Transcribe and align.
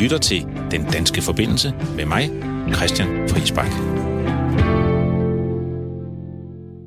lytter 0.00 0.18
til 0.18 0.46
Den 0.70 0.84
Danske 0.84 1.22
Forbindelse 1.22 1.74
med 1.96 2.06
mig, 2.06 2.30
Christian 2.74 3.28
Friisbak. 3.28 3.70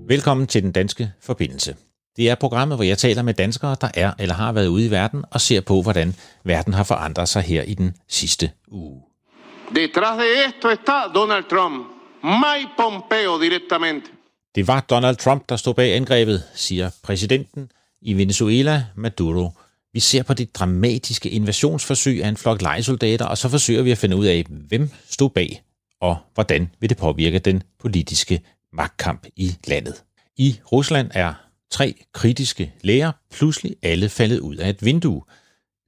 Velkommen 0.07 0.47
til 0.47 0.63
Den 0.63 0.71
Danske 0.71 1.11
Forbindelse. 1.21 1.75
Det 2.18 2.29
er 2.29 2.36
programmet, 2.36 2.77
hvor 2.77 2.84
jeg 2.84 2.97
taler 2.97 3.21
med 3.21 3.34
danskere, 3.34 3.75
der 3.81 3.88
er 3.93 4.13
eller 4.20 4.36
har 4.36 4.52
været 4.52 4.68
ude 4.68 4.86
i 4.86 4.91
verden, 4.91 5.25
og 5.31 5.41
ser 5.41 5.61
på, 5.61 5.81
hvordan 5.81 6.15
verden 6.43 6.73
har 6.73 6.84
forandret 6.84 7.29
sig 7.29 7.41
her 7.41 7.63
i 7.63 7.73
den 7.73 7.95
sidste 8.07 8.52
uge. 8.68 9.02
Detrás 9.70 10.18
de 10.20 10.48
esto 10.48 10.70
está 10.70 11.14
Donald 11.16 11.43
Trump, 11.50 11.88
Mike 12.23 12.70
Pompeo 12.77 13.41
directamente. 13.41 14.07
Det 14.55 14.68
var 14.68 14.80
Donald 14.80 15.16
Trump, 15.16 15.50
der 15.50 15.55
stod 15.55 15.73
bag 15.73 15.95
angrebet, 15.95 16.43
siger 16.55 16.89
præsidenten 17.04 17.71
i 18.02 18.14
Venezuela, 18.14 18.86
Maduro. 18.95 19.52
Vi 19.94 20.00
ser 20.00 20.23
på 20.23 20.34
det 20.34 20.55
dramatiske 20.55 21.30
invasionsforsøg 21.30 22.24
af 22.24 22.29
en 22.29 22.38
flok 22.38 22.61
lejesoldater, 22.61 23.25
og 23.25 23.38
så 23.38 23.50
forsøger 23.50 23.82
vi 23.82 23.92
at 23.92 23.97
finde 23.97 24.15
ud 24.15 24.25
af, 24.25 24.46
hvem 24.50 24.89
stod 25.10 25.29
bag, 25.29 25.64
og 26.01 26.18
hvordan 26.34 26.70
vil 26.79 26.89
det 26.89 26.97
påvirke 26.97 27.39
den 27.39 27.64
politiske 27.79 28.42
magtkamp 28.74 29.28
i 29.36 29.56
landet. 29.68 30.04
I 30.37 30.60
Rusland 30.71 31.11
er 31.14 31.34
tre 31.71 31.96
kritiske 32.14 32.73
læger 32.81 33.11
pludselig 33.31 33.75
alle 33.81 34.09
faldet 34.09 34.39
ud 34.39 34.56
af 34.56 34.70
et 34.70 34.86
vindue. 34.86 35.22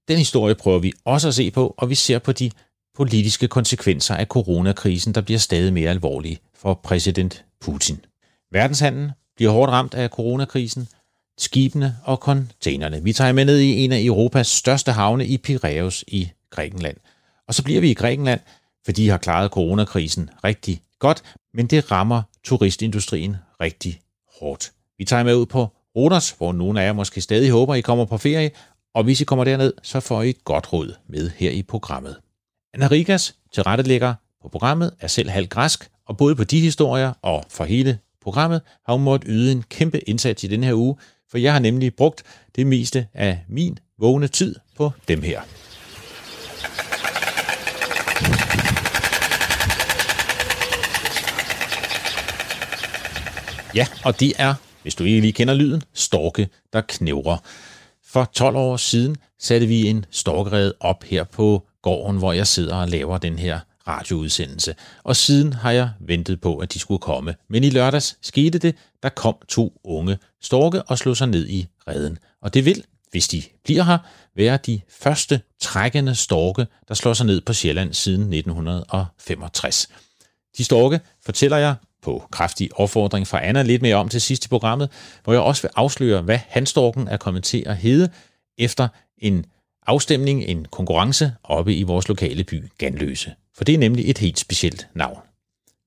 Den 0.08 0.18
historie 0.18 0.56
prøver 0.56 0.80
vi 0.80 0.94
også 1.06 1.28
at 1.28 1.36
se 1.36 1.52
på, 1.52 1.76
og 1.78 1.90
vi 1.90 1.96
ser 1.96 2.20
på 2.20 2.32
de 2.32 2.52
politiske 2.96 3.48
konsekvenser 3.48 4.16
af 4.16 4.26
coronakrisen, 4.26 5.16
der 5.16 5.22
bliver 5.22 5.40
stadig 5.40 5.74
mere 5.74 5.90
alvorlige 5.90 6.40
for 6.54 6.74
præsident 6.74 7.46
Putin. 7.62 8.06
Verdenshandlen 8.52 9.12
bliver 9.36 9.52
hårdt 9.52 9.72
ramt 9.72 9.94
af 9.94 10.10
coronakrisen, 10.10 10.88
skibene 11.38 11.98
og 12.04 12.18
containerne. 12.18 13.04
Vi 13.04 13.14
tager 13.14 13.32
med 13.32 13.46
ned 13.46 13.60
i 13.60 13.84
en 13.84 13.92
af 13.92 14.02
Europas 14.02 14.48
største 14.48 14.92
havne 14.92 15.28
i 15.28 15.38
Piraeus 15.38 16.04
i 16.08 16.30
Grækenland. 16.50 16.98
Og 17.48 17.54
så 17.54 17.64
bliver 17.64 17.82
vi 17.82 17.92
i 17.92 17.94
Grækenland, 17.94 18.40
for 18.86 18.92
de 18.92 19.10
har 19.10 19.18
klaret 19.18 19.52
coronakrisen 19.52 20.30
rigtig 20.44 20.82
godt, 21.00 21.24
men 21.54 21.68
det 21.68 21.92
rammer 21.92 22.22
turistindustrien 22.44 23.36
rigtig 23.62 24.02
hårdt. 24.40 24.72
Vi 24.98 25.06
tager 25.06 25.24
med 25.24 25.36
ud 25.36 25.46
på 25.46 25.68
Rodos, 25.96 26.32
hvor 26.32 26.54
nogle 26.54 26.82
af 26.82 26.86
jer 26.86 26.94
måske 26.94 27.22
stadig 27.22 27.52
håber, 27.52 27.76
I 27.76 27.82
kommer 27.82 28.06
på 28.06 28.18
ferie, 28.18 28.52
og 28.94 29.04
hvis 29.04 29.22
I 29.22 29.24
kommer 29.24 29.46
derned, 29.46 29.74
så 29.84 30.00
får 30.00 30.22
I 30.22 30.30
et 30.30 30.44
godt 30.44 30.74
råd 30.74 30.94
med 31.08 31.30
her 31.36 31.52
i 31.52 31.64
programmet. 31.64 32.16
Anna 32.74 32.88
Rigas, 32.88 33.36
tilrettelægger 33.54 34.14
på 34.42 34.50
programmet, 34.50 34.94
er 35.00 35.08
selv 35.08 35.30
halv 35.30 35.48
græsk, 35.48 35.90
og 36.08 36.18
både 36.18 36.36
på 36.36 36.44
de 36.44 36.60
historier 36.60 37.14
og 37.22 37.46
for 37.50 37.64
hele 37.64 38.00
programmet 38.22 38.62
har 38.86 38.94
hun 38.94 39.04
måttet 39.04 39.28
yde 39.32 39.52
en 39.52 39.64
kæmpe 39.70 40.10
indsats 40.10 40.44
i 40.44 40.48
den 40.48 40.64
her 40.64 40.74
uge, 40.74 40.96
for 41.32 41.38
jeg 41.38 41.54
har 41.54 41.60
nemlig 41.60 41.96
brugt 41.96 42.24
det 42.56 42.68
meste 42.68 43.08
af 43.14 43.40
min 43.48 43.80
vågne 44.00 44.28
tid 44.28 44.56
på 44.78 44.92
dem 45.08 45.22
her. 45.22 45.42
Ja, 53.76 53.88
og 54.06 54.20
det 54.20 54.34
er, 54.38 54.54
hvis 54.82 54.96
du 54.96 55.04
ikke 55.04 55.22
lige 55.22 55.34
kender 55.34 55.54
lyden, 55.54 55.84
storke, 55.94 56.50
der 56.74 56.82
knævrer. 56.82 57.38
For 58.06 58.26
12 58.34 58.56
år 58.56 58.78
siden 58.78 59.16
satte 59.40 59.68
vi 59.68 59.88
en 59.88 60.06
storkerede 60.12 60.74
op 60.80 61.04
her 61.04 61.24
på 61.24 61.68
gården, 61.82 62.18
hvor 62.18 62.34
jeg 62.34 62.48
sidder 62.48 62.76
og 62.76 62.88
laver 62.88 63.18
den 63.18 63.40
her 63.40 63.60
radioudsendelse. 63.88 64.76
Og 65.04 65.16
siden 65.16 65.54
har 65.54 65.72
jeg 65.72 65.90
ventet 66.00 66.42
på, 66.42 66.58
at 66.58 66.74
de 66.74 66.80
skulle 66.80 67.00
komme. 67.00 67.36
Men 67.50 67.64
i 67.64 67.70
lørdags 67.70 68.18
skete 68.22 68.60
det, 68.60 68.76
der 69.04 69.10
kom 69.10 69.36
to 69.50 69.74
unge 69.84 70.18
storke 70.42 70.84
og 70.84 70.98
slog 70.98 71.18
sig 71.18 71.28
ned 71.28 71.48
i 71.48 71.68
redden. 71.88 72.18
Og 72.42 72.54
det 72.54 72.66
vil, 72.66 72.84
hvis 73.12 73.28
de 73.28 73.44
bliver 73.64 73.84
her, 73.84 73.98
være 74.36 74.58
de 74.66 74.82
første 74.90 75.42
trækkende 75.62 76.16
storke, 76.16 76.68
der 76.88 76.94
slår 76.94 77.14
sig 77.14 77.26
ned 77.26 77.42
på 77.42 77.54
Sjælland 77.54 77.94
siden 77.94 78.34
1965. 78.34 79.90
De 80.58 80.64
storke 80.64 81.00
fortæller 81.26 81.58
jeg 81.58 81.76
på 82.02 82.28
kraftig 82.32 82.70
opfordring 82.80 83.28
fra 83.28 83.46
Anna 83.46 83.62
lidt 83.62 83.82
mere 83.82 83.96
om 83.96 84.10
til 84.10 84.22
sidst 84.22 84.46
i 84.46 84.48
programmet, 84.48 84.90
hvor 85.24 85.34
jeg 85.34 85.42
også 85.42 85.62
vil 85.62 85.72
afsløre, 85.76 86.22
hvad 86.22 86.40
hanstorken 86.48 87.08
er 87.08 87.18
kommet 87.18 87.44
til 87.44 87.64
at 87.66 87.78
hedde 87.78 88.10
efter 88.58 88.88
en 89.18 89.46
afstemning, 89.88 90.44
en 90.44 90.66
konkurrence 90.66 91.34
oppe 91.44 91.76
i 91.76 91.84
vores 91.84 92.08
lokale 92.08 92.44
by 92.44 92.64
Ganløse 92.78 93.36
For 93.57 93.65
det 93.65 93.75
er 93.75 93.79
nemlig 93.79 94.11
et 94.11 94.19
helt 94.19 94.39
specielt 94.39 94.87
navn. 94.95 95.19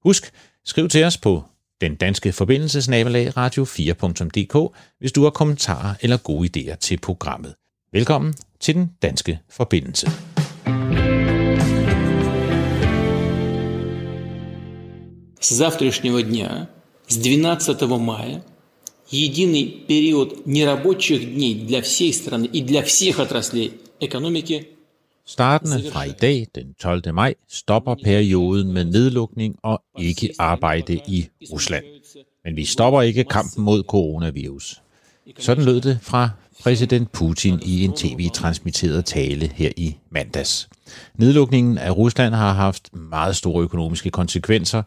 Husk, 0.04 0.32
skriv 0.66 0.90
til 0.90 1.04
os 1.04 1.18
på 1.18 1.44
den 1.82 1.96
danske 1.96 2.32
forbindelsesnabelag 2.32 3.38
radio4.dk, 3.38 4.78
hvis 5.00 5.12
du 5.12 5.24
har 5.24 5.30
kommentarer 5.30 5.94
eller 6.02 6.18
gode 6.18 6.50
idéer 6.50 6.76
til 6.76 6.98
programmet. 7.00 7.56
Velkommen 7.92 8.34
til 8.60 8.76
den 8.76 8.92
danske 9.02 9.40
forbindelse. 9.50 10.08
С 15.42 15.50
завтрашнего 15.50 16.22
дня, 16.22 16.68
с 17.08 17.18
12 17.18 18.00
мая, 18.00 18.42
единый 19.12 19.66
период 19.88 20.46
нерабочих 20.46 21.34
дней 21.34 21.56
для 21.56 21.82
всей 21.82 22.14
страны 22.14 22.46
и 22.46 22.62
для 22.62 22.82
всех 22.82 23.20
отраслей 23.20 23.74
экономики 24.00 24.68
Startende 25.29 25.91
fra 25.93 26.05
i 26.05 26.13
dag, 26.13 26.47
den 26.55 26.75
12. 26.81 27.15
maj, 27.15 27.35
stopper 27.49 27.95
perioden 28.05 28.73
med 28.73 28.85
nedlukning 28.85 29.57
og 29.63 29.83
ikke 29.99 30.31
arbejde 30.39 31.01
i 31.09 31.29
Rusland. 31.53 31.85
Men 32.45 32.57
vi 32.57 32.65
stopper 32.65 33.03
ikke 33.03 33.25
kampen 33.25 33.65
mod 33.65 33.83
coronavirus. 33.83 34.83
Sådan 35.39 35.65
lød 35.65 35.81
det 35.81 35.99
fra 36.03 36.31
præsident 36.63 37.13
Putin 37.13 37.61
i 37.63 37.85
en 37.85 37.93
tv-transmitteret 37.93 39.05
tale 39.05 39.51
her 39.55 39.71
i 39.77 39.97
mandags. 40.11 40.69
Nedlukningen 41.15 41.79
af 41.79 41.97
Rusland 41.97 42.35
har 42.35 42.53
haft 42.53 42.95
meget 42.95 43.37
store 43.37 43.63
økonomiske 43.63 44.11
konsekvenser. 44.11 44.83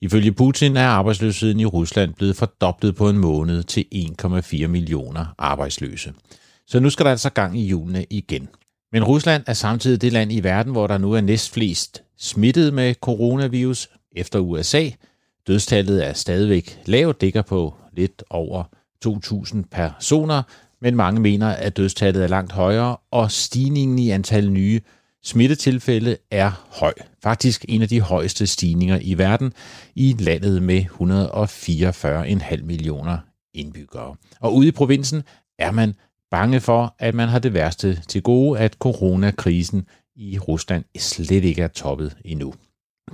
Ifølge 0.00 0.32
Putin 0.32 0.76
er 0.76 0.86
arbejdsløsheden 0.86 1.60
i 1.60 1.64
Rusland 1.64 2.14
blevet 2.14 2.36
fordoblet 2.36 2.96
på 2.96 3.08
en 3.08 3.18
måned 3.18 3.62
til 3.62 3.84
1,4 3.94 4.66
millioner 4.66 5.26
arbejdsløse. 5.38 6.12
Så 6.66 6.80
nu 6.80 6.90
skal 6.90 7.04
der 7.04 7.10
altså 7.10 7.30
gang 7.30 7.58
i 7.58 7.66
julene 7.66 8.06
igen. 8.10 8.48
Men 8.94 9.04
Rusland 9.04 9.42
er 9.46 9.52
samtidig 9.52 10.00
det 10.00 10.12
land 10.12 10.32
i 10.32 10.40
verden, 10.40 10.72
hvor 10.72 10.86
der 10.86 10.98
nu 10.98 11.12
er 11.12 11.20
næstflest 11.20 12.02
smittet 12.18 12.74
med 12.74 12.94
coronavirus 12.94 13.88
efter 14.16 14.38
USA. 14.38 14.90
Dødstallet 15.46 16.06
er 16.06 16.12
stadigvæk 16.12 16.80
lavt, 16.86 17.22
ligger 17.22 17.42
på 17.42 17.74
lidt 17.92 18.22
over 18.30 18.64
2.000 19.06 19.62
personer, 19.70 20.42
men 20.80 20.96
mange 20.96 21.20
mener, 21.20 21.48
at 21.48 21.76
dødstallet 21.76 22.22
er 22.22 22.28
langt 22.28 22.52
højere, 22.52 22.96
og 23.10 23.30
stigningen 23.30 23.98
i 23.98 24.10
antal 24.10 24.50
nye 24.50 24.80
smittetilfælde 25.22 26.16
er 26.30 26.66
høj. 26.80 26.92
Faktisk 27.22 27.64
en 27.68 27.82
af 27.82 27.88
de 27.88 28.00
højeste 28.00 28.46
stigninger 28.46 28.98
i 29.02 29.18
verden 29.18 29.52
i 29.94 30.16
landet 30.18 30.62
med 30.62 30.84
144,5 30.84 32.62
millioner 32.64 33.18
indbyggere. 33.54 34.16
Og 34.40 34.54
ude 34.54 34.68
i 34.68 34.72
provinsen 34.72 35.22
er 35.58 35.70
man 35.70 35.94
bange 36.34 36.60
for, 36.60 36.94
at 36.98 37.14
man 37.14 37.28
har 37.28 37.38
det 37.38 37.54
værste 37.54 38.00
til 38.08 38.22
gode, 38.22 38.58
at 38.58 38.72
coronakrisen 38.72 39.86
i 40.16 40.38
Rusland 40.38 40.84
slet 40.98 41.44
ikke 41.44 41.62
er 41.62 41.68
toppet 41.68 42.16
endnu. 42.24 42.54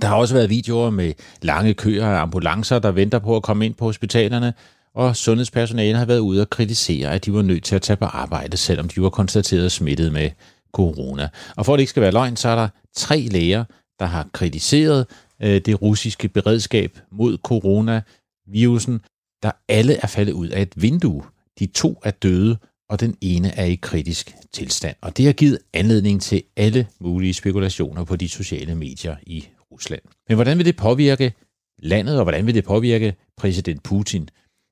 Der 0.01 0.07
har 0.07 0.15
også 0.15 0.33
været 0.33 0.49
videoer 0.49 0.89
med 0.89 1.13
lange 1.41 1.73
køer 1.73 2.07
af 2.07 2.21
ambulancer, 2.21 2.79
der 2.79 2.91
venter 2.91 3.19
på 3.19 3.35
at 3.35 3.43
komme 3.43 3.65
ind 3.65 3.73
på 3.73 3.85
hospitalerne, 3.85 4.53
og 4.95 5.15
sundhedspersonalet 5.15 5.97
har 5.97 6.05
været 6.05 6.19
ude 6.19 6.41
og 6.41 6.49
kritisere, 6.49 7.11
at 7.11 7.25
de 7.25 7.33
var 7.33 7.41
nødt 7.41 7.63
til 7.63 7.75
at 7.75 7.81
tage 7.81 7.97
på 7.97 8.05
arbejde, 8.05 8.57
selvom 8.57 8.89
de 8.89 9.01
var 9.01 9.09
konstateret 9.09 9.71
smittet 9.71 10.13
med 10.13 10.29
corona. 10.73 11.29
Og 11.55 11.65
for 11.65 11.73
at 11.73 11.77
det 11.77 11.81
ikke 11.81 11.89
skal 11.89 12.03
være 12.03 12.11
løgn, 12.11 12.35
så 12.35 12.49
er 12.49 12.55
der 12.55 12.67
tre 12.95 13.19
læger, 13.31 13.63
der 13.99 14.05
har 14.05 14.27
kritiseret 14.33 15.07
øh, 15.41 15.61
det 15.65 15.81
russiske 15.81 16.27
beredskab 16.27 16.99
mod 17.11 17.37
coronavirusen, 17.37 19.01
der 19.43 19.51
alle 19.69 19.97
er 19.97 20.07
faldet 20.07 20.33
ud 20.33 20.47
af 20.47 20.61
et 20.61 20.73
vindue. 20.75 21.23
De 21.59 21.65
to 21.65 22.01
er 22.03 22.11
døde, 22.11 22.57
og 22.91 22.99
den 22.99 23.17
ene 23.21 23.57
er 23.57 23.65
i 23.65 23.75
kritisk 23.75 24.35
tilstand. 24.53 24.95
Og 25.01 25.17
det 25.17 25.25
har 25.25 25.33
givet 25.33 25.59
anledning 25.73 26.21
til 26.21 26.43
alle 26.57 26.87
mulige 26.99 27.33
spekulationer 27.33 28.03
på 28.03 28.15
de 28.15 28.29
sociale 28.29 28.75
medier 28.75 29.15
i 29.23 29.47
Rusland. 29.71 30.01
Men 30.27 30.35
hvordan 30.35 30.57
vil 30.57 30.65
det 30.65 30.75
påvirke 30.75 31.33
landet, 31.79 32.17
og 32.17 32.23
hvordan 32.23 32.45
vil 32.45 32.55
det 32.55 32.63
påvirke 32.63 33.15
præsident 33.37 33.83
Putin? 33.83 34.29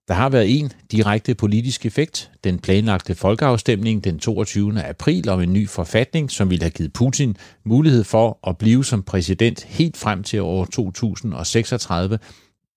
Der 0.07 0.13
har 0.13 0.29
været 0.29 0.59
en 0.59 0.71
direkte 0.91 1.35
politisk 1.35 1.85
effekt. 1.85 2.31
Den 2.43 2.59
planlagte 2.59 3.15
folkeafstemning 3.15 4.03
den 4.03 4.19
22. 4.19 4.83
april 4.83 5.29
om 5.29 5.41
en 5.41 5.53
ny 5.53 5.69
forfatning, 5.69 6.31
som 6.31 6.49
ville 6.49 6.63
have 6.63 6.71
givet 6.71 6.93
Putin 6.93 7.37
mulighed 7.65 8.03
for 8.03 8.39
at 8.47 8.57
blive 8.57 8.85
som 8.85 9.03
præsident 9.03 9.63
helt 9.63 9.97
frem 9.97 10.23
til 10.23 10.41
år 10.41 10.65
2036. 10.65 12.19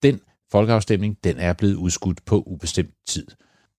Den 0.03 0.19
folkeafstemning 0.51 1.17
den 1.23 1.37
er 1.37 1.53
blevet 1.53 1.75
udskudt 1.75 2.25
på 2.25 2.43
ubestemt 2.45 2.93
tid. 3.07 3.25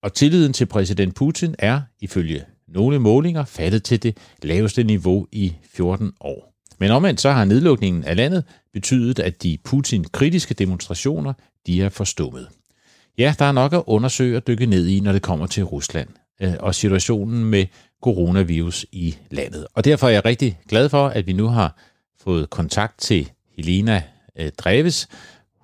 Og 0.04 0.14
tilliden 0.14 0.52
til 0.52 0.66
præsident 0.66 1.14
Putin 1.14 1.54
er, 1.58 1.80
ifølge 2.00 2.44
nogle 2.68 2.98
målinger, 2.98 3.44
faldet 3.44 3.82
til 3.82 4.02
det 4.02 4.18
laveste 4.42 4.84
niveau 4.84 5.26
i 5.32 5.54
14 5.72 6.12
år. 6.20 6.54
Men 6.78 6.90
omvendt 6.90 7.20
så 7.20 7.30
har 7.30 7.44
nedlukningen 7.44 8.04
af 8.04 8.16
landet 8.16 8.44
betydet, 8.72 9.18
at 9.18 9.42
de 9.42 9.58
Putin-kritiske 9.64 10.54
demonstrationer 10.54 11.32
de 11.66 11.82
er 11.82 11.88
forstummet. 11.88 12.48
Ja, 13.18 13.34
der 13.38 13.44
er 13.44 13.52
nok 13.52 13.72
at 13.72 13.82
undersøge 13.86 14.36
og 14.36 14.46
dykke 14.46 14.66
ned 14.66 14.86
i, 14.86 15.00
når 15.00 15.12
det 15.12 15.22
kommer 15.22 15.46
til 15.46 15.64
Rusland. 15.64 16.08
Øh, 16.40 16.54
og 16.60 16.74
situationen 16.74 17.44
med 17.44 17.66
coronavirus 18.02 18.86
i 18.92 19.16
landet. 19.30 19.66
Og 19.74 19.84
derfor 19.84 20.06
er 20.06 20.12
jeg 20.12 20.24
rigtig 20.24 20.58
glad 20.68 20.88
for, 20.88 21.08
at 21.08 21.26
vi 21.26 21.32
nu 21.32 21.46
har 21.46 21.78
fået 22.20 22.50
kontakt 22.50 22.98
til 22.98 23.30
Helena 23.56 24.02
øh, 24.38 24.50
Dreves. 24.58 25.08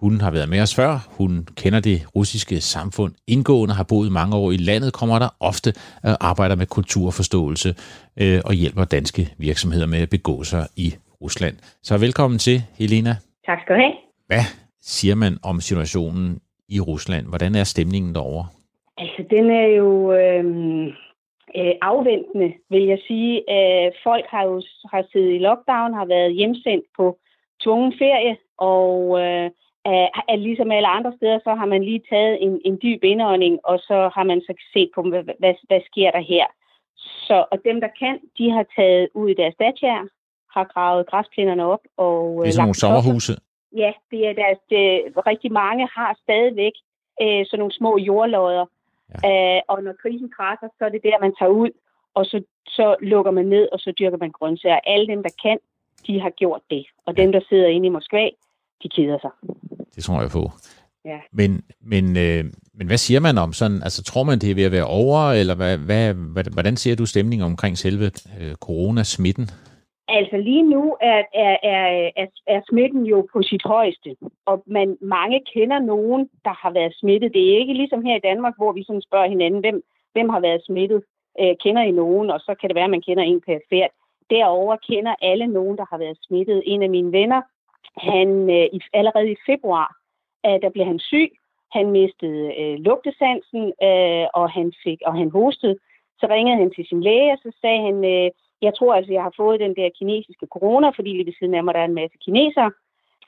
Hun 0.00 0.20
har 0.20 0.30
været 0.30 0.48
med 0.48 0.60
os 0.66 0.74
før. 0.74 0.92
Hun 1.18 1.32
kender 1.62 1.80
det 1.80 1.98
russiske 2.16 2.56
samfund 2.60 3.12
indgående, 3.34 3.74
har 3.74 3.86
boet 3.92 4.12
mange 4.12 4.36
år 4.36 4.50
i 4.50 4.56
landet, 4.56 4.92
kommer 4.92 5.18
der 5.18 5.28
ofte 5.40 5.70
og 6.10 6.16
arbejder 6.30 6.56
med 6.56 6.66
kulturforståelse 6.66 7.68
øh, 8.22 8.40
og 8.44 8.52
hjælper 8.54 8.84
danske 8.84 9.22
virksomheder 9.38 9.86
med 9.86 10.00
at 10.02 10.10
begå 10.10 10.44
sig 10.44 10.64
i 10.76 10.88
Rusland. 11.22 11.56
Så 11.82 11.98
velkommen 11.98 12.38
til, 12.38 12.58
Helena. 12.78 13.12
Tak 13.46 13.58
skal 13.62 13.74
du 13.74 13.80
have. 13.80 13.94
Hvad 14.26 14.44
siger 14.80 15.14
man 15.14 15.34
om 15.50 15.60
situationen 15.60 16.40
i 16.68 16.80
Rusland? 16.80 17.24
Hvordan 17.26 17.54
er 17.54 17.64
stemningen 17.64 18.14
derovre? 18.14 18.46
Altså, 18.98 19.22
den 19.30 19.50
er 19.50 19.68
jo 19.80 20.12
øh, 20.12 20.44
øh, 21.58 21.74
afventende, 21.82 22.50
vil 22.70 22.84
jeg 22.92 22.98
sige. 23.08 23.34
Øh, 23.56 23.92
folk 24.06 24.26
har 24.34 24.44
jo 24.50 24.62
har 24.92 25.02
siddet 25.12 25.32
i 25.34 25.38
lockdown, 25.38 25.94
har 25.94 26.06
været 26.06 26.34
hjemsendt 26.34 26.84
på 26.98 27.18
tvungen 27.62 27.92
ferie, 27.98 28.36
og 28.58 29.20
øh, 29.22 29.50
er 29.84 30.36
ligesom 30.36 30.70
alle 30.70 30.88
andre 30.88 31.12
steder, 31.16 31.38
så 31.44 31.54
har 31.54 31.66
man 31.66 31.84
lige 31.84 32.02
taget 32.10 32.42
en, 32.42 32.60
en 32.64 32.78
dyb 32.82 33.04
indånding, 33.04 33.58
og 33.64 33.78
så 33.78 34.10
har 34.14 34.24
man 34.24 34.40
så 34.40 34.54
set 34.72 34.90
på, 34.94 35.02
hvad, 35.02 35.22
hvad, 35.38 35.54
hvad 35.68 35.80
sker 35.90 36.10
der 36.10 36.20
her. 36.20 36.46
Så, 36.96 37.44
og 37.50 37.58
dem, 37.64 37.80
der 37.80 37.88
kan, 37.98 38.18
de 38.38 38.50
har 38.50 38.66
taget 38.76 39.08
ud 39.14 39.30
i 39.30 39.34
deres 39.34 39.54
dachager, 39.60 40.06
har 40.54 40.64
gravet 40.64 41.06
græsplinderne 41.06 41.64
op. 41.64 41.80
Og, 41.96 42.46
er 42.46 42.50
sådan 42.50 42.62
nogle 42.62 42.74
sommerhuse? 42.74 43.32
Ja, 43.76 43.92
det 44.10 44.26
er 44.28 44.32
deres, 44.32 44.58
det, 44.70 44.84
rigtig 45.26 45.52
mange 45.52 45.88
har 45.96 46.18
stadigvæk 46.22 46.72
øh, 47.22 47.46
sådan 47.46 47.58
nogle 47.58 47.72
små 47.72 47.98
jordlodder. 47.98 48.66
Ja. 49.24 49.56
Øh, 49.56 49.62
og 49.68 49.82
når 49.82 49.92
krisen 50.02 50.30
krasser, 50.36 50.68
så 50.78 50.84
er 50.84 50.88
det 50.88 51.02
der, 51.02 51.20
man 51.20 51.34
tager 51.38 51.50
ud, 51.50 51.70
og 52.14 52.26
så, 52.26 52.42
så 52.66 52.96
lukker 53.00 53.30
man 53.30 53.46
ned, 53.46 53.68
og 53.72 53.78
så 53.80 53.92
dyrker 53.98 54.18
man 54.18 54.30
grøntsager. 54.30 54.80
Alle 54.86 55.06
dem, 55.06 55.22
der 55.22 55.30
kan, 55.42 55.58
de 56.06 56.20
har 56.20 56.30
gjort 56.30 56.60
det. 56.70 56.86
Og 57.06 57.16
dem, 57.16 57.32
der 57.32 57.40
sidder 57.48 57.68
inde 57.68 57.86
i 57.86 57.90
Moskva, 57.90 58.28
de 58.82 58.88
keder 58.88 59.18
sig. 59.20 59.30
Det 59.94 60.04
tror 60.04 60.20
jeg 60.20 60.30
på. 60.30 60.50
Ja. 61.04 61.18
Men, 61.32 61.50
men, 61.80 62.04
øh, 62.16 62.44
men 62.74 62.86
hvad 62.86 62.96
siger 62.96 63.20
man 63.20 63.38
om 63.38 63.52
sådan, 63.52 63.80
altså 63.82 64.02
tror 64.04 64.24
man, 64.24 64.38
det 64.38 64.50
er 64.50 64.54
ved 64.54 64.64
at 64.64 64.72
være 64.72 64.86
over, 65.02 65.18
eller 65.40 65.54
hvad, 65.54 65.78
hvad, 65.78 66.44
hvordan 66.52 66.76
ser 66.76 66.96
du 66.96 67.06
stemningen 67.06 67.46
omkring 67.46 67.78
selve 67.78 68.06
øh, 68.40 68.54
coronasmitten? 68.54 69.46
Altså 70.18 70.36
lige 70.36 70.62
nu 70.62 70.96
er, 71.00 71.22
er, 71.34 71.56
er, 71.62 72.10
er, 72.16 72.26
er 72.46 72.60
smitten 72.70 73.06
jo 73.06 73.28
på 73.32 73.42
sit 73.42 73.62
højeste, 73.64 74.16
og 74.46 74.62
man, 74.66 74.96
mange 75.00 75.40
kender 75.54 75.78
nogen, 75.78 76.28
der 76.44 76.54
har 76.62 76.70
været 76.70 76.94
smittet. 77.00 77.34
Det 77.34 77.42
er 77.42 77.58
ikke 77.58 77.74
ligesom 77.74 78.04
her 78.04 78.16
i 78.16 78.26
Danmark, 78.30 78.54
hvor 78.56 78.72
vi 78.72 78.82
sådan 78.84 79.06
spørger 79.08 79.28
hinanden, 79.28 79.60
hvem, 79.60 79.82
hvem 80.12 80.28
har 80.28 80.40
været 80.40 80.62
smittet? 80.64 81.02
Øh, 81.40 81.54
kender 81.64 81.82
I 81.82 81.90
nogen? 81.90 82.30
Og 82.30 82.40
så 82.40 82.54
kan 82.60 82.68
det 82.68 82.74
være, 82.74 82.90
at 82.90 82.96
man 82.96 83.06
kender 83.06 83.24
en 83.24 83.40
perfekt. 83.40 83.94
Derover 84.30 84.76
kender 84.90 85.14
alle 85.22 85.46
nogen, 85.46 85.76
der 85.78 85.86
har 85.90 85.98
været 85.98 86.18
smittet. 86.26 86.62
En 86.66 86.82
af 86.82 86.90
mine 86.90 87.12
venner, 87.12 87.40
han 87.96 88.50
øh, 88.50 88.66
i, 88.76 88.80
allerede 88.92 89.30
i 89.32 89.36
februar, 89.46 89.96
øh, 90.46 90.62
der 90.62 90.70
blev 90.70 90.86
han 90.86 90.98
syg. 90.98 91.30
Han 91.72 91.90
mistede 91.90 92.60
øh, 92.60 92.78
lugtesansen, 92.78 93.64
øh, 93.88 94.26
og 94.34 94.50
han 94.50 94.72
fik 94.84 94.98
og 95.06 95.14
han 95.20 95.30
hostede. 95.30 95.76
Så 96.20 96.26
ringede 96.30 96.58
han 96.58 96.70
til 96.76 96.84
sin 96.88 97.00
læge, 97.00 97.32
og 97.32 97.38
så 97.42 97.50
sagde 97.60 97.80
han, 97.88 97.96
øh, 98.04 98.30
jeg 98.62 98.72
tror 98.74 98.94
altså, 98.94 99.12
jeg 99.12 99.22
har 99.22 99.34
fået 99.36 99.60
den 99.60 99.76
der 99.76 99.88
kinesiske 99.98 100.46
corona, 100.54 100.88
fordi 100.88 101.10
lige 101.10 101.26
ved 101.26 101.32
siden 101.38 101.54
af 101.54 101.64
mig, 101.64 101.74
der 101.74 101.80
er 101.80 101.90
en 101.90 102.00
masse 102.02 102.16
kinesere. 102.24 102.70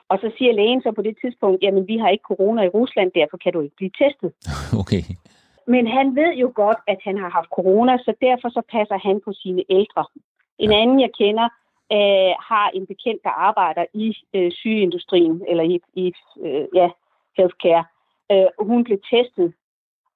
Og 0.09 0.19
så 0.21 0.31
siger 0.37 0.53
lægen 0.53 0.81
så 0.81 0.91
på 0.91 1.01
det 1.01 1.15
tidspunkt, 1.21 1.63
jamen 1.63 1.87
vi 1.87 1.97
har 1.97 2.09
ikke 2.09 2.29
corona 2.31 2.61
i 2.63 2.73
Rusland, 2.79 3.11
derfor 3.15 3.37
kan 3.37 3.53
du 3.53 3.61
ikke 3.61 3.75
blive 3.75 3.97
testet. 4.03 4.31
Okay. 4.81 5.01
Men 5.67 5.87
han 5.87 6.15
ved 6.15 6.33
jo 6.43 6.51
godt, 6.55 6.77
at 6.87 6.99
han 7.03 7.17
har 7.17 7.29
haft 7.29 7.49
corona, 7.57 7.97
så 7.97 8.13
derfor 8.21 8.49
så 8.49 8.61
passer 8.71 8.97
han 9.07 9.21
på 9.25 9.33
sine 9.33 9.63
ældre. 9.69 10.05
En 10.59 10.71
ja. 10.71 10.81
anden, 10.81 10.99
jeg 10.99 11.11
kender, 11.19 11.47
øh, 11.91 12.33
har 12.49 12.67
en 12.73 12.85
bekendt, 12.85 13.23
der 13.23 13.29
arbejder 13.29 13.85
i 13.93 14.07
øh, 14.33 14.51
sygeindustrien, 14.51 15.41
eller 15.47 15.63
i, 15.63 15.79
i 15.93 16.13
øh, 16.45 16.65
ja, 16.75 16.89
healthcare. 17.37 17.85
Øh, 18.31 18.47
hun 18.59 18.83
blev 18.83 18.99
testet, 19.13 19.53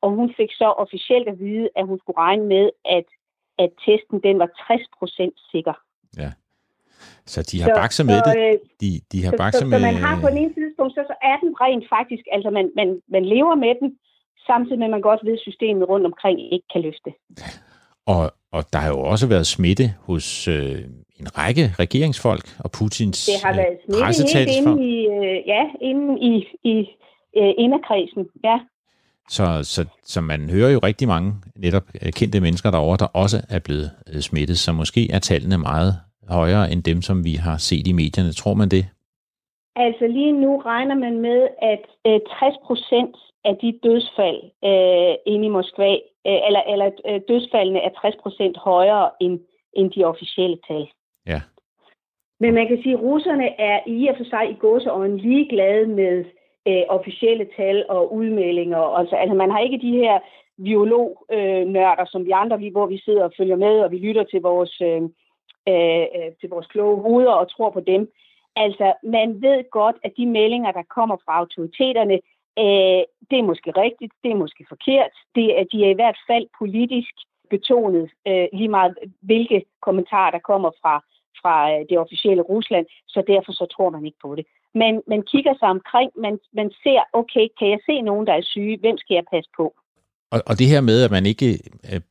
og 0.02 0.10
hun 0.12 0.34
fik 0.38 0.52
så 0.52 0.70
officielt 0.84 1.28
at 1.28 1.40
vide, 1.40 1.70
at 1.76 1.86
hun 1.88 2.00
skulle 2.00 2.18
regne 2.18 2.46
med, 2.46 2.70
at, 2.86 3.08
at 3.64 3.70
testen 3.86 4.18
den 4.24 4.40
var 4.40 4.50
60% 4.70 5.50
sikker. 5.52 5.74
Ja. 6.18 6.32
Så 7.26 7.40
de 7.52 7.62
har 7.62 7.72
bakset 7.76 8.06
med 8.06 8.22
det? 8.28 8.34
Øh, 8.38 8.60
de, 8.82 8.90
de 9.12 9.26
har 9.26 9.34
bakset 9.38 9.62
så, 9.62 9.68
med... 9.68 9.80
Så 9.80 9.86
man 9.86 9.96
har 9.96 10.22
på 10.22 10.28
en 10.28 10.38
ene 10.38 10.54
tidspunkt, 10.54 10.94
så, 10.94 11.02
så 11.12 11.16
er 11.22 11.38
den 11.44 11.52
rent 11.62 11.86
faktisk, 11.90 12.24
altså 12.32 12.50
man, 12.50 12.72
man, 12.76 13.02
man 13.16 13.26
lever 13.26 13.56
med 13.56 13.74
den, 13.82 13.90
samtidig 14.48 14.80
med, 14.80 14.88
at 14.88 14.92
man 14.92 15.02
godt 15.02 15.22
ved, 15.26 15.34
at 15.34 15.40
systemet 15.40 15.90
rundt 15.90 16.06
omkring 16.06 16.54
ikke 16.54 16.68
kan 16.74 16.82
løfte. 16.82 17.12
Og, 18.06 18.24
og 18.52 18.62
der 18.74 18.80
har 18.80 18.90
jo 18.96 19.00
også 19.00 19.28
været 19.28 19.48
smitte 19.48 19.88
hos 20.08 20.48
øh, 20.48 20.84
en 21.20 21.38
række 21.38 21.66
regeringsfolk 21.80 22.46
og 22.60 22.72
Putins 22.72 23.26
Det 23.26 23.36
har 23.46 23.56
været 23.56 23.78
smitte 24.16 24.38
helt 24.38 24.52
inde 24.58 24.74
i, 24.92 25.08
øh, 25.16 25.48
ja, 25.48 25.64
inde 25.82 26.20
i, 26.32 26.34
i 26.64 26.76
øh, 27.38 27.54
inderkredsen, 27.58 28.26
ja. 28.44 28.60
Så, 29.30 29.46
så, 29.64 29.86
så 30.04 30.22
man 30.22 30.50
hører 30.50 30.72
jo 30.72 30.80
rigtig 30.80 31.08
mange 31.08 31.34
netop 31.56 31.84
øh, 32.02 32.12
kendte 32.12 32.40
mennesker 32.40 32.72
derovre, 32.72 32.98
der 32.98 33.10
også 33.24 33.38
er 33.50 33.60
blevet 33.60 33.92
øh, 34.14 34.22
smittet, 34.22 34.58
så 34.58 34.72
måske 34.74 35.12
er 35.12 35.20
tallene 35.20 35.58
meget 35.58 35.94
højere 36.30 36.72
end 36.72 36.84
dem, 36.84 37.02
som 37.02 37.24
vi 37.24 37.34
har 37.34 37.58
set 37.58 37.88
i 37.88 37.92
medierne. 37.92 38.34
Tror 38.34 38.54
man 38.54 38.70
det? 38.70 38.86
Altså 39.76 40.08
lige 40.08 40.32
nu 40.32 40.52
regner 40.72 40.96
man 40.96 41.16
med, 41.28 41.48
at 41.62 41.84
øh, 42.08 42.20
60 42.40 42.56
procent 42.68 43.16
af 43.46 43.56
de 43.62 43.80
dødsfald 43.84 44.42
øh, 44.70 45.14
inde 45.34 45.46
i 45.46 45.56
Moskva, 45.58 45.92
øh, 46.28 46.40
eller, 46.48 46.62
eller 46.72 46.90
øh, 47.10 47.22
dødsfaldene 47.30 47.80
er 47.88 47.90
60 48.02 48.16
procent 48.24 48.58
højere 48.58 49.10
end, 49.22 49.40
end 49.74 49.92
de 49.92 50.04
officielle 50.04 50.58
tal. 50.68 50.86
Ja. 51.28 51.42
Men 52.40 52.54
man 52.54 52.68
kan 52.68 52.80
sige, 52.84 52.94
at 52.94 53.02
russerne 53.02 53.60
er 53.60 53.80
i 53.88 54.08
og 54.08 54.16
for 54.18 54.24
sig 54.24 54.50
i 54.50 54.60
gåseøjne 54.60 55.18
ligeglade 55.18 55.88
med 55.88 56.26
øh, 56.68 56.84
officielle 56.90 57.48
tal 57.58 57.86
og 57.90 58.14
udmeldinger. 58.14 58.78
Altså, 58.78 59.16
altså 59.16 59.36
man 59.36 59.52
har 59.52 59.60
ikke 59.60 59.78
de 59.78 59.92
her 59.92 60.20
biolog-nørder, 60.64 62.02
øh, 62.02 62.08
som 62.08 62.26
vi 62.26 62.32
andre, 62.32 62.60
vi, 62.60 62.70
hvor 62.70 62.86
vi 62.86 62.98
sidder 62.98 63.24
og 63.24 63.34
følger 63.38 63.56
med, 63.56 63.80
og 63.80 63.92
vi 63.92 63.98
lytter 63.98 64.24
til 64.24 64.42
vores, 64.42 64.82
øh, 64.82 65.02
øh, 65.72 66.06
øh, 66.18 66.32
til 66.40 66.50
vores 66.50 66.68
kloge 66.68 67.02
hoveder 67.02 67.32
og 67.32 67.52
tror 67.52 67.70
på 67.70 67.80
dem. 67.80 68.12
Altså, 68.56 68.94
man 69.04 69.42
ved 69.42 69.70
godt, 69.72 69.96
at 70.04 70.14
de 70.18 70.26
meldinger, 70.26 70.72
der 70.72 70.84
kommer 70.96 71.18
fra 71.26 71.38
autoriteterne, 71.38 72.14
øh, 72.64 73.04
det 73.30 73.38
er 73.40 73.50
måske 73.52 73.72
rigtigt, 73.72 74.14
det 74.24 74.32
er 74.32 74.36
måske 74.44 74.66
forkert. 74.70 75.12
Det 75.36 75.60
er, 75.60 75.64
de 75.64 75.86
er 75.86 75.90
i 75.90 76.00
hvert 76.00 76.20
fald 76.28 76.46
politisk 76.60 77.14
betonet, 77.50 78.10
øh, 78.28 78.48
lige 78.54 78.68
meget 78.70 78.96
hvilke 79.22 79.66
kommentarer, 79.82 80.32
der 80.32 80.40
kommer 80.40 80.72
fra, 80.82 81.04
fra 81.42 81.56
øh, 81.74 81.86
det 81.90 81.98
officielle 82.04 82.44
Rusland, 82.54 82.86
så 83.08 83.20
derfor 83.28 83.52
så 83.52 83.66
tror 83.76 83.90
man 83.90 84.06
ikke 84.06 84.22
på 84.26 84.36
det. 84.36 84.46
Men 84.82 84.94
man 85.08 85.22
kigger 85.32 85.54
sig 85.60 85.70
omkring, 85.78 86.10
man, 86.26 86.40
man 86.60 86.70
ser, 86.84 87.00
okay, 87.14 87.46
kan 87.60 87.68
jeg 87.74 87.80
se 87.86 88.02
nogen, 88.02 88.28
der 88.28 88.34
er 88.34 88.42
syge, 88.42 88.78
hvem 88.84 88.98
skal 88.98 89.16
jeg 89.16 89.26
passe 89.34 89.50
på? 89.60 89.66
Og, 90.34 90.40
og 90.50 90.54
det 90.60 90.68
her 90.68 90.82
med, 90.82 90.98
at 91.06 91.12
man 91.12 91.26
ikke 91.26 91.50
øh, 91.92 92.02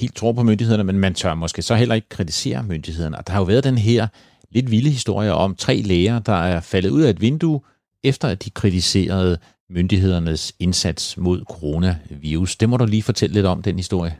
helt 0.00 0.16
tror 0.16 0.32
på 0.32 0.42
myndighederne, 0.42 0.84
men 0.84 0.98
man 0.98 1.14
tør 1.14 1.34
måske 1.34 1.62
så 1.62 1.74
heller 1.74 1.94
ikke 1.94 2.08
kritisere 2.08 2.62
myndighederne. 2.62 3.16
Og 3.18 3.26
der 3.26 3.32
har 3.32 3.40
jo 3.40 3.50
været 3.52 3.64
den 3.64 3.78
her 3.78 4.02
lidt 4.50 4.70
vilde 4.70 4.90
historie 4.98 5.32
om 5.32 5.54
tre 5.54 5.74
læger, 5.90 6.18
der 6.18 6.38
er 6.52 6.60
faldet 6.72 6.90
ud 6.90 7.02
af 7.02 7.10
et 7.10 7.20
vindue, 7.20 7.60
efter 8.04 8.28
at 8.28 8.44
de 8.44 8.50
kritiserede 8.50 9.38
myndighedernes 9.70 10.56
indsats 10.60 11.16
mod 11.16 11.38
coronavirus. 11.44 12.56
Det 12.56 12.68
må 12.68 12.76
du 12.76 12.86
lige 12.86 13.02
fortælle 13.02 13.34
lidt 13.34 13.46
om, 13.46 13.62
den 13.62 13.76
historie. 13.76 14.12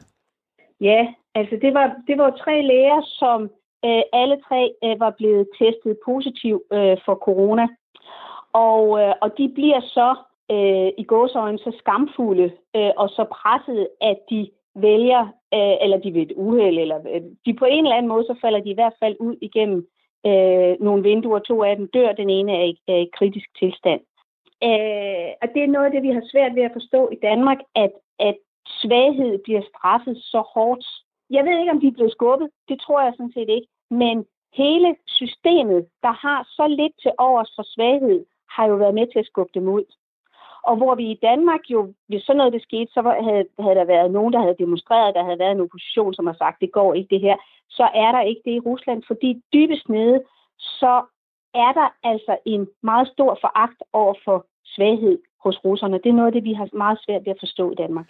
Ja, 0.80 1.00
altså 1.34 1.54
det 1.64 1.74
var, 1.74 1.86
det 2.08 2.16
var 2.18 2.30
tre 2.44 2.62
læger, 2.62 3.00
som 3.20 3.50
øh, 3.84 4.02
alle 4.12 4.36
tre 4.48 4.74
øh, 4.84 5.00
var 5.00 5.10
blevet 5.10 5.48
testet 5.58 5.98
positiv 6.04 6.62
øh, 6.72 6.96
for 7.04 7.14
corona. 7.14 7.68
Og, 8.52 9.00
øh, 9.00 9.14
og 9.22 9.38
de 9.38 9.48
bliver 9.54 9.80
så 9.80 10.14
øh, 10.50 10.90
i 10.98 11.04
gåsøjne 11.04 11.58
så 11.58 11.72
skamfulde 11.78 12.52
øh, 12.76 12.90
og 12.96 13.08
så 13.08 13.24
presset, 13.24 13.88
at 14.00 14.18
de 14.30 14.50
vælger, 14.74 15.22
øh, 15.54 15.76
eller 15.80 15.98
de 15.98 16.14
ved 16.14 16.22
et 16.22 16.32
uheld, 16.36 16.78
eller 16.78 16.98
øh, 17.14 17.22
de 17.46 17.54
på 17.54 17.64
en 17.64 17.84
eller 17.84 17.96
anden 17.96 18.12
måde, 18.12 18.24
så 18.24 18.34
falder 18.40 18.60
de 18.60 18.70
i 18.70 18.74
hvert 18.74 18.96
fald 19.00 19.16
ud 19.20 19.36
igennem 19.42 19.88
øh, 20.26 20.76
nogle 20.80 21.02
vinduer. 21.02 21.38
To 21.38 21.62
af 21.62 21.76
dem 21.76 21.88
dør, 21.94 22.12
den 22.12 22.30
ene 22.30 22.52
er 22.52 22.64
i, 22.64 22.80
er 22.88 22.96
i 22.96 23.10
kritisk 23.18 23.48
tilstand. 23.58 24.00
Øh, 24.62 25.30
og 25.42 25.46
det 25.54 25.62
er 25.62 25.74
noget 25.74 25.86
af 25.86 25.92
det, 25.92 26.02
vi 26.02 26.10
har 26.10 26.22
svært 26.32 26.54
ved 26.54 26.62
at 26.62 26.72
forstå 26.72 27.08
i 27.12 27.18
Danmark, 27.22 27.58
at, 27.74 27.92
at 28.18 28.36
svaghed 28.66 29.38
bliver 29.44 29.62
straffet 29.70 30.16
så 30.16 30.40
hårdt. 30.54 30.86
Jeg 31.30 31.44
ved 31.44 31.58
ikke, 31.58 31.72
om 31.72 31.80
de 31.80 31.88
er 31.88 31.92
blevet 31.98 32.12
skubbet. 32.12 32.50
Det 32.68 32.80
tror 32.80 33.00
jeg 33.00 33.12
sådan 33.16 33.32
set 33.32 33.48
ikke. 33.48 33.68
Men 33.90 34.26
hele 34.54 34.96
systemet, 35.06 35.86
der 36.02 36.12
har 36.12 36.48
så 36.56 36.66
lidt 36.68 36.92
til 37.02 37.12
overs 37.18 37.52
for 37.56 37.62
svaghed, 37.74 38.24
har 38.50 38.66
jo 38.66 38.74
været 38.74 38.94
med 38.94 39.06
til 39.06 39.18
at 39.18 39.26
skubbe 39.26 39.52
dem 39.54 39.68
ud. 39.68 39.84
Og 40.62 40.76
hvor 40.76 40.94
vi 40.94 41.10
i 41.10 41.18
Danmark 41.22 41.60
jo, 41.68 41.94
hvis 42.08 42.22
sådan 42.22 42.36
noget 42.36 42.52
det 42.52 42.62
skete, 42.62 42.92
så 42.92 43.00
havde, 43.02 43.44
havde 43.58 43.74
der 43.74 43.84
været 43.84 44.10
nogen, 44.10 44.32
der 44.32 44.40
havde 44.40 44.56
demonstreret, 44.58 45.14
der 45.14 45.24
havde 45.24 45.38
været 45.38 45.52
en 45.52 45.60
opposition, 45.60 46.14
som 46.14 46.26
har 46.26 46.34
sagt, 46.34 46.60
det 46.60 46.72
går 46.72 46.94
ikke 46.94 47.14
det 47.14 47.20
her. 47.20 47.36
Så 47.68 47.88
er 47.94 48.12
der 48.12 48.20
ikke 48.20 48.42
det 48.44 48.50
i 48.50 48.60
Rusland, 48.60 49.02
fordi 49.06 49.42
dybest 49.52 49.88
nede, 49.88 50.22
så 50.58 51.02
er 51.54 51.72
der 51.72 51.88
altså 52.02 52.36
en 52.44 52.68
meget 52.82 53.08
stor 53.08 53.38
foragt 53.40 53.82
over 53.92 54.14
for 54.24 54.46
svaghed 54.64 55.18
hos 55.44 55.64
russerne. 55.64 55.98
Det 55.98 56.06
er 56.06 56.12
noget 56.12 56.26
af 56.26 56.32
det, 56.32 56.44
vi 56.44 56.52
har 56.52 56.68
meget 56.72 56.98
svært 57.04 57.24
ved 57.24 57.32
at 57.32 57.40
forstå 57.40 57.72
i 57.72 57.74
Danmark. 57.74 58.06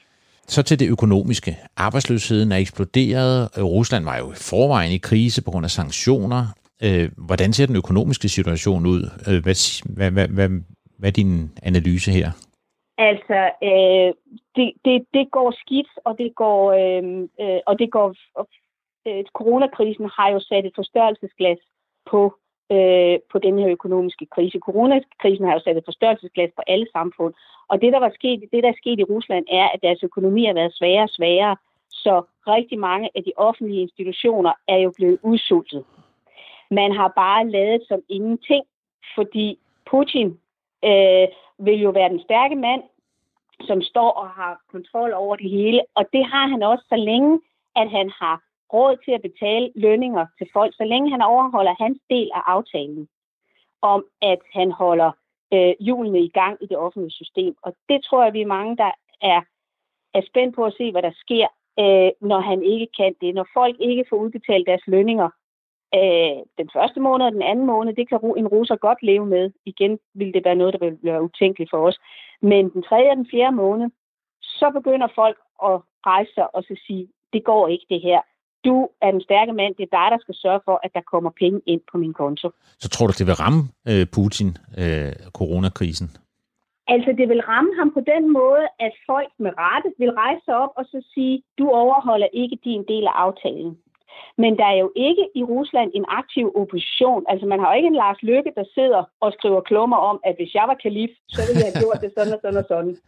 Så 0.49 0.63
til 0.63 0.79
det 0.79 0.89
økonomiske. 0.91 1.57
Arbejdsløsheden 1.77 2.53
er 2.53 2.57
eksploderet. 2.57 3.49
Rusland 3.59 4.05
var 4.05 4.19
jo 4.19 4.33
i 4.33 4.35
forvejen 4.51 4.93
i 4.93 4.99
krise 4.99 5.45
på 5.45 5.51
grund 5.51 5.65
af 5.65 5.71
sanktioner. 5.71 6.43
Hvordan 7.17 7.53
ser 7.53 7.67
den 7.67 7.77
økonomiske 7.77 8.29
situation 8.29 8.87
ud? 8.87 9.03
Hvad, 9.43 9.57
hvad, 9.97 10.11
hvad, 10.11 10.29
hvad, 10.29 10.49
hvad 10.99 11.09
er 11.09 11.13
din 11.13 11.51
analyse 11.63 12.11
her? 12.11 12.31
Altså, 13.09 13.39
øh, 13.69 14.11
det, 14.57 14.69
det, 14.85 14.97
det 15.17 15.25
går 15.37 15.51
skidt, 15.63 15.91
og 16.05 16.13
det 16.19 16.31
går, 16.43 16.61
øh, 16.81 17.05
øh, 17.43 17.61
og 17.67 17.79
det 17.79 17.89
går, 17.97 18.09
øh, 19.09 19.25
coronakrisen 19.39 20.07
har 20.17 20.29
jo 20.35 20.41
sat 20.41 20.65
et 20.67 20.79
forstørrelsesglas 20.81 21.63
på, 22.11 22.21
øh, 22.75 23.19
på 23.33 23.39
den 23.39 23.59
her 23.59 23.69
økonomiske 23.69 24.27
krise. 24.27 24.59
Coronakrisen 24.59 25.45
har 25.47 25.53
jo 25.55 25.61
sat 25.61 25.77
et 25.77 25.85
forstørrelsesglas 25.85 26.51
på 26.57 26.63
alle 26.67 26.87
samfund, 26.93 27.35
og 27.69 27.81
det, 27.81 27.93
der 27.93 27.99
var 27.99 28.13
sket, 28.15 28.41
det, 28.53 28.63
der 28.63 28.69
er 28.69 28.81
sket 28.83 28.99
i 28.99 29.05
Rusland, 29.05 29.45
er, 29.51 29.69
at 29.75 29.83
deres 29.83 30.03
økonomi 30.03 30.45
har 30.45 30.55
været 30.55 30.75
sværere 30.75 31.03
og 31.03 31.09
sværere, 31.09 31.57
så 31.91 32.23
rigtig 32.47 32.79
mange 32.79 33.11
af 33.15 33.23
de 33.25 33.33
offentlige 33.37 33.81
institutioner 33.81 34.53
er 34.69 34.77
jo 34.77 34.93
blevet 34.97 35.19
udsultet. 35.23 35.85
Man 36.71 36.93
har 36.93 37.13
bare 37.17 37.49
lavet 37.49 37.83
som 37.89 38.01
ingenting, 38.09 38.65
fordi 39.15 39.59
Putin 39.91 40.39
øh, 40.85 41.27
vil 41.59 41.81
jo 41.81 41.91
være 41.91 42.09
den 42.09 42.21
stærke 42.21 42.57
mand, 42.57 42.83
som 43.61 43.83
står 43.83 44.11
og 44.11 44.29
har 44.29 44.61
kontrol 44.73 45.13
over 45.13 45.37
det 45.37 45.51
hele. 45.51 45.81
Og 45.95 46.05
det 46.13 46.25
har 46.25 46.47
han 46.47 46.63
også, 46.63 46.85
så 46.89 46.97
længe 46.97 47.41
at 47.77 47.91
han 47.91 48.11
har 48.21 48.43
råd 48.73 48.97
til 49.05 49.13
at 49.13 49.23
betale 49.23 49.73
lønninger 49.75 50.27
til 50.39 50.49
folk, 50.53 50.75
så 50.77 50.85
længe 50.85 51.11
han 51.11 51.23
overholder 51.23 51.75
hans 51.85 51.99
del 52.11 52.31
af 52.35 52.43
aftalen 52.47 53.09
om, 53.83 54.05
at 54.23 54.39
han 54.55 54.71
holder 54.71 55.11
øh, 55.55 55.75
hjulene 55.81 56.21
i 56.21 56.29
gang 56.29 56.59
i 56.61 56.67
det 56.67 56.77
offentlige 56.77 57.11
system. 57.11 57.55
Og 57.63 57.77
det 57.89 58.05
tror 58.05 58.25
jeg, 58.25 58.33
vi 58.33 58.41
er 58.41 58.55
mange, 58.57 58.77
der 58.77 58.91
er, 59.23 59.41
er 60.15 60.23
spændt 60.27 60.57
på 60.57 60.65
at 60.65 60.75
se, 60.79 60.93
hvad 60.93 61.03
der 61.03 61.13
sker, 61.25 61.47
øh, 61.79 62.29
når 62.29 62.41
han 62.41 62.63
ikke 62.63 62.89
kan 62.97 63.15
det. 63.21 63.35
Når 63.35 63.47
folk 63.55 63.77
ikke 63.81 64.05
får 64.11 64.17
udbetalt 64.17 64.67
deres 64.67 64.87
lønninger 64.87 65.31
øh, 65.95 66.39
den 66.59 66.71
første 66.73 67.01
måned 67.01 67.27
og 67.27 67.33
den 67.33 67.43
anden 67.43 67.67
måned, 67.67 67.95
det 67.95 68.09
kan 68.09 68.19
en 68.37 68.49
russer 68.49 68.77
godt 68.77 69.03
leve 69.03 69.27
med. 69.27 69.51
Igen 69.67 69.99
vil 70.15 70.35
det 70.35 70.45
være 70.45 70.55
noget, 70.55 70.73
der 70.75 70.79
vil 70.87 70.99
være 71.03 71.23
utænkeligt 71.23 71.71
for 71.71 71.87
os. 71.87 71.99
Men 72.43 72.71
den 72.71 72.83
tredje 72.83 73.11
og 73.11 73.17
den 73.17 73.31
fjerde 73.31 73.57
måned, 73.57 73.91
så 74.41 74.71
begynder 74.71 75.09
folk 75.15 75.39
at 75.65 75.81
rejse 76.07 76.35
sig 76.35 76.55
og 76.55 76.63
så 76.63 76.77
sige, 76.87 77.09
det 77.33 77.45
går 77.45 77.69
ikke 77.69 77.87
det 77.91 78.01
her. 78.01 78.21
Du 78.65 78.89
er 79.03 79.11
den 79.11 79.21
stærke 79.21 79.53
mand, 79.53 79.75
det 79.75 79.85
er 79.89 79.97
dig, 79.99 80.09
der 80.15 80.19
skal 80.21 80.35
sørge 80.35 80.61
for, 80.65 80.81
at 80.85 80.91
der 80.95 81.01
kommer 81.13 81.31
penge 81.43 81.61
ind 81.67 81.81
på 81.93 81.99
min 81.99 82.13
konto. 82.13 82.51
Så 82.79 82.89
tror 82.89 83.07
du, 83.07 83.13
det 83.19 83.27
vil 83.27 83.35
ramme 83.45 83.63
øh, 83.91 84.07
Putin, 84.15 84.49
øh, 84.83 85.13
coronakrisen? 85.39 86.09
Altså, 86.95 87.11
det 87.19 87.29
vil 87.29 87.43
ramme 87.53 87.73
ham 87.79 87.91
på 87.97 88.01
den 88.13 88.33
måde, 88.33 88.65
at 88.87 88.93
folk 89.11 89.33
med 89.45 89.53
rette 89.65 89.89
vil 89.99 90.13
rejse 90.23 90.43
sig 90.45 90.57
op 90.65 90.73
og 90.77 90.85
så 90.93 90.99
sige, 91.15 91.43
du 91.59 91.65
overholder 91.83 92.29
ikke 92.33 92.57
din 92.65 92.83
del 92.93 93.05
af 93.07 93.15
aftalen. 93.27 93.73
Men 94.43 94.59
der 94.59 94.65
er 94.65 94.79
jo 94.85 94.93
ikke 94.97 95.25
i 95.35 95.43
Rusland 95.45 95.91
en 95.95 96.05
aktiv 96.09 96.53
opposition. 96.57 97.25
Altså 97.29 97.47
man 97.47 97.61
har 97.61 97.69
jo 97.71 97.77
ikke 97.77 97.87
en 97.87 98.01
Lars 98.03 98.23
Løkke, 98.23 98.53
der 98.57 98.65
sidder 98.75 99.03
og 99.21 99.33
skriver 99.33 99.61
klummer 99.61 99.97
om, 99.97 100.21
at 100.25 100.35
hvis 100.39 100.55
jeg 100.55 100.65
var 100.69 100.75
kalif, 100.75 101.11
så 101.29 101.41
ville 101.47 101.61
jeg 101.61 101.71
have 101.73 101.83
gjort 101.83 102.01
det 102.05 102.13
sådan 102.17 102.33
og 102.35 102.41
sådan 102.43 102.63
og 102.63 102.67
sådan. 102.69 102.97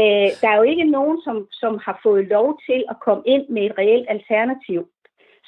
Øh, 0.00 0.30
der 0.40 0.48
er 0.50 0.56
jo 0.56 0.62
ikke 0.62 0.84
nogen, 0.84 1.18
som, 1.24 1.36
som 1.52 1.72
har 1.86 2.00
fået 2.02 2.24
lov 2.26 2.58
til 2.68 2.84
at 2.90 2.96
komme 3.06 3.22
ind 3.26 3.44
med 3.48 3.62
et 3.62 3.78
reelt 3.78 4.06
alternativ. 4.08 4.80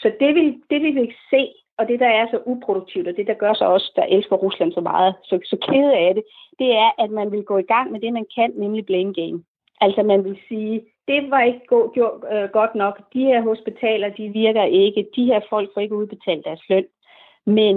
Så 0.03 0.13
det 0.21 0.35
vil, 0.35 0.49
det 0.71 0.83
vil 0.83 0.95
vi 0.95 1.01
ikke 1.01 1.21
se, 1.31 1.43
og 1.79 1.89
det, 1.89 2.01
der 2.01 2.07
er 2.07 2.27
så 2.31 2.39
uproduktivt, 2.47 3.09
og 3.09 3.17
det, 3.17 3.27
der 3.27 3.35
gør 3.35 3.55
sig 3.55 3.67
også, 3.67 3.93
der 3.97 4.05
elsker 4.05 4.37
Rusland 4.37 4.73
så 4.73 4.81
meget, 4.81 5.15
så, 5.25 5.41
så 5.45 5.57
kede 5.69 5.93
af 5.95 6.15
det, 6.15 6.25
det 6.59 6.71
er, 6.85 6.91
at 6.99 7.11
man 7.11 7.33
vil 7.33 7.43
gå 7.43 7.59
i 7.59 7.71
gang 7.73 7.93
med 7.93 8.01
det, 8.01 8.13
man 8.13 8.27
kan, 8.37 8.51
nemlig 8.55 8.87
blame 8.87 9.13
game. 9.13 9.43
Altså 9.81 10.03
man 10.03 10.25
vil 10.25 10.39
sige, 10.49 10.83
det 11.11 11.21
var 11.33 11.43
ikke 11.50 11.62
go- 11.73 11.91
gjort 11.95 12.19
øh, 12.33 12.49
godt 12.59 12.75
nok. 12.83 12.95
De 13.15 13.21
her 13.31 13.41
hospitaler, 13.50 14.09
de 14.19 14.25
virker 14.43 14.65
ikke. 14.85 15.00
De 15.17 15.25
her 15.31 15.41
folk 15.53 15.69
får 15.75 15.81
ikke 15.81 16.00
udbetalt 16.00 16.45
deres 16.45 16.62
løn. 16.71 16.87
Men 17.47 17.75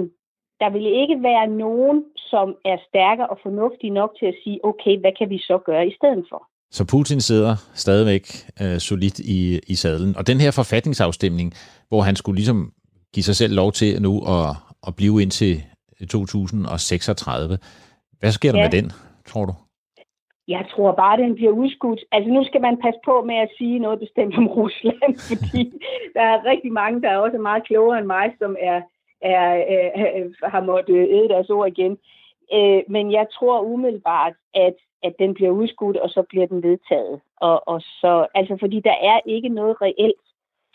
der 0.60 0.70
vil 0.70 0.86
ikke 1.02 1.16
være 1.22 1.46
nogen, 1.46 2.04
som 2.16 2.46
er 2.64 2.76
stærkere 2.88 3.28
og 3.32 3.38
fornuftige 3.42 3.92
nok 4.00 4.10
til 4.18 4.26
at 4.26 4.36
sige, 4.44 4.58
okay, 4.70 4.94
hvad 5.00 5.12
kan 5.18 5.30
vi 5.30 5.38
så 5.38 5.58
gøre 5.68 5.86
i 5.86 5.94
stedet 5.98 6.24
for? 6.30 6.40
Så 6.70 6.82
Putin 6.90 7.20
sidder 7.20 7.54
stadigvæk 7.74 8.24
øh, 8.62 8.78
solidt 8.78 9.18
i, 9.18 9.60
i 9.66 9.74
sadlen. 9.74 10.16
Og 10.16 10.26
den 10.26 10.40
her 10.40 10.50
forfatningsafstemning, 10.50 11.54
hvor 11.88 12.00
han 12.00 12.16
skulle 12.16 12.36
ligesom 12.36 12.72
give 13.14 13.24
sig 13.24 13.36
selv 13.36 13.54
lov 13.54 13.72
til 13.72 14.02
nu 14.02 14.12
at, 14.36 14.56
at 14.86 14.96
blive 14.96 15.22
indtil 15.22 15.62
2036, 16.10 17.58
hvad 18.18 18.32
sker 18.32 18.52
der 18.52 18.58
ja. 18.58 18.64
med 18.64 18.82
den, 18.82 18.92
tror 19.26 19.44
du? 19.44 19.54
Jeg 20.48 20.66
tror 20.70 20.92
bare, 20.92 21.16
den 21.16 21.34
bliver 21.34 21.52
udskudt. 21.52 22.00
Altså 22.12 22.30
nu 22.30 22.44
skal 22.44 22.60
man 22.60 22.80
passe 22.80 23.00
på 23.04 23.22
med 23.22 23.34
at 23.34 23.50
sige 23.58 23.78
noget 23.78 23.98
bestemt 23.98 24.36
om 24.38 24.48
Rusland, 24.48 25.14
fordi 25.28 25.72
der 26.14 26.22
er 26.22 26.44
rigtig 26.44 26.72
mange, 26.72 27.02
der 27.02 27.08
er 27.08 27.18
også 27.18 27.38
meget 27.38 27.64
klogere 27.64 27.98
end 27.98 28.06
mig, 28.06 28.34
som 28.38 28.56
er, 28.60 28.82
er, 29.20 29.50
er, 29.50 30.48
har 30.48 30.60
måttet 30.60 31.08
æde 31.10 31.28
deres 31.28 31.50
ord 31.50 31.68
igen. 31.68 31.98
Øh, 32.54 32.82
men 32.88 33.12
jeg 33.12 33.26
tror 33.32 33.60
umiddelbart, 33.60 34.32
at, 34.54 34.74
at 35.02 35.14
den 35.18 35.34
bliver 35.34 35.50
udskudt, 35.50 35.96
og 35.96 36.10
så 36.10 36.22
bliver 36.28 36.46
den 36.46 36.62
vedtaget. 36.62 37.20
Og, 37.36 37.68
og 37.68 37.80
så, 37.80 38.26
altså 38.34 38.56
fordi 38.60 38.80
der 38.80 38.96
er 39.02 39.20
ikke 39.26 39.48
noget 39.48 39.82
reelt 39.82 40.26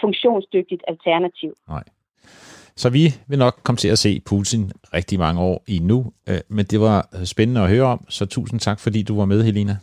funktionsdygtigt 0.02 0.84
alternativ. 0.88 1.54
Nej. 1.68 1.84
Så 2.78 2.90
vi 2.90 3.14
vil 3.28 3.40
nok 3.40 3.60
komme 3.64 3.78
til 3.78 3.88
at 3.88 4.00
se 4.00 4.22
Putin 4.26 4.72
rigtig 4.94 5.20
mange 5.20 5.42
år 5.42 5.64
i 5.68 5.80
nu, 5.80 6.12
øh, 6.30 6.38
men 6.50 6.66
det 6.66 6.80
var 6.80 7.26
spændende 7.26 7.62
at 7.62 7.70
høre 7.70 7.84
om, 7.84 8.06
så 8.10 8.26
tusind 8.26 8.60
tak, 8.60 8.80
fordi 8.80 9.04
du 9.04 9.18
var 9.18 9.26
med, 9.26 9.44
Helena. 9.44 9.78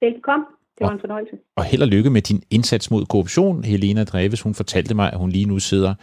Velkommen. 0.00 0.46
Det 0.78 0.86
var 0.86 0.92
en 0.92 1.00
fornøjelse. 1.00 1.36
Og 1.56 1.64
held 1.64 1.82
og 1.82 1.88
lykke 1.88 2.10
med 2.10 2.22
din 2.22 2.42
indsats 2.50 2.90
mod 2.90 3.06
korruption. 3.06 3.64
Helena 3.64 4.04
Dreves, 4.04 4.40
hun 4.42 4.54
fortalte 4.54 4.94
mig, 4.94 5.12
at 5.12 5.18
hun 5.18 5.30
lige 5.30 5.44
nu 5.44 5.58
sidder 5.58 5.94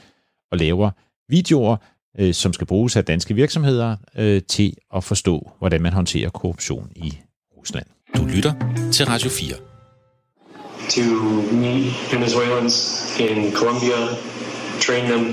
og 0.51 0.57
laver 0.57 0.89
videoer, 1.29 1.77
øh, 2.19 2.33
som 2.33 2.53
skal 2.53 2.67
bruges 2.67 2.95
af 2.95 3.05
danske 3.05 3.33
virksomheder 3.33 3.95
øh, 4.17 4.41
til 4.41 4.73
at 4.95 5.03
forstå, 5.03 5.51
hvordan 5.59 5.81
man 5.81 5.93
håndterer 5.93 6.29
korruption 6.29 6.89
i 6.95 7.17
Rusland. 7.57 7.85
Du 8.17 8.25
lytter 8.35 8.53
til 8.91 9.05
Radio 9.05 9.29
4. 9.29 9.55
To 10.89 11.01
meet 11.55 12.13
Venezuelans 12.13 12.77
in 13.19 13.51
Colombia, 13.53 13.99
train 14.79 15.05
them 15.05 15.25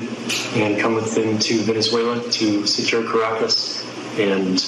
and 0.63 0.81
come 0.83 0.95
with 0.97 1.11
them 1.19 1.39
to 1.39 1.55
Venezuela 1.73 2.15
to 2.39 2.67
secure 2.67 3.03
Caracas 3.03 3.85
and 4.19 4.59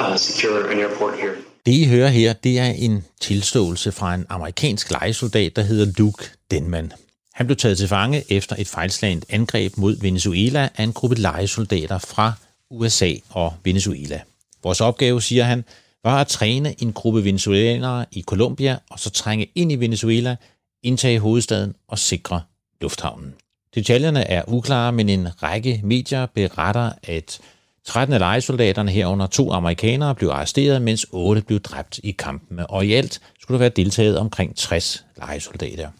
uh, 0.00 0.16
secure 0.16 0.70
an 0.72 0.78
airport 0.78 1.14
here. 1.14 1.36
Det 1.66 1.74
I 1.74 1.84
hører 1.84 2.08
her, 2.08 2.32
det 2.32 2.58
er 2.58 2.64
en 2.64 3.04
tilståelse 3.20 3.92
fra 3.92 4.14
en 4.14 4.26
amerikansk 4.28 4.90
lejesoldat, 4.90 5.56
der 5.56 5.62
hedder 5.62 5.92
Luke 5.98 6.24
Denman. 6.50 6.92
Han 7.34 7.46
blev 7.46 7.56
taget 7.56 7.78
til 7.78 7.88
fange 7.88 8.24
efter 8.28 8.56
et 8.58 8.68
fejlslagent 8.68 9.24
angreb 9.28 9.76
mod 9.76 9.96
Venezuela 10.00 10.68
af 10.76 10.82
en 10.84 10.92
gruppe 10.92 11.16
lejesoldater 11.16 11.98
fra 11.98 12.32
USA 12.70 13.12
og 13.30 13.54
Venezuela. 13.64 14.20
Vores 14.62 14.80
opgave, 14.80 15.22
siger 15.22 15.44
han, 15.44 15.64
var 16.04 16.20
at 16.20 16.26
træne 16.26 16.82
en 16.82 16.92
gruppe 16.92 17.24
venezuelanere 17.24 18.06
i 18.12 18.22
Colombia 18.22 18.78
og 18.90 18.98
så 18.98 19.10
trænge 19.10 19.46
ind 19.54 19.72
i 19.72 19.76
Venezuela, 19.76 20.36
indtage 20.82 21.18
hovedstaden 21.18 21.74
og 21.88 21.98
sikre 21.98 22.42
lufthavnen. 22.80 23.34
Detaljerne 23.74 24.30
er 24.30 24.42
uklare, 24.48 24.92
men 24.92 25.08
en 25.08 25.42
række 25.42 25.80
medier 25.84 26.26
beretter, 26.26 26.92
at 27.02 27.40
13 27.84 28.12
af 28.12 28.18
lejesoldaterne 28.20 28.90
herunder 28.90 29.26
to 29.26 29.52
amerikanere 29.52 30.14
blev 30.14 30.28
arresteret, 30.28 30.82
mens 30.82 31.06
8 31.10 31.42
blev 31.42 31.60
dræbt 31.60 32.00
i 32.02 32.10
kampene, 32.10 32.66
og 32.66 32.86
i 32.86 32.92
alt 32.92 33.20
skulle 33.40 33.58
der 33.58 33.62
være 33.62 33.72
deltaget 33.76 34.18
omkring 34.18 34.56
60 34.56 35.04
lejesoldater. 35.16 35.90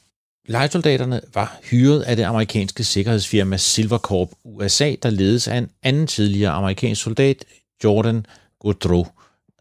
Lejesoldaterne 0.47 1.21
var 1.35 1.59
hyret 1.71 2.03
af 2.03 2.17
det 2.17 2.23
amerikanske 2.23 2.85
sikkerhedsfirma 2.85 3.57
Silvercorp 3.57 4.29
USA, 4.45 4.95
der 5.03 5.11
ledes 5.11 5.49
af 5.49 5.57
en 5.57 5.71
anden 5.83 6.07
tidligere 6.07 6.53
amerikansk 6.53 7.03
soldat, 7.03 7.45
Jordan 7.85 8.27
Godreau, 8.61 9.07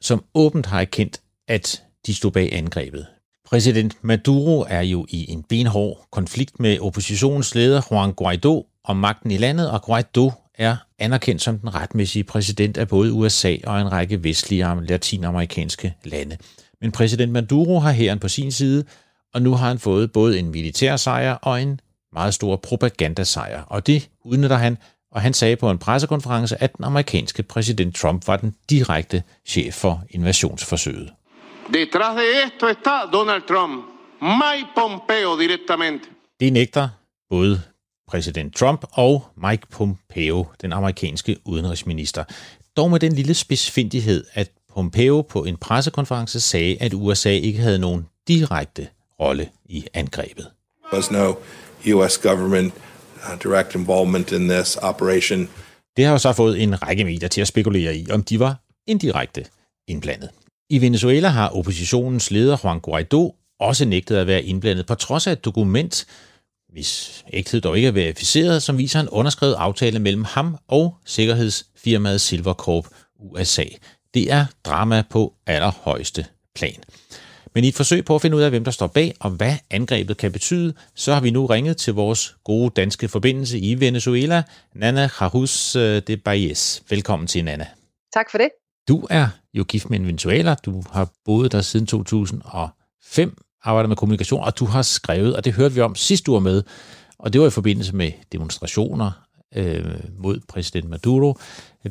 som 0.02 0.24
åbent 0.34 0.66
har 0.66 0.82
erkendt, 0.82 1.22
at 1.48 1.84
de 2.06 2.16
stod 2.16 2.32
bag 2.32 2.54
angrebet. 2.54 3.06
Præsident 3.50 3.98
Maduro 4.02 4.66
er 4.70 4.82
jo 4.82 5.06
i 5.10 5.32
en 5.32 5.44
benhård 5.44 6.08
konflikt 6.12 6.60
med 6.60 6.80
oppositionsleder 6.80 7.82
Juan 7.92 8.14
Guaido 8.14 8.66
om 8.84 8.98
magten 8.98 9.32
i 9.32 9.38
landet, 9.38 9.72
og 9.72 9.82
Guaido 9.82 10.32
er 10.56 10.76
anerkendt 11.00 11.42
som 11.42 11.60
den 11.60 11.76
retmæssige 11.76 12.24
præsident 12.24 12.78
af 12.78 12.88
både 12.88 13.12
USA 13.12 13.56
og 13.64 13.82
en 13.82 13.92
række 13.92 14.24
vestlige 14.24 14.68
og 14.68 14.84
latinamerikanske 14.84 15.94
lande. 16.04 16.38
Men 16.82 16.92
præsident 16.92 17.32
Maduro 17.32 17.80
har 17.80 17.92
hæren 17.92 18.20
på 18.20 18.28
sin 18.28 18.52
side, 18.52 18.84
og 19.34 19.42
nu 19.42 19.56
har 19.56 19.68
han 19.68 19.80
fået 19.80 20.12
både 20.12 20.40
en 20.40 20.52
militær 20.52 20.96
sejr 20.96 21.34
og 21.34 21.62
en 21.62 21.80
meget 22.14 22.34
stor 22.34 22.56
propagandasejr, 22.56 23.62
og 23.62 23.88
det 23.88 24.10
udnytter 24.26 24.58
han, 24.58 24.78
og 25.12 25.22
han 25.22 25.34
sagde 25.34 25.56
på 25.56 25.70
en 25.70 25.78
pressekonference, 25.78 26.64
at 26.64 26.78
den 26.78 26.86
amerikanske 26.86 27.44
præsident 27.44 27.96
Trump 27.96 28.28
var 28.28 28.38
den 28.38 28.56
direkte 28.70 29.24
chef 29.46 29.74
for 29.74 30.04
invasionsforsøget. 30.10 31.17
Detrás 31.74 32.16
de 32.16 32.44
esto 32.44 32.70
está 32.70 33.10
Donald 33.12 33.44
Trump, 33.48 33.86
Mike 34.22 34.70
Pompeo 34.76 35.40
directamente. 35.40 36.10
Det 36.40 36.54
nægter 36.54 36.90
både 37.30 37.62
præsident 38.08 38.56
Trump 38.56 38.86
og 38.92 39.28
Mike 39.50 39.68
Pompeo, 39.72 40.46
den 40.62 40.74
amerikanske 40.74 41.38
udenrigsminister. 41.46 42.24
Dog 42.78 42.92
med 42.92 43.00
den 43.00 43.14
lille 43.14 43.34
spidsfindighed, 43.34 44.24
at 44.34 44.52
Pompeo 44.74 45.22
på 45.22 45.44
en 45.44 45.58
pressekonference 45.58 46.40
sagde, 46.40 46.78
at 46.80 46.94
USA 46.94 47.30
ikke 47.30 47.60
havde 47.60 47.80
nogen 47.80 48.08
direkte 48.28 48.88
rolle 49.20 49.50
i 49.66 49.86
angrebet. 49.94 50.48
was 50.94 51.12
no 51.12 51.34
U.S. 51.94 52.18
government 52.18 52.74
uh, 53.16 53.40
direct 53.44 53.76
involvement 53.76 54.32
in 54.32 54.50
this 54.50 54.78
operation. 54.82 55.50
Det 55.98 56.06
har 56.06 56.12
jo 56.12 56.18
så 56.18 56.34
fået 56.34 56.64
en 56.64 56.82
række 56.82 57.04
medier 57.04 57.30
til 57.30 57.42
at 57.42 57.48
spekulere 57.48 57.96
i, 57.96 58.12
om 58.12 58.24
de 58.24 58.40
var 58.40 58.56
indirekte 58.88 59.46
indblandet. 59.88 60.30
I 60.70 60.82
Venezuela 60.82 61.28
har 61.28 61.50
oppositionens 61.50 62.32
leder 62.32 62.58
Juan 62.64 62.80
Guaido 62.80 63.36
også 63.60 63.86
nægtet 63.86 64.16
at 64.16 64.28
være 64.28 64.44
indblandet, 64.44 64.86
på 64.86 64.96
trods 64.96 65.28
af 65.28 65.32
et 65.32 65.46
dokument, 65.46 66.08
hvis 66.70 67.24
ægthed 67.34 67.62
dog 67.62 67.76
ikke 67.76 67.88
er 67.88 67.92
verificeret, 67.92 68.64
som 68.64 68.78
viser 68.78 69.00
en 69.00 69.10
underskrevet 69.10 69.54
aftale 69.54 70.00
mellem 70.00 70.24
ham 70.24 70.58
og 70.68 70.98
sikkerhedsfirmaet 71.06 72.22
Silvercorp 72.22 72.86
USA. 73.20 73.64
Det 74.14 74.32
er 74.32 74.46
drama 74.66 75.04
på 75.10 75.34
allerhøjeste 75.46 76.26
plan. 76.56 76.84
Men 77.56 77.64
i 77.64 77.68
et 77.68 77.76
forsøg 77.76 78.06
på 78.06 78.16
at 78.16 78.22
finde 78.22 78.38
ud 78.38 78.42
af, 78.42 78.50
hvem 78.50 78.64
der 78.64 78.72
står 78.72 78.88
bag 78.88 79.14
og 79.20 79.30
hvad 79.30 79.56
angrebet 79.72 80.18
kan 80.18 80.32
betyde, 80.32 80.74
så 80.96 81.14
har 81.14 81.22
vi 81.22 81.30
nu 81.30 81.46
ringet 81.46 81.78
til 81.78 81.94
vores 81.94 82.36
gode 82.44 82.72
danske 82.76 83.08
forbindelse 83.08 83.60
i 83.60 83.80
Venezuela, 83.80 84.44
Nana 84.76 85.10
Jarus 85.22 85.76
eh, 85.76 86.02
de 86.08 86.18
Baez. 86.18 86.82
Velkommen 86.90 87.28
til, 87.28 87.46
Nana. 87.46 87.68
Tak 88.14 88.32
for 88.32 88.38
det. 88.38 88.50
Du 88.88 89.08
er 89.10 89.28
jo 89.54 89.64
gift 89.64 89.90
med 89.90 90.00
en 90.00 90.06
Venezuela. 90.06 90.56
Du 90.66 90.84
har 90.92 91.10
boet 91.26 91.52
der 91.52 91.62
siden 91.62 91.86
2005, 91.86 93.38
arbejdet 93.64 93.90
med 93.90 93.98
kommunikation, 93.98 94.44
og 94.44 94.60
du 94.60 94.66
har 94.66 94.82
skrevet, 94.82 95.36
og 95.36 95.46
det 95.46 95.54
hørte 95.54 95.76
vi 95.76 95.82
om 95.82 95.96
sidst 95.96 96.26
du 96.26 96.34
var 96.34 96.40
med, 96.40 96.64
og 97.20 97.34
det 97.34 97.42
var 97.42 97.48
i 97.48 97.50
forbindelse 97.50 97.96
med 97.96 98.12
demonstrationer 98.32 99.12
øh, 99.56 99.86
mod 100.20 100.40
præsident 100.48 100.90
Maduro. 100.90 101.38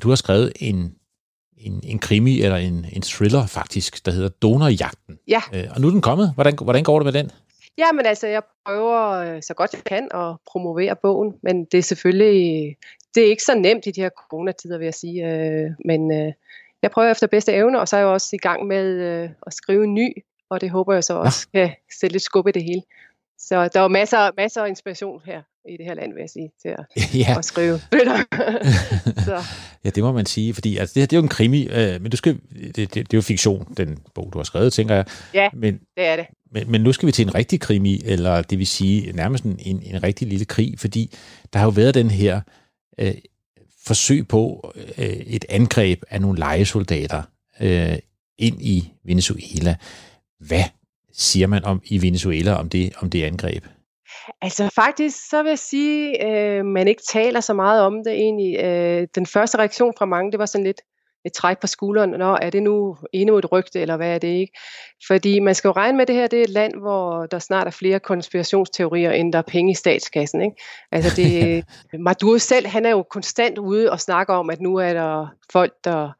Du 0.02 0.08
har 0.08 0.16
skrevet 0.16 0.52
en 0.56 0.94
en, 1.58 1.80
en 1.84 1.98
krimi 1.98 2.40
eller 2.40 2.56
en, 2.56 2.86
en 2.92 3.02
thriller 3.02 3.46
faktisk, 3.46 4.06
der 4.06 4.12
hedder 4.12 4.28
Donorjagten. 4.28 5.18
Ja. 5.28 5.40
Øh, 5.54 5.64
og 5.74 5.80
nu 5.80 5.86
er 5.86 5.90
den 5.90 6.00
kommet. 6.00 6.32
Hvordan, 6.34 6.54
hvordan 6.62 6.84
går 6.84 6.98
det 6.98 7.04
med 7.04 7.12
den? 7.12 7.30
Ja, 7.78 7.92
men 7.92 8.06
altså, 8.06 8.26
jeg 8.26 8.42
prøver 8.66 9.12
øh, 9.12 9.42
så 9.42 9.54
godt 9.54 9.72
jeg 9.72 9.84
kan 9.84 10.08
at 10.14 10.36
promovere 10.50 10.96
bogen, 11.02 11.34
men 11.42 11.64
det 11.64 11.78
er 11.78 11.82
selvfølgelig, 11.82 12.76
det 13.14 13.22
er 13.22 13.30
ikke 13.30 13.42
så 13.42 13.54
nemt 13.54 13.86
i 13.86 13.90
de 13.90 14.00
her 14.00 14.10
coronatider, 14.30 14.78
vil 14.78 14.84
jeg 14.84 14.94
sige. 14.94 15.26
Øh, 15.32 15.70
men 15.84 16.12
øh, 16.12 16.32
jeg 16.86 16.90
prøver 16.90 17.10
efter 17.10 17.26
bedste 17.26 17.52
evne, 17.52 17.80
og 17.80 17.88
så 17.88 17.96
er 17.96 18.00
jeg 18.00 18.08
også 18.08 18.30
i 18.32 18.38
gang 18.38 18.66
med 18.66 18.86
øh, 18.86 19.28
at 19.46 19.54
skrive 19.54 19.84
en 19.84 19.94
ny, 19.94 20.12
og 20.50 20.60
det 20.60 20.70
håber 20.70 20.94
jeg 20.94 21.04
så 21.04 21.14
også 21.14 21.46
ja. 21.54 21.66
kan 21.66 21.76
sætte 22.00 22.14
lidt 22.14 22.22
skub 22.22 22.48
i 22.48 22.52
det 22.52 22.62
hele. 22.62 22.82
Så 23.38 23.68
der 23.74 23.80
er 23.80 23.88
masser, 23.88 24.30
masser 24.36 24.62
af 24.62 24.68
inspiration 24.68 25.20
her 25.24 25.42
i 25.68 25.76
det 25.76 25.86
her 25.86 25.94
land, 25.94 26.12
vil 26.14 26.20
jeg 26.20 26.30
sige, 26.30 26.50
til 26.62 26.68
at, 26.68 26.84
ja. 27.28 27.38
at 27.38 27.44
skrive 27.44 27.80
bøtter. 27.90 28.18
så. 29.28 29.42
Ja, 29.84 29.90
det 29.90 30.02
må 30.02 30.12
man 30.12 30.26
sige, 30.26 30.54
fordi 30.54 30.76
altså, 30.76 30.94
det 30.94 31.00
her 31.00 31.06
det 31.06 31.16
er 31.16 31.20
jo 31.20 31.22
en 31.22 31.28
krimi, 31.28 31.68
øh, 31.68 32.02
men 32.02 32.10
du 32.10 32.16
skal, 32.16 32.40
det, 32.54 32.76
det, 32.76 32.94
det 32.94 33.00
er 33.00 33.18
jo 33.18 33.22
fiktion, 33.22 33.74
den 33.76 33.98
bog, 34.14 34.30
du 34.32 34.38
har 34.38 34.44
skrevet, 34.44 34.72
tænker 34.72 34.94
jeg. 34.94 35.04
Ja, 35.34 35.48
men, 35.52 35.74
det 35.96 36.06
er 36.06 36.16
det. 36.16 36.26
Men, 36.50 36.70
men 36.70 36.80
nu 36.80 36.92
skal 36.92 37.06
vi 37.06 37.12
til 37.12 37.26
en 37.26 37.34
rigtig 37.34 37.60
krimi, 37.60 38.00
eller 38.04 38.42
det 38.42 38.58
vil 38.58 38.66
sige 38.66 39.12
nærmest 39.12 39.44
en, 39.44 39.58
en, 39.60 39.82
en 39.82 40.02
rigtig 40.02 40.28
lille 40.28 40.44
krig, 40.44 40.74
fordi 40.78 41.14
der 41.52 41.58
har 41.58 41.66
jo 41.66 41.72
været 41.76 41.94
den 41.94 42.10
her 42.10 42.40
øh, 42.98 43.14
forsøg 43.86 44.28
på 44.28 44.72
øh, 44.98 45.06
et 45.06 45.44
angreb 45.48 46.02
af 46.10 46.20
nogle 46.20 46.38
lejesoldater 46.38 47.22
øh, 47.60 47.98
ind 48.38 48.62
i 48.62 48.92
Venezuela. 49.04 49.76
Hvad 50.40 50.64
siger 51.12 51.46
man 51.46 51.64
om 51.64 51.80
i 51.84 52.02
Venezuela 52.02 52.54
om 52.54 52.68
det, 52.68 52.92
om 52.98 53.10
det 53.10 53.24
angreb? 53.24 53.64
Altså 54.42 54.70
faktisk, 54.74 55.28
så 55.30 55.42
vil 55.42 55.48
jeg 55.48 55.58
sige, 55.58 56.26
øh, 56.26 56.64
man 56.64 56.88
ikke 56.88 57.02
taler 57.08 57.40
så 57.40 57.54
meget 57.54 57.82
om 57.82 57.94
det 58.04 58.12
egentlig. 58.12 58.58
Øh, 58.64 59.08
den 59.14 59.26
første 59.26 59.58
reaktion 59.58 59.92
fra 59.98 60.06
mange, 60.06 60.32
det 60.32 60.38
var 60.38 60.46
sådan 60.46 60.64
lidt 60.64 60.80
et 61.26 61.32
træk 61.32 61.58
på 61.60 61.66
skulderen. 61.66 62.10
Nå, 62.10 62.38
er 62.42 62.50
det 62.50 62.62
nu 62.62 62.96
endnu 63.12 63.38
et 63.38 63.52
rygte, 63.52 63.80
eller 63.80 63.96
hvad 63.96 64.14
er 64.14 64.18
det 64.18 64.28
ikke? 64.28 64.58
Fordi 65.06 65.40
man 65.40 65.54
skal 65.54 65.68
jo 65.68 65.72
regne 65.72 65.96
med, 65.96 66.02
at 66.02 66.08
det 66.08 66.16
her 66.16 66.26
det 66.26 66.38
er 66.38 66.44
et 66.44 66.50
land, 66.50 66.74
hvor 66.80 67.26
der 67.26 67.38
snart 67.38 67.66
er 67.66 67.70
flere 67.70 68.00
konspirationsteorier, 68.00 69.10
end 69.10 69.32
der 69.32 69.38
er 69.38 69.42
penge 69.42 69.70
i 69.70 69.74
statskassen. 69.74 70.42
Ikke? 70.42 70.56
Altså 70.92 71.10
det, 71.16 71.64
Maduro 72.06 72.38
selv, 72.38 72.66
han 72.66 72.86
er 72.86 72.90
jo 72.90 73.02
konstant 73.02 73.58
ude 73.58 73.90
og 73.90 74.00
snakker 74.00 74.34
om, 74.34 74.50
at 74.50 74.60
nu 74.60 74.76
er 74.76 74.92
der 74.92 75.26
folk, 75.52 75.72
der 75.84 76.10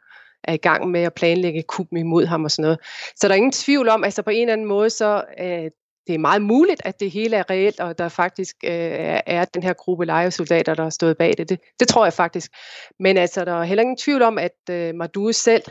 er 0.45 0.53
i 0.53 0.57
gang 0.57 0.91
med 0.91 1.03
at 1.03 1.15
planlægge 1.15 1.63
kup 1.63 1.87
imod 1.97 2.27
ham 2.27 2.45
og 2.45 2.51
sådan 2.51 2.63
noget. 2.63 2.79
Så 3.17 3.29
der 3.29 3.35
er 3.35 3.37
ingen 3.37 3.53
tvivl 3.53 3.89
om, 3.89 4.05
altså 4.05 4.23
på 4.23 4.31
en 4.31 4.41
eller 4.41 4.53
anden 4.53 4.67
måde, 4.67 4.91
så 4.91 5.25
øh, 5.41 5.71
det 6.07 6.15
er 6.15 6.19
meget 6.19 6.43
muligt, 6.43 6.81
at 6.85 7.01
det 7.01 7.11
hele 7.11 7.37
er 7.37 7.51
reelt, 7.51 7.81
og 7.81 7.99
der 7.99 8.09
faktisk 8.09 8.57
øh, 8.65 8.71
er 9.27 9.45
den 9.45 9.63
her 9.63 9.73
gruppe 9.73 10.05
lejesoldater, 10.05 10.75
der 10.75 10.83
har 10.83 10.91
stået 10.91 11.17
bag 11.17 11.35
det. 11.39 11.49
det. 11.49 11.61
Det 11.81 11.89
tror 11.89 12.05
jeg 12.05 12.13
faktisk. 12.13 12.51
Men 13.01 13.17
altså, 13.17 13.45
der 13.45 13.53
er 13.53 13.65
heller 13.65 13.83
ingen 13.83 13.97
tvivl 13.97 14.23
om, 14.23 14.39
at 14.39 14.71
øh, 14.71 14.95
Maduro 14.95 15.33
selv, 15.33 15.63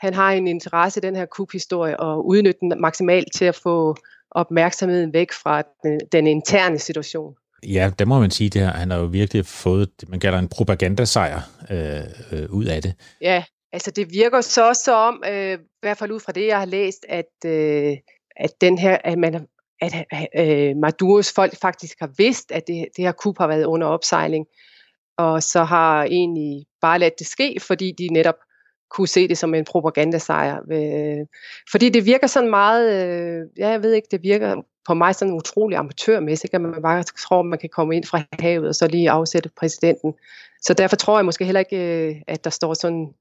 han 0.00 0.14
har 0.14 0.32
en 0.32 0.46
interesse 0.46 1.00
i 1.00 1.06
den 1.06 1.16
her 1.16 1.26
kuphistorie, 1.26 2.00
og 2.00 2.26
udnytte 2.26 2.58
den 2.60 2.80
maksimalt 2.80 3.28
til 3.34 3.44
at 3.44 3.54
få 3.54 3.96
opmærksomheden 4.30 5.12
væk 5.12 5.32
fra 5.32 5.62
den, 5.82 6.00
den 6.12 6.26
interne 6.26 6.78
situation. 6.78 7.34
Ja, 7.66 7.90
det 7.98 8.08
må 8.08 8.20
man 8.20 8.30
sige, 8.30 8.50
det 8.50 8.62
her. 8.62 8.72
Han 8.72 8.90
har 8.90 8.98
jo 8.98 9.04
virkelig 9.04 9.46
fået, 9.46 10.00
det 10.00 10.08
man 10.08 10.20
kalder 10.20 10.38
en 10.38 10.48
propagandasejr 10.48 11.40
øh, 11.70 12.02
øh, 12.32 12.50
ud 12.50 12.64
af 12.64 12.82
det. 12.82 12.94
Ja, 13.20 13.44
altså 13.72 13.90
det 13.90 14.10
virker 14.10 14.40
så 14.40 14.80
som, 14.84 15.22
øh, 15.28 15.52
i 15.52 15.56
hvert 15.82 15.98
fald 15.98 16.10
ud 16.10 16.20
fra 16.20 16.32
det, 16.32 16.46
jeg 16.46 16.58
har 16.58 16.66
læst, 16.66 17.06
at, 17.08 17.34
øh, 17.46 17.96
at 18.36 18.50
den 18.60 18.78
her, 18.78 18.98
at 19.04 19.18
man 19.18 19.46
at 19.80 20.04
øh, 20.36 20.76
Maduros 20.76 21.32
folk 21.32 21.56
faktisk 21.60 22.00
har 22.00 22.10
vidst, 22.18 22.52
at 22.52 22.66
det, 22.66 22.86
det 22.96 23.04
her 23.04 23.12
kup 23.12 23.38
har 23.38 23.46
været 23.46 23.64
under 23.64 23.86
opsejling, 23.86 24.46
og 25.16 25.42
så 25.42 25.64
har 25.64 26.04
egentlig 26.04 26.66
bare 26.80 26.98
ladt 26.98 27.18
det 27.18 27.26
ske, 27.26 27.56
fordi 27.60 27.92
de 27.98 28.08
netop 28.08 28.36
kunne 28.90 29.08
se 29.08 29.28
det 29.28 29.38
som 29.38 29.54
en 29.54 29.64
propagandasejr. 29.64 30.60
Øh, 30.72 31.26
fordi 31.70 31.88
det 31.88 32.06
virker 32.06 32.26
sådan 32.26 32.50
meget, 32.50 32.92
øh, 32.92 33.46
ja, 33.58 33.68
jeg 33.68 33.82
ved 33.82 33.92
ikke, 33.92 34.08
det 34.10 34.22
virker 34.22 34.62
på 34.86 34.94
mig 34.94 35.14
sådan 35.14 35.34
utrolig 35.34 35.78
amatørmæssigt, 35.78 36.54
at 36.54 36.60
man 36.60 36.82
bare 36.82 37.02
tror, 37.02 37.40
at 37.40 37.46
man 37.46 37.58
kan 37.58 37.68
komme 37.68 37.96
ind 37.96 38.04
fra 38.04 38.22
havet 38.40 38.68
og 38.68 38.74
så 38.74 38.88
lige 38.88 39.10
afsætte 39.10 39.50
præsidenten. 39.56 40.14
Så 40.62 40.74
derfor 40.74 40.96
tror 40.96 41.18
jeg 41.18 41.24
måske 41.24 41.44
heller 41.44 41.60
ikke, 41.60 42.08
øh, 42.08 42.16
at 42.26 42.44
der 42.44 42.50
står 42.50 42.74
sådan, 42.74 43.14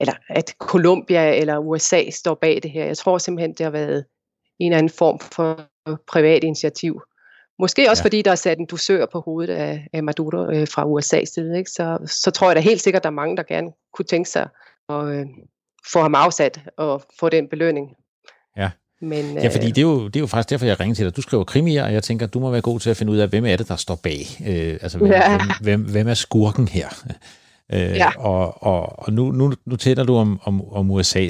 eller 0.00 0.14
at 0.28 0.54
Colombia 0.58 1.34
eller 1.34 1.58
USA 1.58 2.10
står 2.10 2.34
bag 2.34 2.60
det 2.62 2.70
her. 2.70 2.84
Jeg 2.84 2.96
tror 2.96 3.18
simpelthen, 3.18 3.52
det 3.52 3.64
har 3.64 3.70
været 3.70 4.04
en 4.58 4.72
eller 4.72 4.78
anden 4.78 4.92
form 4.98 5.18
for 5.18 5.68
privat 5.96 6.44
initiativ. 6.44 7.02
Måske 7.58 7.90
også 7.90 8.00
ja. 8.00 8.04
fordi 8.04 8.22
der 8.22 8.30
er 8.30 8.34
sat 8.34 8.58
en 8.58 8.66
dusør 8.66 9.06
på 9.06 9.20
hovedet 9.20 9.54
af, 9.54 9.88
af 9.92 10.02
Maduro 10.02 10.50
øh, 10.50 10.68
fra 10.68 10.84
USA's 10.84 11.34
side. 11.34 11.58
Ikke? 11.58 11.70
Så, 11.70 11.98
så 12.06 12.30
tror 12.30 12.48
jeg 12.48 12.56
da 12.56 12.60
helt 12.60 12.80
sikkert, 12.80 13.00
at 13.00 13.04
der 13.04 13.10
er 13.10 13.14
mange, 13.14 13.36
der 13.36 13.42
gerne 13.42 13.70
kunne 13.92 14.06
tænke 14.06 14.30
sig 14.30 14.48
at 14.88 15.04
øh, 15.04 15.26
få 15.92 16.00
ham 16.00 16.14
afsat 16.14 16.60
og 16.76 17.02
få 17.20 17.28
den 17.28 17.48
belønning. 17.48 17.88
Ja. 18.56 18.70
Men, 19.00 19.34
ja, 19.34 19.48
fordi 19.48 19.66
det 19.66 19.78
er, 19.78 19.82
jo, 19.82 20.06
det 20.06 20.16
er 20.16 20.20
jo 20.20 20.26
faktisk 20.26 20.50
derfor, 20.50 20.66
jeg 20.66 20.80
ringer 20.80 20.94
til 20.94 21.04
dig. 21.04 21.16
Du 21.16 21.22
skriver 21.22 21.44
krimier, 21.44 21.84
og 21.84 21.92
jeg 21.92 22.02
tænker, 22.02 22.26
du 22.26 22.40
må 22.40 22.50
være 22.50 22.60
god 22.60 22.80
til 22.80 22.90
at 22.90 22.96
finde 22.96 23.12
ud 23.12 23.18
af, 23.18 23.28
hvem 23.28 23.46
er 23.46 23.56
det, 23.56 23.68
der 23.68 23.76
står 23.76 23.94
bag. 24.02 24.26
Øh, 24.46 24.78
altså, 24.82 24.98
hvem, 24.98 25.10
ja. 25.10 25.38
hvem, 25.38 25.50
hvem, 25.60 25.90
hvem 25.90 26.08
er 26.08 26.14
skurken 26.14 26.68
her? 26.68 26.88
Øh, 27.72 27.80
ja. 27.80 28.10
Og, 28.18 28.62
og, 28.62 28.98
og 28.98 29.12
nu, 29.12 29.30
nu, 29.30 29.54
nu 29.64 29.76
tæller 29.76 30.04
du 30.04 30.16
om, 30.16 30.40
om, 30.42 30.72
om 30.72 30.90
USA. 30.90 31.28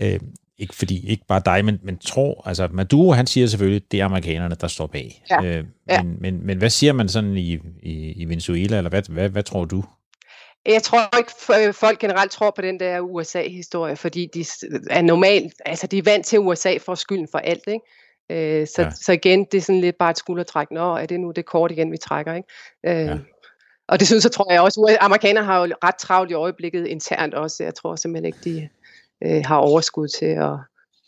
Øh, 0.00 0.20
ikke 0.58 0.74
fordi, 0.74 1.10
ikke 1.10 1.24
bare 1.28 1.42
dig, 1.44 1.64
men, 1.64 1.78
men 1.82 1.98
tror, 1.98 2.42
altså 2.48 2.68
Maduro, 2.72 3.12
han 3.12 3.26
siger 3.26 3.46
selvfølgelig, 3.46 3.92
det 3.92 4.00
er 4.00 4.04
amerikanerne, 4.04 4.54
der 4.54 4.68
står 4.68 4.86
bag. 4.86 5.22
Ja. 5.30 5.44
Øh, 5.44 5.64
ja. 5.88 6.02
Men, 6.02 6.16
men, 6.20 6.46
men 6.46 6.58
hvad 6.58 6.70
siger 6.70 6.92
man 6.92 7.08
sådan 7.08 7.36
i, 7.36 7.58
i, 7.82 8.12
i 8.12 8.24
Venezuela, 8.24 8.76
eller 8.76 8.90
hvad, 8.90 9.02
hvad, 9.08 9.28
hvad 9.28 9.42
tror 9.42 9.64
du? 9.64 9.84
Jeg 10.66 10.82
tror 10.82 11.18
ikke, 11.18 11.72
folk 11.72 11.98
generelt 11.98 12.30
tror 12.30 12.52
på 12.56 12.62
den 12.62 12.80
der 12.80 13.00
USA-historie, 13.00 13.96
fordi 13.96 14.28
de 14.34 14.44
er 14.90 15.02
normalt, 15.02 15.54
altså 15.64 15.86
de 15.86 15.98
er 15.98 16.02
vant 16.02 16.26
til 16.26 16.38
USA 16.38 16.76
for 16.84 16.94
skylden 16.94 17.28
for 17.30 17.38
alt, 17.38 17.64
ikke? 17.66 18.60
Øh, 18.60 18.66
så, 18.66 18.82
ja. 18.82 18.90
så 18.90 19.12
igen, 19.12 19.44
det 19.52 19.58
er 19.58 19.62
sådan 19.62 19.80
lidt 19.80 19.96
bare 19.98 20.10
et 20.10 20.18
skuldertræk. 20.18 20.70
Nå, 20.70 20.96
er 20.96 21.06
det 21.06 21.20
nu 21.20 21.30
det 21.30 21.46
kort 21.46 21.70
igen, 21.70 21.92
vi 21.92 21.96
trækker, 21.96 22.34
ikke? 22.34 22.48
Øh, 22.86 23.06
ja. 23.06 23.18
Og 23.88 24.00
det 24.00 24.06
synes 24.06 24.24
jeg, 24.24 24.32
tror 24.32 24.52
jeg 24.52 24.60
også, 24.60 24.80
at 24.80 24.96
amerikanere 25.00 25.44
har 25.44 25.66
jo 25.66 25.74
ret 25.84 25.96
travlt 25.96 26.30
i 26.30 26.34
øjeblikket 26.34 26.86
internt 26.86 27.34
også. 27.34 27.64
Jeg 27.64 27.74
tror 27.74 27.96
simpelthen 27.96 28.24
ikke, 28.24 28.38
de, 28.44 28.68
øh, 29.24 29.42
har 29.44 29.56
overskud 29.56 30.08
til 30.08 30.26
at 30.26 30.52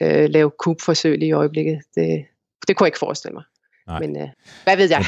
øh, 0.02 0.31
lave 0.31 0.50
kubforsøg 0.59 1.22
i 1.22 1.33
øjeblikket. 1.33 1.81
Det, 1.94 2.24
det 2.68 2.76
kunne 2.76 2.85
jeg 2.85 2.88
ikke 2.88 2.98
forestille 2.98 3.35
mig. 3.35 3.44
Nej. 3.87 4.00
Men 4.00 4.16
øh, 4.16 4.29
hvad 4.64 4.76
ved 4.76 4.88
jeg? 4.90 5.05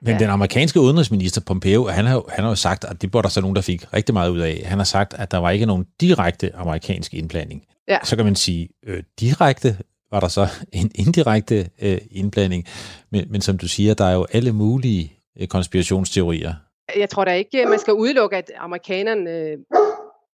Men, 0.00 0.12
ja. 0.12 0.18
den 0.18 0.30
amerikanske 0.30 0.80
udenrigsminister 0.80 1.40
Pompeo, 1.40 1.86
han 1.86 2.04
har, 2.04 2.24
han 2.28 2.44
har 2.44 2.50
jo 2.50 2.54
sagt, 2.54 2.84
at 2.84 3.02
det 3.02 3.14
var 3.14 3.22
der 3.22 3.28
så 3.28 3.40
nogen, 3.40 3.56
der 3.56 3.62
fik 3.62 3.94
rigtig 3.94 4.12
meget 4.12 4.30
ud 4.30 4.40
af. 4.40 4.62
Han 4.64 4.78
har 4.78 4.84
sagt, 4.84 5.14
at 5.14 5.30
der 5.30 5.38
var 5.38 5.50
ikke 5.50 5.66
nogen 5.66 5.86
direkte 6.00 6.54
amerikansk 6.54 7.14
indblanding. 7.14 7.62
Ja. 7.88 7.98
Så 8.04 8.16
kan 8.16 8.24
man 8.24 8.36
sige, 8.36 8.68
øh, 8.86 9.02
direkte 9.20 9.76
var 10.10 10.20
der 10.20 10.28
så 10.28 10.48
en 10.72 10.90
indirekte 10.94 11.68
øh, 11.82 11.98
indblanding. 12.10 12.66
Men, 13.12 13.24
men 13.30 13.40
som 13.40 13.58
du 13.58 13.68
siger, 13.68 13.94
der 13.94 14.04
er 14.04 14.14
jo 14.14 14.26
alle 14.32 14.52
mulige 14.52 15.12
øh, 15.40 15.48
konspirationsteorier. 15.48 16.54
Jeg 16.96 17.10
tror 17.10 17.24
da 17.24 17.32
ikke, 17.32 17.66
man 17.66 17.78
skal 17.78 17.94
udelukke, 17.94 18.36
at 18.36 18.50
amerikanerne 18.58 19.56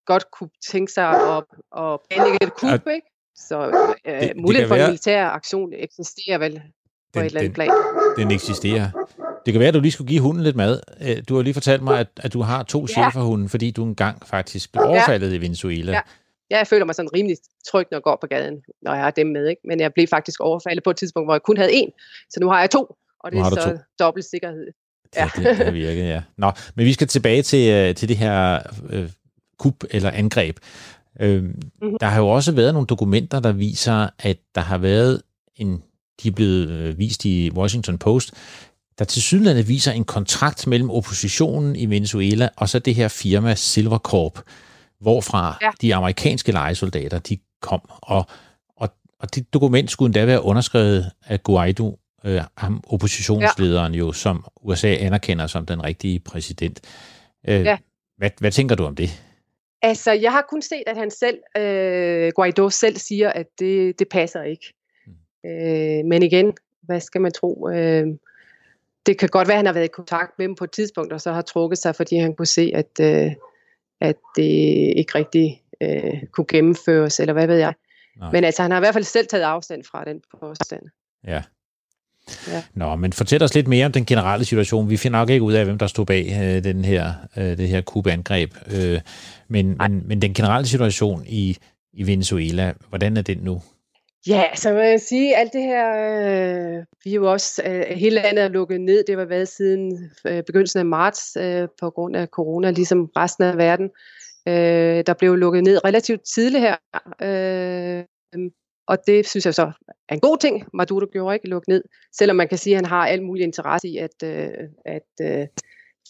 godt 0.05 0.25
kunne 0.31 0.49
tænke 0.71 0.91
sig 0.91 1.07
at, 1.07 1.43
at 1.77 1.99
planlægge 2.09 2.37
et 2.41 2.53
kup, 2.53 2.81
ja, 2.85 2.91
ikke? 2.91 3.07
Så 3.35 3.87
øh, 4.07 4.21
det, 4.21 4.31
muligheden 4.37 4.67
for 4.67 4.75
en 4.75 4.85
militær 4.85 5.27
aktion 5.27 5.73
eksisterer 5.73 6.37
vel 6.37 6.53
på 6.53 7.19
den, 7.19 7.21
et 7.21 7.25
eller 7.25 7.39
andet 7.39 7.53
plan. 7.53 7.69
Den 8.17 8.31
eksisterer. 8.31 8.89
Det 9.45 9.53
kan 9.53 9.59
være, 9.59 9.67
at 9.67 9.73
du 9.73 9.79
lige 9.79 9.91
skulle 9.91 10.07
give 10.07 10.19
hunden 10.19 10.43
lidt 10.43 10.55
mad. 10.55 10.79
Øh, 11.01 11.23
du 11.29 11.35
har 11.35 11.41
lige 11.41 11.53
fortalt 11.53 11.81
mig, 11.83 11.99
at, 11.99 12.07
at 12.17 12.33
du 12.33 12.41
har 12.41 12.63
to 12.63 12.81
ja. 12.81 12.87
cheferhunden, 12.87 13.49
fordi 13.49 13.71
du 13.71 13.83
engang 13.83 14.27
faktisk 14.27 14.71
blev 14.71 14.83
overfaldet 14.85 15.29
ja. 15.31 15.35
i 15.35 15.41
Venezuela. 15.41 15.91
Ja. 15.91 16.01
Ja, 16.51 16.57
jeg 16.57 16.67
føler 16.67 16.85
mig 16.85 16.95
sådan 16.95 17.13
rimelig 17.13 17.37
tryg, 17.67 17.87
når 17.91 17.97
jeg 17.97 18.03
går 18.03 18.17
på 18.21 18.27
gaden, 18.27 18.61
når 18.81 18.93
jeg 18.93 19.03
har 19.03 19.11
dem 19.11 19.27
med. 19.27 19.47
Ikke? 19.47 19.61
Men 19.67 19.79
jeg 19.79 19.93
blev 19.93 20.07
faktisk 20.07 20.39
overfaldet 20.39 20.83
på 20.83 20.89
et 20.89 20.97
tidspunkt, 20.97 21.27
hvor 21.27 21.33
jeg 21.33 21.41
kun 21.41 21.57
havde 21.57 21.73
en. 21.73 21.89
Så 22.29 22.39
nu 22.39 22.49
har 22.49 22.59
jeg 22.59 22.69
to, 22.69 22.95
og 23.19 23.31
det 23.31 23.39
er 23.39 23.49
så 23.49 23.69
to. 23.69 23.77
dobbelt 23.99 24.25
sikkerhed. 24.25 24.67
Ja, 25.15 25.29
det, 25.35 25.57
det 25.57 25.73
virker, 25.73 26.03
ja. 26.03 26.21
Nå, 26.37 26.51
men 26.75 26.85
vi 26.85 26.93
skal 26.93 27.07
tilbage 27.07 27.41
til, 27.41 27.73
øh, 27.73 27.95
til 27.95 28.09
det 28.09 28.17
her 28.17 28.59
øh, 28.89 29.09
kup 29.63 29.83
eller 29.91 30.11
angreb. 30.11 30.57
Øh, 31.19 31.43
mm-hmm. 31.43 31.97
Der 31.99 32.07
har 32.07 32.19
jo 32.19 32.29
også 32.29 32.51
været 32.51 32.73
nogle 32.73 32.87
dokumenter, 32.87 33.39
der 33.39 33.51
viser, 33.51 34.09
at 34.19 34.37
der 34.55 34.61
har 34.61 34.77
været 34.77 35.21
en, 35.55 35.83
de 36.23 36.27
er 36.27 36.31
blevet 36.31 36.69
øh, 36.69 36.99
vist 36.99 37.25
i 37.25 37.51
Washington 37.51 37.97
Post, 37.97 38.33
der 38.99 39.05
til 39.05 39.21
sydlandet 39.21 39.67
viser 39.67 39.91
en 39.91 40.03
kontrakt 40.03 40.67
mellem 40.67 40.89
oppositionen 40.89 41.75
i 41.75 41.85
Venezuela 41.85 42.49
og 42.57 42.69
så 42.69 42.79
det 42.79 42.95
her 42.95 43.07
firma 43.07 43.55
Silvercorp, 43.55 44.39
hvorfra 44.99 45.57
ja. 45.61 45.69
de 45.81 45.95
amerikanske 45.95 46.51
legesoldater 46.51 47.19
de 47.19 47.37
kom. 47.61 47.81
Og, 47.89 48.25
og, 48.77 48.89
og 49.19 49.35
det 49.35 49.53
dokument 49.53 49.91
skulle 49.91 50.07
endda 50.07 50.25
være 50.25 50.43
underskrevet 50.43 51.11
af 51.25 51.43
Guaido, 51.43 51.99
øh, 52.25 52.41
ham 52.57 52.83
oppositionslederen 52.87 53.93
ja. 53.93 53.99
jo, 53.99 54.11
som 54.11 54.45
USA 54.61 54.87
anerkender 54.87 55.47
som 55.47 55.65
den 55.65 55.83
rigtige 55.83 56.19
præsident. 56.19 56.81
Øh, 57.47 57.61
ja. 57.61 57.77
hvad, 58.17 58.29
hvad 58.39 58.51
tænker 58.51 58.75
du 58.75 58.85
om 58.85 58.95
det? 58.95 59.23
Altså, 59.83 60.11
jeg 60.11 60.31
har 60.31 60.45
kun 60.49 60.61
set, 60.61 60.83
at 60.87 60.97
han 60.97 61.11
selv, 61.11 61.39
øh, 61.57 62.31
Guaido 62.35 62.69
selv 62.69 62.95
siger, 62.95 63.29
at 63.29 63.47
det, 63.59 63.99
det 63.99 64.09
passer 64.09 64.43
ikke. 64.43 64.73
Mm. 65.07 65.49
Øh, 65.49 66.05
men 66.05 66.23
igen, 66.23 66.53
hvad 66.81 66.99
skal 66.99 67.21
man 67.21 67.31
tro? 67.31 67.69
Øh, 67.69 68.07
det 69.05 69.17
kan 69.17 69.29
godt 69.29 69.47
være, 69.47 69.55
at 69.55 69.59
han 69.59 69.65
har 69.65 69.73
været 69.73 69.85
i 69.85 69.95
kontakt 69.95 70.31
med 70.37 70.47
dem 70.47 70.55
på 70.55 70.63
et 70.63 70.71
tidspunkt, 70.71 71.13
og 71.13 71.21
så 71.21 71.31
har 71.31 71.41
trukket 71.41 71.77
sig, 71.77 71.95
fordi 71.95 72.17
han 72.17 72.35
kunne 72.35 72.45
se, 72.45 72.71
at, 72.75 72.99
øh, 73.01 73.31
at 74.01 74.15
det 74.35 74.43
ikke 74.97 75.15
rigtig 75.15 75.63
øh, 75.81 76.27
kunne 76.31 76.47
gennemføres, 76.47 77.19
eller 77.19 77.33
hvad 77.33 77.47
ved 77.47 77.57
jeg. 77.57 77.73
Nej. 78.17 78.31
Men 78.31 78.43
altså, 78.43 78.61
han 78.61 78.71
har 78.71 78.77
i 78.77 78.81
hvert 78.81 78.93
fald 78.93 79.03
selv 79.03 79.27
taget 79.27 79.43
afstand 79.43 79.83
fra 79.83 80.05
den 80.05 80.21
påstand. 80.39 80.83
Ja. 81.27 81.43
Ja. 82.47 82.63
Nå, 82.73 82.95
men 82.95 83.13
fortæl 83.13 83.43
os 83.43 83.55
lidt 83.55 83.67
mere 83.67 83.85
om 83.85 83.91
den 83.91 84.05
generelle 84.05 84.45
situation. 84.45 84.89
Vi 84.89 84.97
finder 84.97 85.19
nok 85.19 85.29
ikke 85.29 85.43
ud 85.43 85.53
af, 85.53 85.65
hvem 85.65 85.77
der 85.77 85.87
stod 85.87 86.05
bag 86.05 86.37
øh, 86.41 86.63
den 86.63 86.85
her, 86.85 87.13
øh, 87.37 87.57
det 87.57 87.67
her 87.67 87.81
kubangreb. 87.81 88.51
Øh, 88.75 88.99
men, 89.47 89.77
men, 89.79 90.07
men 90.07 90.21
den 90.21 90.33
generelle 90.33 90.67
situation 90.67 91.23
i, 91.27 91.57
i 91.93 92.07
Venezuela, 92.07 92.73
hvordan 92.89 93.17
er 93.17 93.21
den 93.21 93.37
nu? 93.37 93.61
Ja, 94.27 94.43
man 94.65 94.75
vil 94.75 94.99
sige, 94.99 95.37
alt 95.37 95.53
det 95.53 95.61
her, 95.61 95.87
øh, 96.77 96.83
vi 97.03 97.09
er 97.09 97.15
jo 97.15 97.31
også, 97.31 97.61
øh, 97.65 97.85
hele 97.97 98.15
landet 98.15 98.43
er 98.43 98.47
lukket 98.47 98.81
ned, 98.81 99.03
det 99.07 99.17
var 99.17 99.25
været 99.25 99.47
siden 99.47 100.09
øh, 100.27 100.43
begyndelsen 100.43 100.79
af 100.79 100.85
marts 100.85 101.37
øh, 101.39 101.67
på 101.79 101.89
grund 101.89 102.15
af 102.15 102.27
corona, 102.27 102.71
ligesom 102.71 103.09
resten 103.17 103.43
af 103.43 103.57
verden. 103.57 103.89
Øh, 104.47 105.03
der 105.07 105.13
blev 105.13 105.35
lukket 105.35 105.63
ned 105.63 105.85
relativt 105.85 106.21
tidligt 106.35 106.61
her, 106.61 106.75
øh, 107.21 108.03
og 108.87 108.97
det 109.07 109.27
synes 109.27 109.45
jeg 109.45 109.53
så 109.53 109.71
er 110.09 110.13
en 110.13 110.19
god 110.19 110.37
ting. 110.37 110.67
Maduro 110.73 111.05
gjorde 111.11 111.35
ikke 111.35 111.49
lukket 111.49 111.67
ned, 111.67 111.83
selvom 112.11 112.35
man 112.35 112.47
kan 112.47 112.57
sige, 112.57 112.75
at 112.75 112.77
han 112.77 112.85
har 112.85 113.07
al 113.07 113.23
mulig 113.23 113.43
interesse 113.43 113.87
i, 113.87 113.97
at, 113.97 114.23
øh, 114.23 114.49
at 114.85 115.09
øh, 115.21 115.47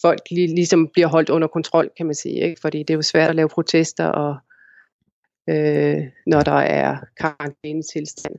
folk 0.02 0.20
lige, 0.30 0.54
ligesom 0.54 0.88
bliver 0.88 1.08
holdt 1.08 1.30
under 1.30 1.48
kontrol, 1.48 1.90
kan 1.96 2.06
man 2.06 2.14
sige. 2.14 2.40
Ikke? 2.40 2.60
Fordi 2.60 2.78
det 2.78 2.90
er 2.90 2.94
jo 2.94 3.02
svært 3.02 3.30
at 3.30 3.36
lave 3.36 3.48
protester 3.48 4.06
og 4.06 4.36
øh, 5.50 6.02
når 6.26 6.40
der 6.40 6.52
er 6.52 6.96
karantænetilstand. 7.16 8.34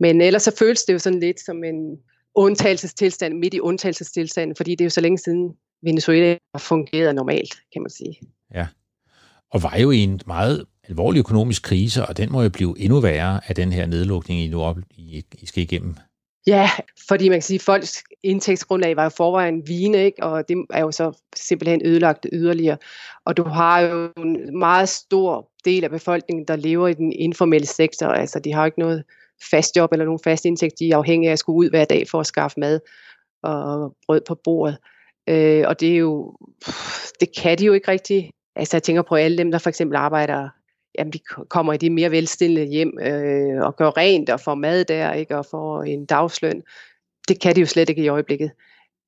Men 0.00 0.20
ellers 0.20 0.42
så 0.42 0.56
føles 0.56 0.84
det 0.84 0.92
jo 0.92 0.98
sådan 0.98 1.20
lidt 1.20 1.40
som 1.40 1.64
en 1.64 1.98
undtagelsestilstand, 2.34 3.38
midt 3.38 3.54
i 3.54 3.60
undtagelsestilstanden, 3.60 4.56
fordi 4.56 4.70
det 4.70 4.80
er 4.80 4.86
jo 4.86 4.90
så 4.90 5.00
længe 5.00 5.18
siden 5.18 5.56
Venezuela 5.82 6.38
har 6.54 6.58
fungeret 6.58 7.14
normalt, 7.14 7.54
kan 7.72 7.82
man 7.82 7.90
sige. 7.90 8.20
Ja, 8.54 8.66
og 9.50 9.62
var 9.62 9.76
jo 9.76 9.90
i 9.90 9.98
en 9.98 10.20
meget 10.26 10.66
alvorlig 10.88 11.18
økonomisk 11.18 11.62
krise, 11.62 12.06
og 12.06 12.16
den 12.16 12.32
må 12.32 12.42
jo 12.42 12.48
blive 12.48 12.74
endnu 12.78 13.00
værre 13.00 13.40
af 13.48 13.54
den 13.54 13.72
her 13.72 13.86
nedlukning, 13.86 14.40
I 14.40 14.48
nu 14.48 14.62
op, 14.62 14.76
I, 14.90 15.24
I 15.38 15.46
skal 15.46 15.62
igennem. 15.62 15.94
Ja, 16.46 16.70
fordi 17.08 17.28
man 17.28 17.36
kan 17.36 17.42
sige, 17.42 17.56
at 17.56 17.62
folks 17.62 18.04
indtægtsgrundlag 18.22 18.96
var 18.96 19.02
jo 19.02 19.08
forvejen 19.08 19.68
vine, 19.68 20.04
ikke? 20.04 20.22
og 20.22 20.48
det 20.48 20.56
er 20.70 20.80
jo 20.80 20.90
så 20.90 21.12
simpelthen 21.36 21.80
ødelagt 21.84 22.26
yderligere. 22.32 22.76
Og 23.24 23.36
du 23.36 23.42
har 23.42 23.80
jo 23.80 24.12
en 24.16 24.58
meget 24.58 24.88
stor 24.88 25.50
del 25.64 25.84
af 25.84 25.90
befolkningen, 25.90 26.44
der 26.48 26.56
lever 26.56 26.88
i 26.88 26.94
den 26.94 27.12
informelle 27.12 27.66
sektor. 27.66 28.06
Altså, 28.06 28.38
de 28.38 28.52
har 28.52 28.66
ikke 28.66 28.78
noget 28.78 29.04
fast 29.50 29.76
job 29.76 29.92
eller 29.92 30.04
nogen 30.04 30.20
fast 30.24 30.44
indtægt. 30.44 30.78
De 30.78 30.90
er 30.90 30.96
afhængige 30.96 31.28
af 31.28 31.32
at 31.32 31.38
skulle 31.38 31.56
ud 31.56 31.70
hver 31.70 31.84
dag 31.84 32.08
for 32.10 32.20
at 32.20 32.26
skaffe 32.26 32.60
mad 32.60 32.80
og 33.42 33.96
brød 34.06 34.20
på 34.28 34.34
bordet. 34.44 34.78
Øh, 35.28 35.64
og 35.66 35.80
det 35.80 35.92
er 35.92 35.96
jo, 35.96 36.36
det 37.20 37.28
kan 37.36 37.58
de 37.58 37.64
jo 37.64 37.72
ikke 37.72 37.90
rigtig. 37.90 38.30
Altså, 38.56 38.76
jeg 38.76 38.82
tænker 38.82 39.02
på 39.02 39.14
alle 39.14 39.38
dem, 39.38 39.50
der 39.50 39.58
for 39.58 39.68
eksempel 39.68 39.96
arbejder 39.96 40.48
jamen, 40.98 41.12
de 41.12 41.18
kommer 41.48 41.72
i 41.72 41.76
de 41.76 41.90
mere 41.90 42.10
velstillede 42.10 42.66
hjem 42.66 42.98
øh, 43.02 43.66
og 43.66 43.76
gør 43.76 43.96
rent 43.96 44.30
og 44.30 44.40
får 44.40 44.54
mad 44.54 44.84
der, 44.84 45.12
ikke, 45.12 45.38
og 45.38 45.46
får 45.46 45.82
en 45.82 46.06
dagsløn. 46.06 46.62
Det 47.28 47.40
kan 47.40 47.56
de 47.56 47.60
jo 47.60 47.66
slet 47.66 47.88
ikke 47.88 48.02
i 48.02 48.08
øjeblikket. 48.08 48.50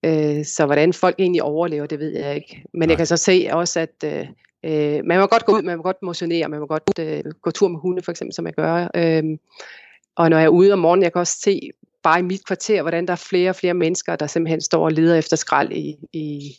Øh, 0.05 0.44
så 0.44 0.66
hvordan 0.66 0.92
folk 0.92 1.14
egentlig 1.18 1.42
overlever, 1.42 1.87
det 1.87 1.99
ved 1.99 2.18
jeg 2.18 2.35
ikke. 2.35 2.64
Men 2.73 2.81
Nej. 2.81 2.88
jeg 2.88 2.97
kan 2.97 3.07
så 3.07 3.16
se 3.16 3.49
også, 3.53 3.81
at 3.81 4.05
øh, 4.05 4.27
øh, 4.64 5.05
man 5.05 5.20
må 5.20 5.27
godt 5.27 5.44
gå 5.44 5.53
ud, 5.53 5.62
man 5.62 5.77
må 5.77 5.83
godt 5.83 6.03
motionere, 6.03 6.49
man 6.49 6.61
må 6.61 6.66
godt 6.66 6.99
øh, 6.99 7.25
gå 7.42 7.51
tur 7.51 7.68
med 7.68 7.81
hunde, 7.81 8.03
for 8.03 8.11
eksempel, 8.11 8.35
som 8.35 8.47
jeg 8.47 8.55
gør. 8.55 8.88
Øh, 8.94 9.23
og 10.16 10.31
når 10.31 10.37
jeg 10.37 10.44
er 10.44 10.49
ude 10.49 10.73
om 10.73 10.79
morgenen, 10.79 11.03
jeg 11.03 11.12
kan 11.12 11.20
også 11.20 11.38
se 11.40 11.70
bare 12.03 12.18
i 12.18 12.23
mit 12.23 12.47
kvarter, 12.47 12.83
hvordan 12.83 13.07
der 13.07 13.12
er 13.12 13.16
flere 13.16 13.51
og 13.51 13.57
flere 13.57 13.75
mennesker, 13.75 14.16
der 14.16 14.27
simpelthen 14.27 14.61
står 14.61 14.85
og 14.85 14.92
leder 14.92 15.18
efter 15.18 15.37
skrald 15.37 15.73
i, 15.73 15.97
i, 16.12 16.53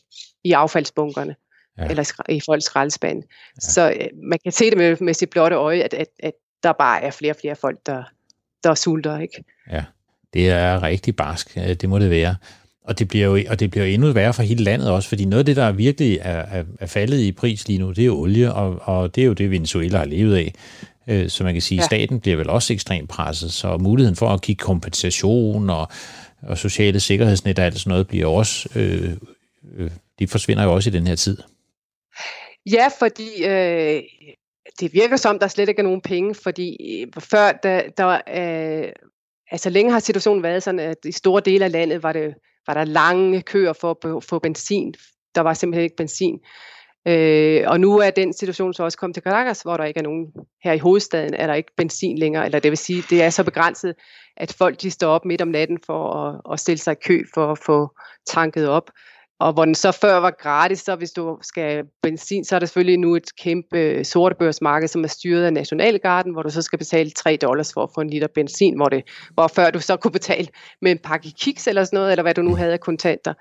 i 0.43 0.51
affaldsbunkerne 0.51 1.35
ja. 1.77 1.85
eller 1.85 2.21
i 2.29 2.41
folks 2.45 2.65
skraldespand. 2.65 3.23
Ja. 3.23 3.59
Så 3.59 3.89
øh, 3.89 4.07
man 4.23 4.39
kan 4.43 4.51
se 4.51 4.69
det 4.69 4.77
med, 4.77 4.97
med 5.01 5.13
sit 5.13 5.29
blotte 5.29 5.55
øje, 5.55 5.81
at, 5.81 5.93
at, 5.93 6.07
at 6.19 6.33
der 6.63 6.71
bare 6.71 7.03
er 7.03 7.11
flere 7.11 7.31
og 7.31 7.37
flere 7.41 7.55
folk, 7.55 7.79
der, 7.85 8.03
der 8.63 8.75
sulter. 8.75 9.19
Ikke? 9.19 9.43
Ja, 9.71 9.83
det 10.33 10.49
er 10.49 10.83
rigtig 10.83 11.15
barsk, 11.15 11.55
det 11.55 11.89
må 11.89 11.99
det 11.99 12.09
være. 12.09 12.35
Og 12.83 12.99
det 12.99 13.07
bliver 13.07 13.25
jo 13.25 13.43
og 13.49 13.59
det 13.59 13.71
bliver 13.71 13.85
endnu 13.85 14.11
værre 14.11 14.33
for 14.33 14.43
hele 14.43 14.63
landet 14.63 14.89
også, 14.89 15.09
fordi 15.09 15.25
noget 15.25 15.39
af 15.39 15.45
det, 15.45 15.55
der 15.55 15.71
virkelig 15.71 16.19
er, 16.21 16.39
er, 16.39 16.63
er 16.79 16.85
faldet 16.85 17.19
i 17.19 17.31
pris 17.31 17.67
lige 17.67 17.79
nu, 17.79 17.89
det 17.89 18.01
er 18.01 18.05
jo 18.05 18.19
olie, 18.19 18.53
og, 18.53 18.79
og 18.81 19.15
det 19.15 19.21
er 19.21 19.25
jo 19.25 19.33
det, 19.33 19.51
Venezuela 19.51 19.97
har 19.97 20.05
levet 20.05 20.35
af. 20.35 20.53
Øh, 21.07 21.29
så 21.29 21.43
man 21.43 21.53
kan 21.53 21.61
sige, 21.61 21.79
at 21.79 21.81
ja. 21.81 21.85
staten 21.85 22.19
bliver 22.19 22.37
vel 22.37 22.49
også 22.49 22.73
ekstremt 22.73 23.09
presset, 23.09 23.53
så 23.53 23.77
muligheden 23.77 24.15
for 24.15 24.29
at 24.29 24.41
give 24.41 24.55
kompensation 24.55 25.69
og, 25.69 25.87
og 26.41 26.57
sociale 26.57 26.99
sikkerhedsnet 26.99 27.59
og 27.59 27.65
alt 27.65 27.79
sådan 27.79 27.89
noget 27.89 28.07
bliver 28.07 28.27
også, 28.27 28.69
øh, 28.75 29.11
øh, 29.77 29.91
de 30.19 30.27
forsvinder 30.27 30.63
jo 30.63 30.73
også 30.73 30.89
i 30.89 30.93
den 30.93 31.07
her 31.07 31.15
tid. 31.15 31.37
Ja, 32.71 32.87
fordi 32.99 33.45
øh, 33.45 34.03
det 34.79 34.93
virker 34.93 35.15
som, 35.15 35.39
der 35.39 35.47
slet 35.47 35.69
ikke 35.69 35.79
er 35.79 35.83
nogen 35.83 36.01
penge, 36.01 36.35
fordi 36.35 37.01
øh, 37.01 37.21
før, 37.21 37.51
der, 37.51 37.81
der 37.97 38.07
øh, 38.09 38.91
altså 39.51 39.69
længe 39.69 39.91
har 39.91 39.99
situationen 39.99 40.43
været 40.43 40.63
sådan, 40.63 40.79
at 40.79 40.97
i 41.05 41.11
store 41.11 41.41
dele 41.45 41.65
af 41.65 41.71
landet 41.71 42.03
var, 42.03 42.13
det, 42.13 42.33
var 42.67 42.73
der 42.73 42.83
lange 42.83 43.41
køer 43.41 43.73
for 43.73 44.17
at 44.17 44.23
få 44.23 44.39
benzin. 44.39 44.93
Der 45.35 45.41
var 45.41 45.53
simpelthen 45.53 45.83
ikke 45.83 45.95
benzin. 45.95 46.39
Øh, 47.07 47.63
og 47.67 47.79
nu 47.79 47.99
er 47.99 48.09
den 48.09 48.33
situation 48.33 48.73
så 48.73 48.83
også 48.83 48.97
kommet 48.97 49.15
til 49.15 49.23
Caracas, 49.23 49.61
hvor 49.61 49.77
der 49.77 49.83
ikke 49.83 49.97
er 49.97 50.03
nogen, 50.03 50.27
her 50.63 50.73
i 50.73 50.77
hovedstaden 50.77 51.33
er 51.33 51.47
der 51.47 51.53
ikke 51.53 51.71
benzin 51.77 52.17
længere, 52.17 52.45
eller 52.45 52.59
det 52.59 52.71
vil 52.71 52.77
sige, 52.77 53.03
det 53.09 53.23
er 53.23 53.29
så 53.29 53.43
begrænset, 53.43 53.95
at 54.37 54.53
folk 54.53 54.81
de 54.81 54.91
står 54.91 55.09
op 55.09 55.25
midt 55.25 55.41
om 55.41 55.47
natten 55.47 55.79
for 55.85 56.13
at, 56.13 56.53
at 56.53 56.59
stille 56.59 56.79
sig 56.79 56.91
i 56.91 57.03
kø 57.07 57.23
for 57.33 57.51
at 57.51 57.57
få 57.57 57.89
tanket 58.27 58.67
op. 58.69 58.91
Og 59.39 59.53
hvor 59.53 59.65
den 59.65 59.75
så 59.75 59.91
før 59.91 60.17
var 60.17 60.31
gratis, 60.31 60.79
så 60.79 60.95
hvis 60.95 61.11
du 61.11 61.37
skal 61.41 61.83
benzin, 62.03 62.45
så 62.45 62.55
er 62.55 62.59
der 62.59 62.65
selvfølgelig 62.65 62.99
nu 62.99 63.15
et 63.15 63.35
kæmpe 63.41 63.77
øh, 63.77 64.05
sortebørsmarked, 64.05 64.87
som 64.87 65.03
er 65.03 65.07
styret 65.07 65.45
af 65.45 65.53
Nationalgarden, 65.53 66.33
hvor 66.33 66.43
du 66.43 66.49
så 66.49 66.61
skal 66.61 66.79
betale 66.79 67.09
3 67.09 67.37
dollars 67.41 67.73
for 67.73 67.83
at 67.83 67.89
få 67.95 68.01
en 68.01 68.09
liter 68.09 68.27
benzin, 68.35 68.75
hvor, 68.75 68.89
det, 68.89 69.03
hvor 69.33 69.47
før 69.47 69.71
du 69.71 69.79
så 69.79 69.97
kunne 69.97 70.11
betale 70.11 70.47
med 70.81 70.91
en 70.91 70.99
pakke 71.03 71.31
kiks 71.39 71.67
eller 71.67 71.83
sådan 71.83 71.97
noget, 71.97 72.11
eller 72.11 72.23
hvad 72.23 72.33
du 72.33 72.41
nu 72.41 72.55
havde 72.55 72.73
af 72.73 72.79
kontanter, 72.79 73.33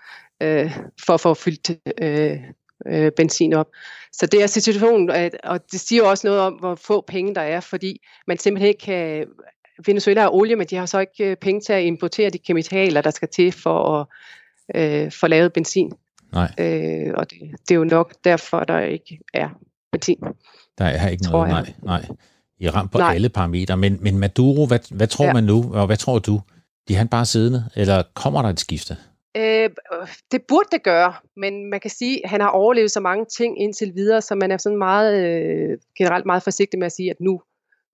øh, 0.42 0.76
for 1.06 1.14
at 1.14 1.20
få 1.20 1.34
fyldt 1.34 1.70
øh, 2.02 2.36
øh, 2.86 3.12
benzin 3.16 3.52
op. 3.52 3.66
Så 4.12 4.26
det 4.26 4.42
er 4.42 4.46
situationen, 4.46 5.10
at, 5.10 5.36
og 5.44 5.72
det 5.72 5.80
siger 5.80 6.02
også 6.02 6.26
noget 6.26 6.40
om, 6.42 6.52
hvor 6.52 6.74
få 6.74 7.04
penge 7.08 7.34
der 7.34 7.40
er, 7.40 7.60
fordi 7.60 8.00
man 8.26 8.38
simpelthen 8.38 8.68
ikke 8.68 8.84
kan... 8.84 9.26
Venezuela 9.86 10.20
har 10.20 10.34
olie, 10.34 10.56
men 10.56 10.66
de 10.66 10.76
har 10.76 10.86
så 10.86 10.98
ikke 10.98 11.30
øh, 11.30 11.36
penge 11.36 11.60
til 11.60 11.72
at 11.72 11.82
importere 11.82 12.30
de 12.30 12.38
kemikalier, 12.38 13.00
der 13.00 13.10
skal 13.10 13.28
til 13.28 13.52
for 13.52 14.00
at 14.00 14.06
øh, 14.74 15.12
få 15.12 15.26
lavet 15.26 15.52
benzin. 15.52 15.92
Nej. 16.32 16.52
Øh, 16.58 17.12
og 17.14 17.30
det, 17.30 17.38
det 17.68 17.74
er 17.74 17.78
jo 17.78 17.84
nok 17.84 18.14
derfor, 18.24 18.60
der 18.60 18.80
ikke 18.80 19.18
er 19.34 19.48
benzin. 19.92 20.18
Der 20.78 20.84
er 20.84 21.08
ikke 21.08 21.24
noget, 21.24 21.48
nej, 21.48 21.72
nej. 21.82 22.06
I 22.58 22.68
ramt 22.68 22.92
på 22.92 22.98
nej. 22.98 23.14
alle 23.14 23.28
parametre. 23.28 23.76
Men, 23.76 23.98
men 24.00 24.18
Maduro, 24.18 24.66
hvad, 24.66 24.78
hvad 24.90 25.06
tror 25.06 25.24
ja. 25.24 25.32
man 25.32 25.44
nu, 25.44 25.74
og 25.74 25.86
hvad 25.86 25.96
tror 25.96 26.18
du? 26.18 26.40
De 26.88 26.94
han 26.94 27.08
bare 27.08 27.24
siddende, 27.24 27.64
eller 27.76 28.02
kommer 28.14 28.42
der 28.42 28.48
et 28.48 28.60
skifte? 28.60 28.96
Øh, 29.36 29.70
det 30.32 30.42
burde 30.48 30.68
det 30.72 30.82
gøre, 30.82 31.14
men 31.36 31.70
man 31.70 31.80
kan 31.80 31.90
sige, 31.90 32.24
at 32.24 32.30
han 32.30 32.40
har 32.40 32.48
overlevet 32.48 32.90
så 32.90 33.00
mange 33.00 33.24
ting 33.24 33.62
indtil 33.62 33.92
videre, 33.94 34.22
så 34.22 34.34
man 34.34 34.50
er 34.50 34.56
sådan 34.56 34.78
meget, 34.78 35.26
øh, 35.26 35.78
generelt 35.98 36.26
meget 36.26 36.42
forsigtig 36.42 36.78
med 36.78 36.86
at 36.86 36.92
sige, 36.92 37.10
at 37.10 37.16
nu, 37.20 37.40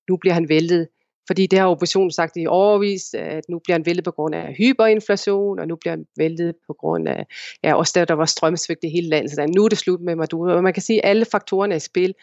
nu 0.09 0.17
bliver 0.17 0.35
han 0.35 0.49
væltet. 0.49 0.89
Fordi 1.31 1.47
det 1.47 1.59
har 1.59 1.67
oppositionen 1.67 2.11
sagt 2.11 2.37
i 2.37 2.47
overvis, 2.47 3.15
at 3.15 3.45
nu 3.49 3.59
bliver 3.59 3.75
han 3.75 3.87
væltet 3.87 4.05
på 4.05 4.11
grund 4.11 4.35
af 4.35 4.55
hyperinflation, 4.55 5.59
og 5.59 5.69
nu 5.69 5.77
bliver 5.77 5.93
han 5.93 6.07
væltet 6.17 6.55
på 6.67 6.73
grund 6.73 7.09
af, 7.09 7.27
ja, 7.65 7.75
også 7.75 7.93
der, 7.95 8.05
der 8.05 8.15
var 8.15 8.25
strømsvigt 8.25 8.85
i 8.85 8.89
hele 8.89 9.09
landet. 9.09 9.31
Så 9.31 9.47
nu 9.57 9.65
er 9.65 9.69
det 9.69 9.79
slut 9.79 10.01
med 10.01 10.17
Maduro. 10.17 10.57
Og 10.57 10.63
man 10.63 10.73
kan 10.73 10.83
sige, 10.83 11.05
at 11.05 11.11
alle 11.11 11.25
faktorerne 11.25 11.75
er 11.75 11.77
i 11.77 11.81
spil. 11.81 12.15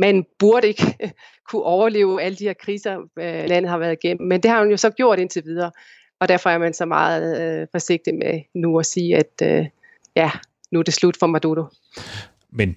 man 0.00 0.24
burde 0.38 0.68
ikke 0.68 0.82
kunne 1.50 1.62
overleve 1.62 2.22
alle 2.22 2.36
de 2.36 2.44
her 2.44 2.52
kriser, 2.52 2.96
øh, 2.96 3.44
landet 3.48 3.70
har 3.70 3.78
været 3.78 3.98
igennem. 4.04 4.28
Men 4.28 4.42
det 4.42 4.50
har 4.50 4.58
hun 4.60 4.70
jo 4.70 4.76
så 4.76 4.90
gjort 4.90 5.18
indtil 5.18 5.44
videre. 5.44 5.70
Og 6.20 6.28
derfor 6.28 6.50
er 6.50 6.58
man 6.58 6.74
så 6.74 6.86
meget 6.86 7.42
øh, 7.42 7.66
forsigtig 7.72 8.14
med 8.14 8.40
nu 8.54 8.78
at 8.78 8.86
sige, 8.86 9.16
at 9.16 9.42
øh, 9.42 9.66
ja, 10.16 10.30
nu 10.70 10.78
er 10.78 10.82
det 10.82 10.94
slut 10.94 11.16
for 11.16 11.26
Maduro. 11.26 11.64
Men 12.50 12.76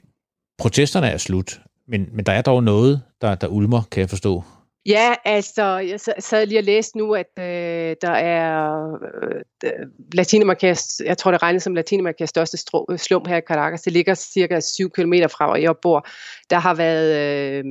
protesterne 0.57 1.07
er 1.07 1.17
slut. 1.17 1.59
Men, 1.87 2.09
men 2.11 2.25
der 2.25 2.31
er 2.31 2.41
dog 2.41 2.63
noget, 2.63 3.01
der, 3.21 3.35
der 3.35 3.47
ulmer, 3.47 3.81
kan 3.91 4.01
jeg 4.01 4.09
forstå. 4.09 4.43
Ja, 4.85 5.15
altså, 5.25 5.63
jeg 5.63 5.99
sad 6.19 6.45
lige 6.45 6.59
og 6.59 6.63
læste 6.63 6.97
nu, 6.97 7.13
at 7.13 7.31
øh, 7.39 7.95
der 8.01 8.11
er 8.11 8.83
øh, 9.23 9.41
øh 9.63 9.87
Latinamerikas, 10.13 11.01
jeg 11.05 11.17
tror 11.17 11.31
det 11.31 11.41
regnes 11.41 11.63
som 11.63 11.75
Latinamerikas 11.75 12.29
største 12.29 12.57
øh, 12.91 12.99
slum 12.99 13.25
her 13.27 13.37
i 13.37 13.41
Caracas. 13.47 13.81
Det 13.81 13.93
ligger 13.93 14.13
cirka 14.13 14.59
7 14.59 14.89
km 14.89 15.13
fra, 15.29 15.47
hvor 15.47 15.55
jeg 15.55 15.75
bor. 15.81 16.07
Der 16.49 16.59
har 16.59 16.73
været 16.73 17.09
øh, 17.15 17.63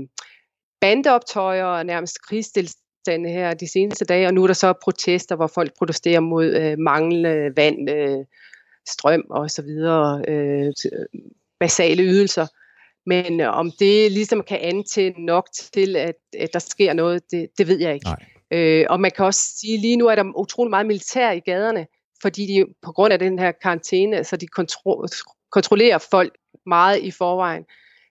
bandeoptøjer 0.81 1.65
og 1.65 1.87
nærmest 1.87 2.23
krigstilstande 2.23 3.31
her 3.31 3.55
de 3.55 3.73
seneste 3.73 4.05
dage, 4.05 4.27
og 4.27 4.35
nu 4.35 4.43
er 4.43 4.47
der 4.47 4.55
så 4.55 4.73
protester, 4.83 5.37
hvor 5.37 5.47
folk 5.47 5.73
protesterer 5.79 6.21
mod 6.21 6.47
øh, 6.47 6.79
manglende 6.79 7.53
vand, 7.57 7.91
øh, 7.91 8.25
strøm 8.89 9.25
og 9.31 9.51
så 9.51 9.63
videre, 9.63 10.25
øh, 10.29 10.73
basale 11.61 12.03
ydelser. 12.03 12.47
Men 13.07 13.41
øh, 13.41 13.59
om 13.59 13.71
det 13.79 14.13
ligesom 14.13 14.43
kan 14.43 14.59
antænde 14.61 15.25
nok 15.25 15.49
til, 15.75 15.97
at, 15.97 16.15
at 16.39 16.53
der 16.53 16.59
sker 16.59 16.93
noget, 16.93 17.23
det, 17.31 17.49
det 17.59 17.69
ved 17.69 17.81
jeg 17.81 17.95
ikke. 17.95 18.11
Øh, 18.53 18.87
og 18.91 19.01
man 19.01 19.11
kan 19.17 19.25
også 19.25 19.41
sige, 19.61 19.81
lige 19.81 19.97
nu 19.97 20.07
er 20.07 20.15
der 20.15 20.25
utrolig 20.37 20.71
meget 20.71 20.87
militær 20.87 21.31
i 21.31 21.41
gaderne, 21.41 21.87
fordi 22.23 22.47
de 22.47 22.65
på 22.83 22.93
grund 22.93 23.13
af 23.13 23.19
den 23.19 23.39
her 23.39 23.53
karantæne, 23.53 24.25
så 24.25 24.37
de 24.37 24.47
kontro- 24.59 25.49
kontrollerer 25.53 25.99
folk 25.99 26.33
meget 26.67 26.99
i 27.03 27.11
forvejen. 27.11 27.65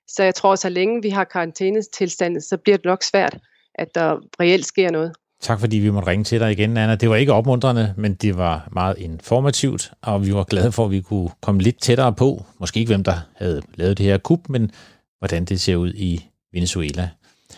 Så 0.07 0.23
jeg 0.23 0.35
tror, 0.35 0.55
så 0.55 0.69
længe 0.69 1.01
vi 1.01 1.09
har 1.09 1.23
karantænetilstanden, 1.23 2.41
så 2.41 2.57
bliver 2.57 2.77
det 2.77 2.85
nok 2.85 3.03
svært, 3.03 3.37
at 3.75 3.95
der 3.95 4.19
reelt 4.39 4.65
sker 4.65 4.91
noget. 4.91 5.13
Tak 5.43 5.59
fordi 5.59 5.77
vi 5.77 5.89
måtte 5.89 6.07
ringe 6.07 6.23
til 6.23 6.39
dig 6.39 6.51
igen, 6.51 6.77
Anna. 6.77 6.95
Det 6.95 7.09
var 7.09 7.15
ikke 7.15 7.33
opmuntrende, 7.33 7.93
men 7.97 8.13
det 8.13 8.37
var 8.37 8.69
meget 8.71 8.95
informativt, 8.97 9.91
og 10.01 10.25
vi 10.25 10.33
var 10.33 10.43
glade 10.43 10.71
for, 10.71 10.85
at 10.85 10.91
vi 10.91 11.01
kunne 11.01 11.29
komme 11.41 11.61
lidt 11.61 11.81
tættere 11.81 12.13
på. 12.13 12.45
Måske 12.59 12.79
ikke 12.79 12.89
hvem, 12.89 13.03
der 13.03 13.15
havde 13.35 13.61
lavet 13.75 13.97
det 13.97 14.05
her 14.05 14.17
kup, 14.17 14.49
men 14.49 14.71
hvordan 15.19 15.45
det 15.45 15.61
ser 15.61 15.75
ud 15.75 15.93
i 15.95 16.25
Venezuela. 16.53 17.09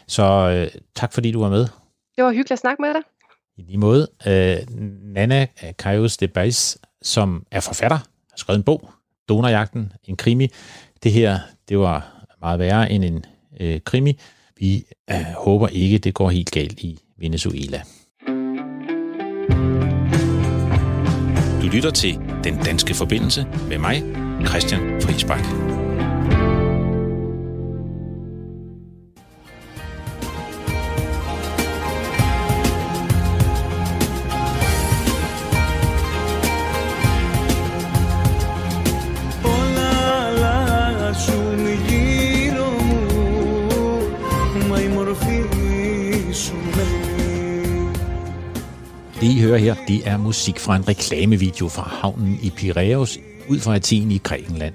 Så 0.08 0.24
øh, 0.24 0.82
tak 0.96 1.14
fordi 1.14 1.32
du 1.32 1.42
var 1.42 1.50
med. 1.50 1.68
Det 2.16 2.24
var 2.24 2.30
hyggeligt 2.30 2.52
at 2.52 2.60
snakke 2.60 2.82
med 2.82 2.94
dig. 2.94 3.02
I 3.58 3.62
lige 3.62 3.78
måde. 3.78 4.08
Øh, 4.28 4.58
Nana 5.04 5.48
Kajos 5.80 6.18
de 6.18 6.28
Bais, 6.28 6.78
som 7.02 7.46
er 7.52 7.60
forfatter, 7.60 7.98
har 7.98 8.38
skrevet 8.38 8.58
en 8.58 8.64
bog, 8.64 8.90
Donorjagten, 9.30 9.94
en 10.04 10.16
krimi. 10.16 10.48
Det 11.04 11.12
her, 11.12 11.40
det 11.70 11.80
var 11.80 12.26
meget 12.42 12.60
værre 12.60 12.92
end 12.92 13.06
en 13.06 13.26
øh, 13.60 13.80
krimi. 13.86 14.20
Vi 14.58 14.86
øh, 15.12 15.26
håber 15.38 15.68
ikke, 15.68 15.98
det 15.98 16.14
går 16.14 16.30
helt 16.30 16.52
galt 16.52 16.80
i 16.80 17.00
Venezuela. 17.20 17.82
Du 21.62 21.68
lytter 21.76 21.92
til 21.92 22.20
Den 22.44 22.58
Danske 22.66 22.94
Forbindelse 22.94 23.48
med 23.70 23.78
mig, 23.78 24.04
Christian 24.48 25.02
Friisbak. 25.02 25.85
Hører 49.60 49.76
her, 49.76 49.86
det 49.88 50.08
er 50.08 50.18
musik 50.18 50.60
fra 50.60 50.76
en 50.76 50.88
reklamevideo 50.88 51.68
fra 51.68 51.90
havnen 52.02 52.40
i 52.44 52.50
Piraeus 52.50 53.20
ud 53.50 53.60
fra 53.60 53.76
Athen 53.76 54.12
i 54.12 54.18
Grækenland. 54.18 54.74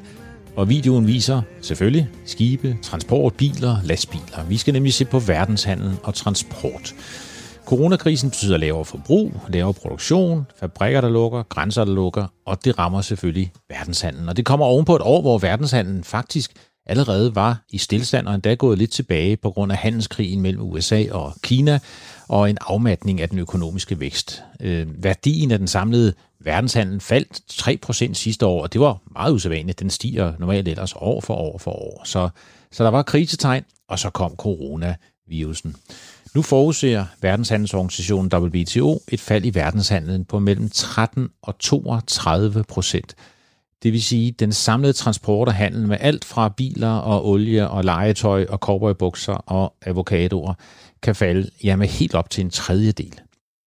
Og 0.56 0.68
videoen 0.68 1.06
viser 1.06 1.42
selvfølgelig 1.60 2.08
skibe, 2.26 2.76
transport, 2.82 3.34
biler, 3.34 3.76
lastbiler. 3.84 4.44
Vi 4.48 4.56
skal 4.56 4.72
nemlig 4.72 4.94
se 4.94 5.04
på 5.04 5.18
verdenshandel 5.18 5.96
og 6.02 6.14
transport. 6.14 6.94
Coronakrisen 7.66 8.30
betyder 8.30 8.56
lavere 8.56 8.84
forbrug, 8.84 9.32
lavere 9.48 9.74
produktion, 9.74 10.46
fabrikker, 10.60 11.00
der 11.00 11.08
lukker, 11.08 11.42
grænser, 11.42 11.84
der 11.84 11.94
lukker, 11.94 12.26
og 12.46 12.64
det 12.64 12.78
rammer 12.78 13.00
selvfølgelig 13.00 13.52
verdenshandlen. 13.68 14.28
Og 14.28 14.36
det 14.36 14.44
kommer 14.44 14.66
ovenpå 14.66 14.96
et 14.96 15.02
år, 15.02 15.20
hvor 15.20 15.38
verdenshandlen 15.38 16.04
faktisk 16.04 16.52
allerede 16.86 17.34
var 17.34 17.64
i 17.70 17.78
stillstand 17.78 18.26
og 18.26 18.34
endda 18.34 18.54
gået 18.54 18.78
lidt 18.78 18.90
tilbage 18.90 19.36
på 19.36 19.50
grund 19.50 19.72
af 19.72 19.78
handelskrigen 19.78 20.40
mellem 20.40 20.62
USA 20.62 21.04
og 21.10 21.34
Kina 21.42 21.78
og 22.30 22.50
en 22.50 22.58
afmatning 22.60 23.20
af 23.20 23.28
den 23.28 23.38
økonomiske 23.38 24.00
vækst. 24.00 24.42
Øh, 24.60 24.86
værdien 25.04 25.50
af 25.50 25.58
den 25.58 25.68
samlede 25.68 26.14
verdenshandel 26.40 27.00
faldt 27.00 27.40
3% 28.10 28.14
sidste 28.14 28.46
år, 28.46 28.62
og 28.62 28.72
det 28.72 28.80
var 28.80 28.98
meget 29.12 29.32
usædvanligt. 29.32 29.80
Den 29.80 29.90
stiger 29.90 30.32
normalt 30.38 30.68
ellers 30.68 30.92
år 30.96 31.20
for 31.20 31.34
år 31.34 31.58
for 31.58 31.70
år. 31.70 32.02
Så, 32.04 32.28
så 32.72 32.84
der 32.84 32.90
var 32.90 33.02
krisetegn, 33.02 33.64
og 33.88 33.98
så 33.98 34.10
kom 34.10 34.34
coronavirusen. 34.36 35.76
Nu 36.34 36.42
forudser 36.42 37.04
verdenshandelsorganisationen 37.20 38.32
WTO 38.34 39.02
et 39.08 39.20
fald 39.20 39.44
i 39.44 39.54
verdenshandlen 39.54 40.24
på 40.24 40.38
mellem 40.38 40.70
13 40.70 41.28
og 41.42 41.58
32 41.58 42.64
procent. 42.64 43.14
Det 43.82 43.92
vil 43.92 44.02
sige, 44.02 44.32
den 44.32 44.52
samlede 44.52 44.92
transport 44.92 45.48
og 45.48 45.54
handel 45.54 45.88
med 45.88 45.96
alt 46.00 46.24
fra 46.24 46.48
biler 46.48 46.92
og 46.92 47.28
olie 47.28 47.68
og 47.68 47.84
legetøj 47.84 48.46
og 48.48 48.58
cowboybukser 48.58 49.32
og 49.32 49.74
avocadoer 49.86 50.54
kan 51.02 51.14
falde 51.14 51.50
jamen 51.64 51.88
helt 51.88 52.14
op 52.14 52.30
til 52.30 52.44
en 52.44 52.50
tredjedel. 52.50 53.20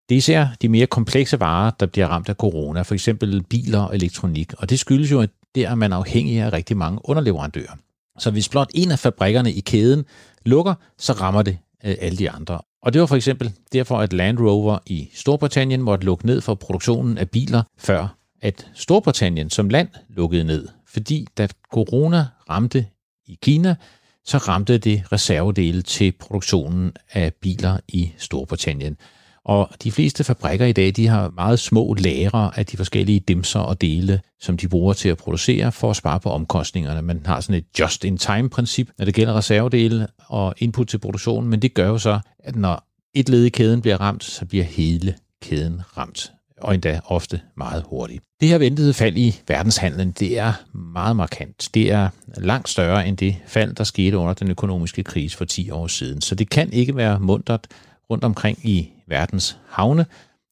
Det 0.10 0.16
er 0.16 0.18
især 0.18 0.48
de 0.62 0.70
mere 0.70 0.88
komplekse 0.88 1.40
varer, 1.40 1.72
der 1.80 1.86
bliver 1.86 2.08
ramt 2.08 2.30
af 2.30 2.36
corona, 2.36 2.82
for 2.82 2.94
eksempel 2.94 3.44
biler 3.44 3.80
og 3.80 3.96
elektronik, 3.96 4.54
og 4.58 4.70
det 4.70 4.80
skyldes 4.80 5.12
jo, 5.12 5.22
at 5.22 5.30
der 5.56 5.70
er 5.70 5.76
man 5.76 5.94
afhængig 5.94 6.40
af 6.40 6.54
rigtig 6.54 6.78
mange 6.78 7.00
underleverandører. 7.04 7.76
Så 8.20 8.32
hvis 8.32 8.50
blot 8.50 8.72
en 8.74 8.92
af 8.92 9.00
fabrikkerne 9.00 9.54
i 9.54 9.60
kæden 9.60 10.06
lukker, 10.46 10.74
så 10.98 11.14
rammer 11.14 11.42
det 11.42 11.58
øh, 11.86 11.96
alle 12.00 12.18
de 12.18 12.30
andre. 12.30 12.62
Og 12.82 12.94
det 12.94 13.02
var 13.02 13.08
for 13.08 13.16
eksempel 13.16 13.52
derfor, 13.74 13.98
at 13.98 14.14
Land 14.14 14.40
Rover 14.40 14.80
i 14.86 15.10
Storbritannien 15.14 15.82
måtte 15.82 16.06
lukke 16.06 16.26
ned 16.26 16.42
for 16.42 16.56
produktionen 16.56 17.18
af 17.18 17.30
biler, 17.30 17.64
før 17.78 18.16
at 18.42 18.72
Storbritannien 18.74 19.50
som 19.50 19.70
land 19.70 19.88
lukkede 20.10 20.44
ned. 20.44 20.68
Fordi 20.88 21.28
da 21.38 21.48
corona 21.74 22.26
ramte 22.50 22.86
i 23.26 23.38
Kina, 23.42 23.76
så 24.26 24.38
ramte 24.38 24.78
det 24.78 25.04
reservedele 25.12 25.82
til 25.82 26.12
produktionen 26.12 26.92
af 27.12 27.34
biler 27.34 27.78
i 27.88 28.12
Storbritannien. 28.18 28.98
Og 29.46 29.70
de 29.84 29.92
fleste 29.92 30.24
fabrikker 30.24 30.66
i 30.66 30.72
dag, 30.72 30.92
de 30.96 31.08
har 31.08 31.30
meget 31.30 31.60
små 31.60 31.94
lagre 31.94 32.52
af 32.58 32.66
de 32.66 32.78
forskellige 32.78 33.20
dimser 33.20 33.60
og 33.60 33.82
dele, 33.82 34.22
som 34.40 34.58
de 34.58 34.68
bruger 34.68 34.94
til 34.94 35.10
at 35.10 35.18
producere 35.18 35.72
for 35.72 35.90
at 35.90 35.96
spare 35.96 36.20
på 36.20 36.30
omkostningerne. 36.30 37.02
Man 37.02 37.22
har 37.26 37.42
sådan 37.42 37.56
et 37.56 37.80
just-in-time-princip, 37.80 38.90
når 38.98 39.06
det 39.06 39.14
gælder 39.14 39.34
reservedele 39.34 40.08
og 40.28 40.54
input 40.58 40.88
til 40.88 40.98
produktionen, 40.98 41.50
men 41.50 41.62
det 41.62 41.74
gør 41.74 41.88
jo 41.88 41.98
så, 41.98 42.20
at 42.40 42.56
når 42.56 42.88
et 43.14 43.30
led 43.30 43.44
i 43.44 43.50
kæden 43.50 43.82
bliver 43.82 44.02
ramt, 44.02 44.24
så 44.24 44.46
bliver 44.46 44.66
hele 44.66 45.16
kæden 45.42 45.82
ramt 45.98 46.32
og 46.64 46.74
endda 46.74 47.00
ofte 47.06 47.42
meget 47.58 47.84
hurtigt. 47.88 48.24
Det 48.42 48.50
her 48.50 48.58
ventede 48.58 48.94
fald 48.94 49.18
i 49.18 49.40
verdenshandlen, 49.48 50.12
det 50.12 50.40
er 50.40 50.54
meget 50.78 51.16
markant. 51.16 51.70
Det 51.74 51.92
er 51.92 52.10
langt 52.38 52.70
større 52.70 53.08
end 53.08 53.18
det 53.18 53.36
fald, 53.48 53.76
der 53.76 53.84
skete 53.84 54.18
under 54.18 54.34
den 54.34 54.52
økonomiske 54.52 55.04
krise 55.04 55.38
for 55.38 55.46
10 55.46 55.70
år 55.72 55.88
siden. 55.88 56.22
Så 56.22 56.36
det 56.36 56.50
kan 56.50 56.74
ikke 56.74 56.96
være 56.96 57.20
mundret 57.20 57.68
rundt 58.10 58.24
omkring 58.24 58.60
i 58.64 58.90
verdens 59.08 59.58
havne, 59.70 60.06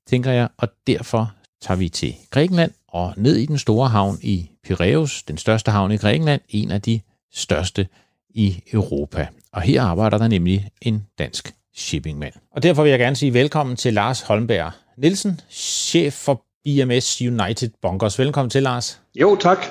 tænker 0.09 0.31
jeg, 0.31 0.49
og 0.57 0.67
derfor 0.87 1.33
tager 1.61 1.77
vi 1.77 1.89
til 1.89 2.15
Grækenland 2.29 2.71
og 2.87 3.13
ned 3.17 3.35
i 3.35 3.45
den 3.45 3.57
store 3.57 3.89
havn 3.89 4.17
i 4.21 4.49
Piraeus, 4.63 5.23
den 5.23 5.37
største 5.37 5.71
havn 5.71 5.91
i 5.91 5.97
Grækenland, 5.97 6.41
en 6.49 6.71
af 6.71 6.81
de 6.81 7.01
største 7.33 7.87
i 8.29 8.63
Europa. 8.73 9.27
Og 9.53 9.61
her 9.61 9.81
arbejder 9.81 10.17
der 10.17 10.27
nemlig 10.27 10.69
en 10.81 11.05
dansk 11.19 11.53
shippingmand. 11.75 12.33
Og 12.55 12.63
derfor 12.63 12.83
vil 12.83 12.89
jeg 12.89 12.99
gerne 12.99 13.15
sige 13.15 13.33
velkommen 13.33 13.75
til 13.75 13.93
Lars 13.93 14.21
Holmberg 14.21 14.71
Nielsen, 14.97 15.41
chef 15.49 16.13
for 16.13 16.43
BMS 16.63 17.21
United 17.21 17.69
Bunkers. 17.81 18.19
Velkommen 18.19 18.49
til, 18.49 18.63
Lars. 18.63 19.01
Jo, 19.15 19.35
tak. 19.35 19.65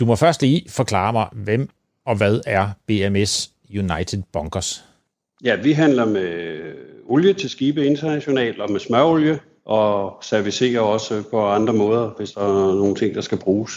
Du 0.00 0.06
må 0.06 0.16
først 0.16 0.42
lige 0.42 0.70
forklare 0.70 1.12
mig, 1.12 1.28
hvem 1.32 1.68
og 2.06 2.16
hvad 2.16 2.40
er 2.46 2.68
BMS 2.86 3.50
United 3.70 4.22
Bunkers? 4.32 4.84
Ja, 5.44 5.56
vi 5.56 5.72
handler 5.72 6.04
med 6.04 6.58
olie 7.08 7.32
til 7.32 7.50
skibe 7.50 7.86
internationalt 7.86 8.60
og 8.60 8.72
med 8.72 8.80
smørolie, 8.80 9.38
og 9.64 10.18
servicerer 10.22 10.80
også 10.80 11.22
på 11.30 11.46
andre 11.46 11.72
måder, 11.72 12.10
hvis 12.16 12.32
der 12.32 12.40
er 12.40 12.74
nogle 12.74 12.94
ting, 12.94 13.14
der 13.14 13.20
skal 13.20 13.38
bruges 13.38 13.72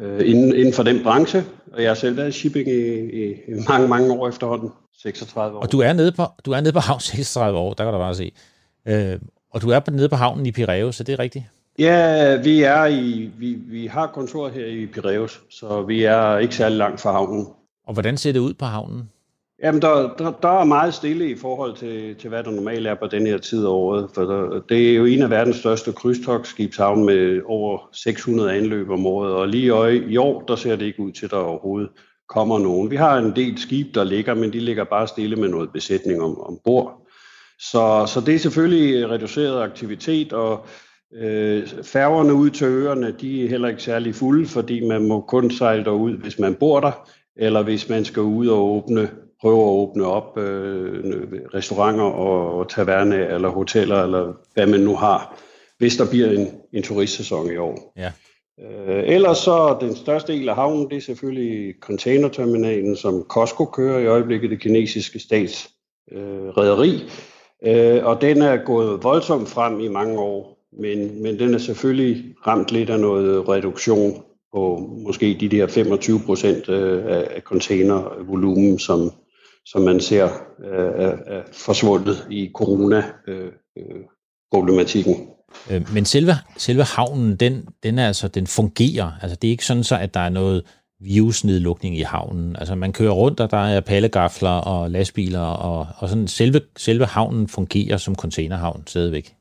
øh, 0.00 0.28
inden, 0.30 0.54
inden 0.56 0.72
for 0.72 0.82
den 0.82 1.02
branche. 1.02 1.44
Og 1.72 1.82
jeg 1.82 1.90
har 1.90 1.94
selv 1.94 2.16
været 2.16 2.28
i 2.28 2.32
shipping 2.32 2.68
i, 2.68 2.98
i, 2.98 3.32
i 3.32 3.52
mange, 3.68 3.88
mange 3.88 4.12
år 4.12 4.28
efterhånden. 4.28 4.70
36 5.02 5.56
år. 5.56 5.62
Og 5.62 5.72
du 5.72 5.80
er 5.80 5.92
nede 5.92 6.12
på, 6.12 6.26
du 6.44 6.52
er 6.52 6.60
nede 6.60 6.72
på 6.72 6.78
havn 6.78 7.00
36 7.00 7.58
år, 7.58 7.74
der 7.74 7.84
kan 7.84 7.92
du 7.92 7.98
bare 7.98 8.14
se. 8.14 8.32
Øh, 8.88 9.18
og 9.50 9.62
du 9.62 9.70
er 9.70 9.90
nede 9.90 10.08
på 10.08 10.16
havnen 10.16 10.46
i 10.46 10.52
Piraeus, 10.52 10.96
så 10.96 11.04
det 11.04 11.12
er 11.12 11.18
rigtigt? 11.18 11.44
Ja, 11.78 12.36
vi 12.36 12.62
er 12.62 12.86
i, 12.86 13.30
vi, 13.38 13.54
vi 13.54 13.86
har 13.86 14.06
kontor 14.06 14.48
her 14.48 14.66
i 14.66 14.86
Piraeus, 14.86 15.42
så 15.50 15.82
vi 15.82 16.04
er 16.04 16.38
ikke 16.38 16.54
særlig 16.54 16.78
langt 16.78 17.00
fra 17.00 17.12
havnen. 17.12 17.46
Og 17.86 17.92
hvordan 17.92 18.16
ser 18.16 18.32
det 18.32 18.40
ud 18.40 18.54
på 18.54 18.64
havnen? 18.64 19.10
Jamen, 19.62 19.82
der, 19.82 20.14
der, 20.18 20.30
der 20.30 20.60
er 20.60 20.64
meget 20.64 20.94
stille 20.94 21.30
i 21.30 21.36
forhold 21.36 21.76
til, 21.76 22.14
til, 22.14 22.28
hvad 22.28 22.44
der 22.44 22.50
normalt 22.50 22.86
er 22.86 22.94
på 22.94 23.06
den 23.06 23.26
her 23.26 23.38
tid 23.38 23.64
af 23.64 23.70
året. 23.70 24.10
For 24.14 24.22
der, 24.22 24.60
det 24.68 24.90
er 24.90 24.94
jo 24.94 25.04
en 25.04 25.22
af 25.22 25.30
verdens 25.30 25.56
største 25.56 25.92
krydstogsskibshavn 25.92 27.06
med 27.06 27.42
over 27.46 27.88
600 27.92 28.52
anløb 28.52 28.90
om 28.90 29.06
året. 29.06 29.32
Og 29.32 29.48
lige 29.48 29.94
i, 29.94 30.12
i 30.12 30.16
år, 30.16 30.42
der 30.48 30.56
ser 30.56 30.76
det 30.76 30.86
ikke 30.86 31.00
ud 31.00 31.12
til, 31.12 31.24
at 31.24 31.30
der 31.30 31.36
overhovedet 31.36 31.90
kommer 32.28 32.58
nogen. 32.58 32.90
Vi 32.90 32.96
har 32.96 33.18
en 33.18 33.36
del 33.36 33.58
skib, 33.58 33.94
der 33.94 34.04
ligger, 34.04 34.34
men 34.34 34.52
de 34.52 34.60
ligger 34.60 34.84
bare 34.84 35.08
stille 35.08 35.36
med 35.36 35.48
noget 35.48 35.72
besætning 35.72 36.22
om, 36.22 36.40
ombord. 36.40 37.07
Så, 37.60 38.04
så 38.14 38.22
det 38.26 38.34
er 38.34 38.38
selvfølgelig 38.38 39.10
reduceret 39.10 39.62
aktivitet, 39.62 40.32
og 40.32 40.66
øh, 41.14 41.66
færgerne 41.82 42.34
ud 42.34 42.50
til 42.50 42.66
øerne, 42.66 43.14
de 43.20 43.44
er 43.44 43.48
heller 43.48 43.68
ikke 43.68 43.82
særlig 43.82 44.14
fulde, 44.14 44.46
fordi 44.46 44.86
man 44.86 45.08
må 45.08 45.20
kun 45.20 45.50
sejle 45.50 45.84
derud, 45.84 46.12
hvis 46.12 46.38
man 46.38 46.54
bor 46.54 46.80
der, 46.80 47.08
eller 47.36 47.62
hvis 47.62 47.88
man 47.88 48.04
skal 48.04 48.22
ud 48.22 48.46
og 48.46 48.64
åbne 48.64 49.10
prøve 49.40 49.62
at 49.62 49.68
åbne 49.68 50.04
op 50.06 50.38
øh, 50.38 51.04
restauranter 51.54 52.04
og, 52.04 52.58
og 52.58 52.68
taverne 52.68 53.28
eller 53.28 53.48
hoteller, 53.48 54.02
eller 54.02 54.32
hvad 54.54 54.66
man 54.66 54.80
nu 54.80 54.96
har, 54.96 55.40
hvis 55.78 55.96
der 55.96 56.10
bliver 56.10 56.30
en, 56.30 56.48
en 56.72 56.82
turistsæson 56.82 57.52
i 57.52 57.56
år. 57.56 57.92
Ja. 57.96 58.12
Øh, 58.60 59.04
ellers 59.06 59.38
så 59.38 59.76
den 59.80 59.96
største 59.96 60.32
del 60.32 60.48
af 60.48 60.54
havnen, 60.54 60.90
det 60.90 60.96
er 60.96 61.00
selvfølgelig 61.00 61.74
containerterminalen, 61.80 62.96
som 62.96 63.22
Costco 63.28 63.64
kører 63.64 63.98
i 63.98 64.06
øjeblikket, 64.06 64.50
det 64.50 64.60
kinesiske 64.60 65.18
stats 65.18 65.68
øh, 66.12 66.48
rederi. 66.48 67.10
Øh, 67.66 68.04
og 68.04 68.20
den 68.20 68.42
er 68.42 68.56
gået 68.56 69.04
voldsomt 69.04 69.48
frem 69.48 69.80
i 69.80 69.88
mange 69.88 70.18
år, 70.18 70.58
men, 70.80 71.22
men 71.22 71.38
den 71.38 71.54
er 71.54 71.58
selvfølgelig 71.58 72.34
ramt 72.46 72.72
lidt 72.72 72.90
af 72.90 73.00
noget 73.00 73.48
reduktion 73.48 74.22
på 74.54 74.90
måske 75.06 75.36
de 75.40 75.48
der 75.48 75.66
25 75.66 76.20
procent 76.26 76.68
øh, 76.68 77.04
af 77.06 77.42
containervolumen, 77.44 78.78
som, 78.78 79.12
som 79.66 79.82
man 79.82 80.00
ser 80.00 80.24
øh, 80.64 81.04
er, 81.04 81.16
er 81.26 81.42
forsvundet 81.52 82.26
i 82.30 82.50
corona-problematikken. 82.54 85.14
Øh, 85.14 85.20
øh, 85.70 85.76
øh, 85.76 85.94
Men 85.94 86.04
selve, 86.04 86.32
selve 86.56 86.82
havnen, 86.82 87.36
den, 87.36 87.68
den, 87.82 87.98
er 87.98 88.06
altså, 88.06 88.28
den 88.28 88.46
fungerer. 88.46 89.12
Altså, 89.22 89.36
det 89.42 89.48
er 89.48 89.52
ikke 89.52 89.66
sådan 89.66 89.84
så, 89.84 89.96
at 89.96 90.14
der 90.14 90.20
er 90.20 90.28
noget 90.28 90.64
virusnedlukning 91.00 91.98
i 91.98 92.02
havnen. 92.02 92.56
Altså, 92.56 92.74
man 92.74 92.92
kører 92.92 93.12
rundt, 93.12 93.40
og 93.40 93.50
der 93.50 93.66
er 93.66 93.80
pallegafler 93.80 94.50
og 94.50 94.90
lastbiler, 94.90 95.40
og, 95.40 95.86
og 95.98 96.08
sådan 96.08 96.28
selve, 96.28 96.60
selve 96.76 97.04
havnen 97.04 97.48
fungerer 97.48 97.96
som 97.96 98.14
containerhavn 98.14 98.82
stadigvæk. 98.86 99.34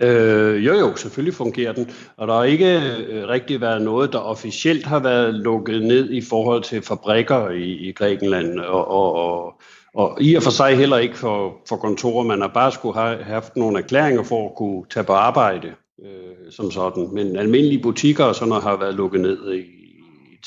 Øh, 0.00 0.66
jo 0.66 0.74
jo, 0.74 0.96
selvfølgelig 0.96 1.34
fungerer 1.34 1.72
den, 1.72 1.90
og 2.16 2.28
der 2.28 2.34
har 2.34 2.44
ikke 2.44 2.80
øh, 3.08 3.28
rigtig 3.28 3.60
været 3.60 3.82
noget, 3.82 4.12
der 4.12 4.18
officielt 4.18 4.86
har 4.86 4.98
været 4.98 5.34
lukket 5.34 5.82
ned 5.82 6.10
i 6.10 6.20
forhold 6.20 6.62
til 6.62 6.82
fabrikker 6.82 7.50
i, 7.50 7.88
i 7.88 7.92
Grækenland, 7.92 8.60
og, 8.60 8.88
og, 8.88 9.14
og, 9.14 9.54
og 9.94 10.22
i 10.22 10.34
og 10.34 10.42
for 10.42 10.50
sig 10.50 10.76
heller 10.76 10.98
ikke 10.98 11.16
for, 11.16 11.56
for 11.68 11.76
kontorer. 11.76 12.24
Man 12.24 12.40
har 12.40 12.50
bare 12.54 12.72
skulle 12.72 12.98
have 13.00 13.22
haft 13.22 13.56
nogle 13.56 13.78
erklæringer 13.78 14.22
for 14.22 14.48
at 14.48 14.56
kunne 14.56 14.84
tage 14.90 15.04
på 15.04 15.12
arbejde 15.12 15.68
øh, 16.04 16.50
som 16.50 16.70
sådan, 16.70 17.08
men 17.12 17.36
almindelige 17.36 17.82
butikker 17.82 18.24
og 18.24 18.34
sådan 18.34 18.48
noget 18.48 18.64
har 18.64 18.76
været 18.76 18.94
lukket 18.94 19.20
ned 19.20 19.52
i, 19.52 19.58
i 19.58 19.73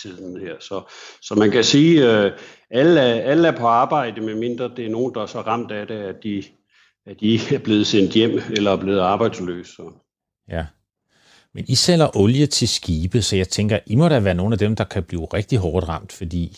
tiden 0.02 0.42
her. 0.42 0.54
Så, 0.60 0.82
så 1.22 1.36
man 1.36 1.52
kan 1.52 1.64
sige, 1.64 2.06
at 2.06 2.26
øh, 2.26 2.32
alle, 2.72 3.02
alle 3.02 3.48
er 3.48 3.58
på 3.58 3.68
arbejde, 3.68 4.22
medmindre 4.22 4.72
det 4.76 4.86
er 4.86 4.90
nogen, 4.90 5.14
der 5.14 5.22
er 5.22 5.26
så 5.26 5.42
ramt 5.42 5.72
af 5.72 5.88
det, 5.88 5.96
at 5.96 6.16
de 6.24 6.44
at 7.08 7.20
de 7.20 7.40
er 7.56 7.60
blevet 7.60 7.88
sendt 7.88 8.14
hjem 8.14 8.42
eller 8.50 8.72
er 8.72 8.78
blevet 8.78 9.00
arbejdsløse. 9.00 9.84
Ja. 10.50 10.66
Men 11.54 11.66
I 11.68 11.76
sælger 11.76 12.18
olie 12.18 12.46
til 12.46 12.68
skibe, 12.68 13.22
så 13.22 13.36
jeg 13.36 13.48
tænker, 13.48 13.80
I 13.86 13.96
må 13.96 14.10
da 14.10 14.20
være 14.20 14.34
nogle 14.34 14.54
af 14.54 14.60
dem, 14.60 14.76
der 14.76 14.84
kan 14.84 15.04
blive 15.04 15.26
rigtig 15.26 15.60
hårdt 15.60 15.88
ramt, 15.88 16.12
fordi 16.12 16.58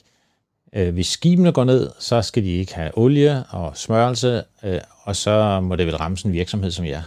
øh, 0.75 0.93
hvis 0.93 1.07
skibene 1.07 1.51
går 1.51 1.63
ned, 1.63 1.89
så 1.99 2.21
skal 2.21 2.43
de 2.43 2.49
ikke 2.49 2.75
have 2.75 2.97
olie 2.97 3.43
og 3.49 3.77
smørelse, 3.77 4.43
øh, 4.63 4.81
og 5.03 5.15
så 5.15 5.59
må 5.59 5.75
det 5.75 5.85
vel 5.85 5.97
ramme 5.97 6.17
sådan 6.17 6.31
en 6.31 6.37
virksomhed 6.37 6.71
som 6.71 6.85
jer. 6.85 7.01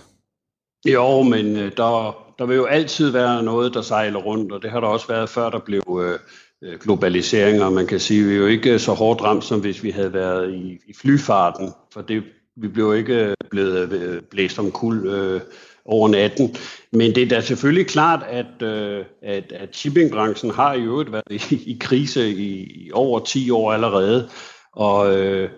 Jo, 0.87 1.23
men 1.23 1.57
øh, 1.57 1.73
der, 1.77 2.17
der 2.39 2.47
vil 2.47 2.57
jo 2.57 2.65
altid 2.65 3.11
være 3.11 3.43
noget, 3.43 3.75
der 3.75 3.83
sejler 3.83 4.19
rundt, 4.19 4.53
og 4.53 4.63
det 4.63 4.71
har 4.71 4.81
der 4.81 4.89
også 4.89 5.09
været 5.09 5.29
før, 5.29 5.51
der 5.51 5.59
blev 5.59 6.01
øh, 6.03 6.19
øh 6.63 6.79
globalisering, 6.79 7.63
og 7.63 7.73
man 7.73 7.87
kan 7.87 8.01
sige, 8.01 8.21
at 8.21 8.29
vi 8.29 8.35
er 8.35 8.39
jo 8.39 8.47
ikke 8.47 8.73
øh, 8.73 8.81
så 8.81 8.93
hårdt 8.93 9.23
ramt, 9.23 9.45
som 9.45 9.61
hvis 9.61 9.83
vi 9.83 9.91
havde 9.91 10.13
været 10.13 10.55
i, 10.55 10.79
i 10.87 10.95
flyfarten, 10.95 11.73
for 11.93 12.01
det 12.01 12.23
vi 12.57 12.69
blev 12.69 12.97
ikke 12.97 13.15
øh, 13.15 13.35
blevet 13.51 14.25
blæst 14.31 14.59
om 14.59 14.71
kul 14.71 15.07
øh, 15.07 15.41
over 15.85 16.09
natten. 16.09 16.57
Men 16.93 17.15
det 17.15 17.23
er 17.23 17.29
da 17.29 17.41
selvfølgelig 17.41 17.87
klart, 17.87 18.23
at, 18.29 18.63
øh, 18.63 19.05
at, 19.23 19.53
at 19.53 19.77
shippingbranchen 19.77 20.51
har 20.51 20.75
i 20.75 20.83
øvrigt 20.83 21.13
været 21.13 21.25
i, 21.53 21.71
i 21.71 21.77
krise 21.81 22.31
i, 22.31 22.63
i 22.63 22.91
over 22.93 23.21
10 23.21 23.51
år 23.51 23.73
allerede. 23.73 24.29
Og 24.73 25.19
øh, 25.19 25.51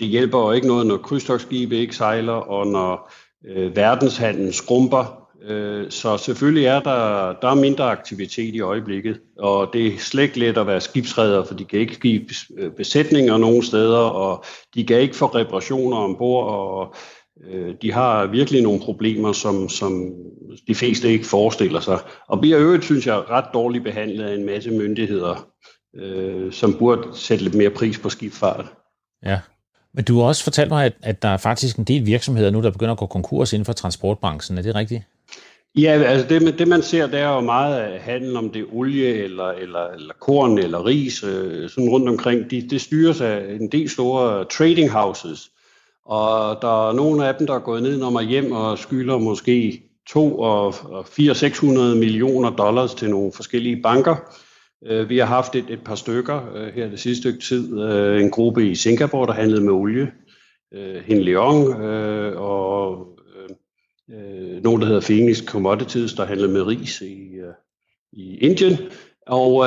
det 0.00 0.08
hjælper 0.08 0.38
jo 0.38 0.52
ikke 0.52 0.66
noget, 0.66 0.86
når 0.86 0.96
krydstogsskibe 0.96 1.76
ikke 1.76 1.96
sejler, 1.96 2.32
og 2.32 2.66
når 2.66 3.12
øh, 3.48 3.76
verdenshandlen 3.76 4.52
skrumper. 4.52 5.28
Øh, 5.42 5.90
så 5.90 6.16
selvfølgelig 6.16 6.64
er 6.64 6.80
der, 6.80 7.32
der 7.42 7.48
er 7.48 7.54
mindre 7.54 7.84
aktivitet 7.84 8.54
i 8.54 8.60
øjeblikket, 8.60 9.20
og 9.38 9.70
det 9.72 9.86
er 9.86 9.98
slet 9.98 10.22
ikke 10.22 10.38
let 10.38 10.58
at 10.58 10.66
være 10.66 10.80
skibsredder, 10.80 11.44
for 11.44 11.54
de 11.54 11.64
kan 11.64 11.80
ikke 11.80 12.00
give 12.00 12.24
øh, 12.58 12.70
besætninger 12.70 13.36
nogen 13.36 13.62
steder, 13.62 13.98
og 13.98 14.44
de 14.74 14.84
kan 14.86 15.00
ikke 15.00 15.16
få 15.16 15.26
reparationer 15.26 15.96
ombord, 15.96 16.46
og 16.46 16.94
øh, 17.50 17.74
de 17.82 17.92
har 17.92 18.26
virkelig 18.26 18.62
nogle 18.62 18.80
problemer, 18.80 19.32
som, 19.32 19.68
som 19.68 20.12
de 20.68 20.74
fleste 20.74 21.08
ikke 21.08 21.26
forestiller 21.26 21.80
sig. 21.80 21.98
Og 22.28 22.40
bliver 22.40 22.58
øvrigt, 22.58 22.84
synes 22.84 23.06
jeg, 23.06 23.30
ret 23.30 23.46
dårligt 23.54 23.84
behandlet 23.84 24.24
af 24.24 24.34
en 24.34 24.46
masse 24.46 24.70
myndigheder, 24.70 25.48
øh, 25.96 26.52
som 26.52 26.74
burde 26.78 27.08
sætte 27.14 27.44
lidt 27.44 27.54
mere 27.54 27.70
pris 27.70 27.98
på 27.98 28.08
skibsfart. 28.08 28.72
Ja, 29.24 29.40
men 29.94 30.04
du 30.04 30.18
har 30.18 30.26
også 30.26 30.44
fortalt 30.44 30.68
mig, 30.70 30.84
at, 30.84 30.92
at 31.02 31.22
der 31.22 31.28
er 31.28 31.36
faktisk 31.36 31.76
en 31.76 31.84
del 31.84 32.06
virksomheder 32.06 32.50
nu, 32.50 32.62
der 32.62 32.70
begynder 32.70 32.92
at 32.92 32.98
gå 32.98 33.06
konkurs 33.06 33.52
inden 33.52 33.66
for 33.66 33.72
transportbranchen. 33.72 34.58
Er 34.58 34.62
det 34.62 34.74
rigtigt? 34.74 35.02
Ja, 35.76 36.02
altså 36.02 36.28
det, 36.28 36.58
det 36.58 36.68
man 36.68 36.82
ser, 36.82 37.06
der 37.06 37.18
er 37.18 37.34
jo 37.34 37.40
meget 37.40 38.00
handel 38.00 38.36
om 38.36 38.50
det 38.50 38.66
olie 38.72 39.14
eller, 39.14 39.48
eller, 39.48 39.86
eller 39.88 40.14
korn 40.20 40.58
eller 40.58 40.86
ris, 40.86 41.24
øh, 41.24 41.70
sådan 41.70 41.88
rundt 41.88 42.08
omkring. 42.08 42.50
De, 42.50 42.68
det 42.70 42.80
styres 42.80 43.20
af 43.20 43.56
en 43.60 43.72
del 43.72 43.90
store 43.90 44.44
trading 44.44 44.90
houses, 44.90 45.50
og 46.04 46.58
der 46.62 46.88
er 46.88 46.92
nogle 46.92 47.26
af 47.26 47.34
dem, 47.34 47.46
der 47.46 47.54
er 47.54 47.58
gået 47.58 47.82
ned 47.82 47.98
når 47.98 48.20
hjem 48.20 48.52
og 48.52 48.78
skylder 48.78 49.18
måske 49.18 49.82
2 50.08 50.38
og 50.38 50.74
400-600 51.04 51.68
millioner 51.94 52.50
dollars 52.50 52.94
til 52.94 53.10
nogle 53.10 53.32
forskellige 53.34 53.82
banker. 53.82 54.16
Øh, 54.86 55.08
vi 55.08 55.18
har 55.18 55.26
haft 55.26 55.54
et, 55.54 55.64
et 55.68 55.84
par 55.84 55.94
stykker 55.94 56.54
øh, 56.54 56.74
her 56.74 56.90
det 56.90 57.00
sidste 57.00 57.22
stykke 57.22 57.38
tid. 57.38 57.82
Øh, 57.82 58.22
en 58.22 58.30
gruppe 58.30 58.70
i 58.70 58.74
Singapore, 58.74 59.26
der 59.26 59.32
handlede 59.32 59.64
med 59.64 59.72
olie. 59.72 60.12
Hin 61.04 61.22
Leong 61.22 61.74
og 62.36 63.08
nogen, 64.62 64.80
der 64.80 64.86
hedder 64.86 65.00
Phoenix 65.00 65.44
Commodities, 65.44 66.12
der 66.12 66.24
handlede 66.24 66.52
med 66.52 66.62
ris 66.62 67.00
i, 67.00 67.40
i 68.12 68.36
Indien. 68.36 68.76
Og 69.26 69.66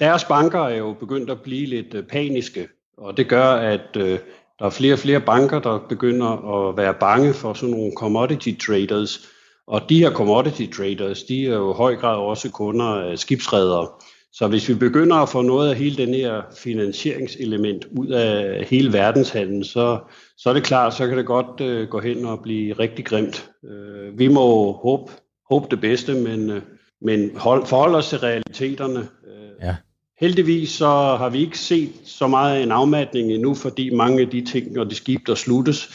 deres 0.00 0.24
banker 0.24 0.60
er 0.60 0.76
jo 0.76 0.92
begyndt 0.92 1.30
at 1.30 1.40
blive 1.40 1.66
lidt 1.66 2.08
paniske, 2.08 2.68
og 2.96 3.16
det 3.16 3.28
gør, 3.28 3.44
at 3.44 3.94
der 3.94 4.66
er 4.66 4.70
flere 4.70 4.92
og 4.92 4.98
flere 4.98 5.20
banker, 5.20 5.58
der 5.58 5.78
begynder 5.88 6.28
at 6.68 6.76
være 6.76 6.94
bange 7.00 7.34
for 7.34 7.52
sådan 7.52 7.74
nogle 7.74 7.92
commodity 7.96 8.50
traders. 8.66 9.28
Og 9.66 9.80
de 9.88 9.98
her 9.98 10.10
commodity 10.10 10.66
traders, 10.76 11.22
de 11.22 11.46
er 11.46 11.54
jo 11.54 11.72
i 11.72 11.76
høj 11.76 11.96
grad 11.96 12.16
også 12.16 12.50
kunder 12.50 12.86
af 12.86 13.18
skibsredere. 13.18 13.88
Så 14.32 14.48
hvis 14.48 14.68
vi 14.68 14.74
begynder 14.74 15.16
at 15.16 15.28
få 15.28 15.42
noget 15.42 15.70
af 15.70 15.76
hele 15.76 15.96
den 15.96 16.14
her 16.14 16.42
finansieringselement 16.56 17.86
ud 17.98 18.06
af 18.06 18.64
hele 18.64 18.92
verdenshandlen, 18.92 19.64
så, 19.64 19.98
så 20.36 20.48
er 20.48 20.54
det 20.54 20.62
klart, 20.62 20.94
så 20.94 21.08
kan 21.08 21.18
det 21.18 21.26
godt 21.26 21.60
øh, 21.60 21.88
gå 21.88 22.00
hen 22.00 22.24
og 22.24 22.40
blive 22.42 22.72
rigtig 22.72 23.04
grimt. 23.04 23.50
Øh, 23.64 24.18
vi 24.18 24.28
må 24.28 24.72
håbe, 24.72 25.12
håbe 25.50 25.66
det 25.70 25.80
bedste, 25.80 26.14
men, 26.14 26.50
øh, 26.50 26.62
men 27.02 27.30
hold, 27.36 27.66
forholde 27.66 27.98
os 27.98 28.08
til 28.08 28.18
realiteterne. 28.18 29.00
Øh, 29.00 29.50
ja. 29.62 29.76
Heldigvis 30.20 30.70
så 30.70 30.86
har 31.18 31.28
vi 31.28 31.38
ikke 31.38 31.58
set 31.58 31.92
så 32.04 32.26
meget 32.26 32.62
en 32.62 32.72
afmatning 32.72 33.32
endnu, 33.32 33.54
fordi 33.54 33.94
mange 33.94 34.20
af 34.20 34.30
de 34.30 34.44
ting 34.44 34.78
og 34.78 34.90
de 34.90 34.94
skib, 34.94 35.26
der 35.26 35.34
sluttes 35.34 35.90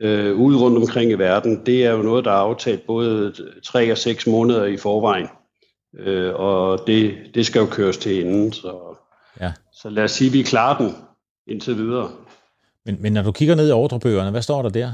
øh, 0.00 0.36
ude 0.36 0.58
rundt 0.58 0.78
omkring 0.78 1.10
i 1.10 1.14
verden, 1.14 1.66
det 1.66 1.84
er 1.84 1.92
jo 1.92 2.02
noget, 2.02 2.24
der 2.24 2.30
er 2.30 2.34
aftalt 2.34 2.86
både 2.86 3.34
tre 3.64 3.92
og 3.92 3.98
seks 3.98 4.26
måneder 4.26 4.64
i 4.64 4.76
forvejen. 4.76 5.26
Øh, 5.98 6.34
og 6.34 6.80
det, 6.86 7.14
det 7.34 7.46
skal 7.46 7.60
jo 7.60 7.66
køres 7.66 7.96
til 7.96 8.20
inden, 8.20 8.52
så, 8.52 8.96
ja. 9.40 9.52
så 9.72 9.90
lad 9.90 10.04
os 10.04 10.10
sige, 10.10 10.28
at 10.28 10.32
vi 10.32 10.42
klarer 10.42 10.78
den 10.78 10.96
indtil 11.46 11.76
videre. 11.76 12.10
Men, 12.84 12.96
men 13.00 13.12
når 13.12 13.22
du 13.22 13.32
kigger 13.32 13.54
ned 13.54 13.68
i 13.68 13.72
ordrebøgerne, 13.72 14.30
hvad 14.30 14.42
står 14.42 14.62
der 14.62 14.68
der? 14.68 14.92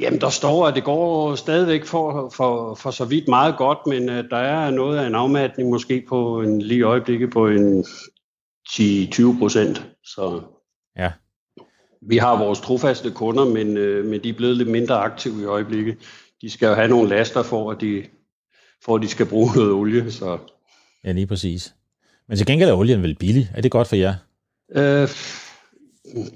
Jamen, 0.00 0.20
der 0.20 0.30
står, 0.30 0.66
at 0.66 0.74
det 0.74 0.84
går 0.84 1.34
stadigvæk 1.34 1.84
for, 1.84 2.30
for, 2.36 2.74
for 2.74 2.90
så 2.90 3.04
vidt 3.04 3.28
meget 3.28 3.56
godt, 3.56 3.78
men 3.86 4.08
uh, 4.08 4.14
der 4.30 4.36
er 4.36 4.70
noget 4.70 4.98
af 4.98 5.06
en 5.06 5.14
afmatning 5.14 5.70
måske 5.70 6.04
på 6.08 6.40
en 6.40 6.62
lige 6.62 6.82
øjeblikket 6.82 7.30
på 7.30 7.48
en 7.48 7.84
10-20 8.68 9.38
procent. 9.38 9.86
Så 10.04 10.40
ja. 10.96 11.12
vi 12.02 12.16
har 12.16 12.38
vores 12.38 12.60
trofaste 12.60 13.10
kunder, 13.10 13.44
men, 13.44 13.68
uh, 13.68 14.04
men 14.04 14.22
de 14.22 14.28
er 14.28 14.34
blevet 14.34 14.56
lidt 14.56 14.68
mindre 14.68 14.94
aktive 14.94 15.42
i 15.42 15.44
øjeblikket. 15.44 15.96
De 16.42 16.50
skal 16.50 16.66
jo 16.66 16.74
have 16.74 16.88
nogle 16.88 17.08
laster 17.08 17.42
for, 17.42 17.70
at 17.70 17.80
de, 17.80 18.04
for 18.84 18.96
at 18.96 19.02
de 19.02 19.08
skal 19.08 19.26
bruge 19.26 19.50
noget 19.54 19.72
olie. 19.72 20.10
Så. 20.10 20.38
Ja, 21.04 21.12
lige 21.12 21.26
præcis. 21.26 21.74
Men 22.28 22.36
til 22.36 22.46
gengæld 22.46 22.70
er 22.70 22.74
olien 22.74 23.02
vel 23.02 23.14
billig. 23.14 23.50
Er 23.54 23.60
det 23.60 23.70
godt 23.70 23.88
for 23.88 23.96
jer? 23.96 24.14
Øh, 24.76 25.08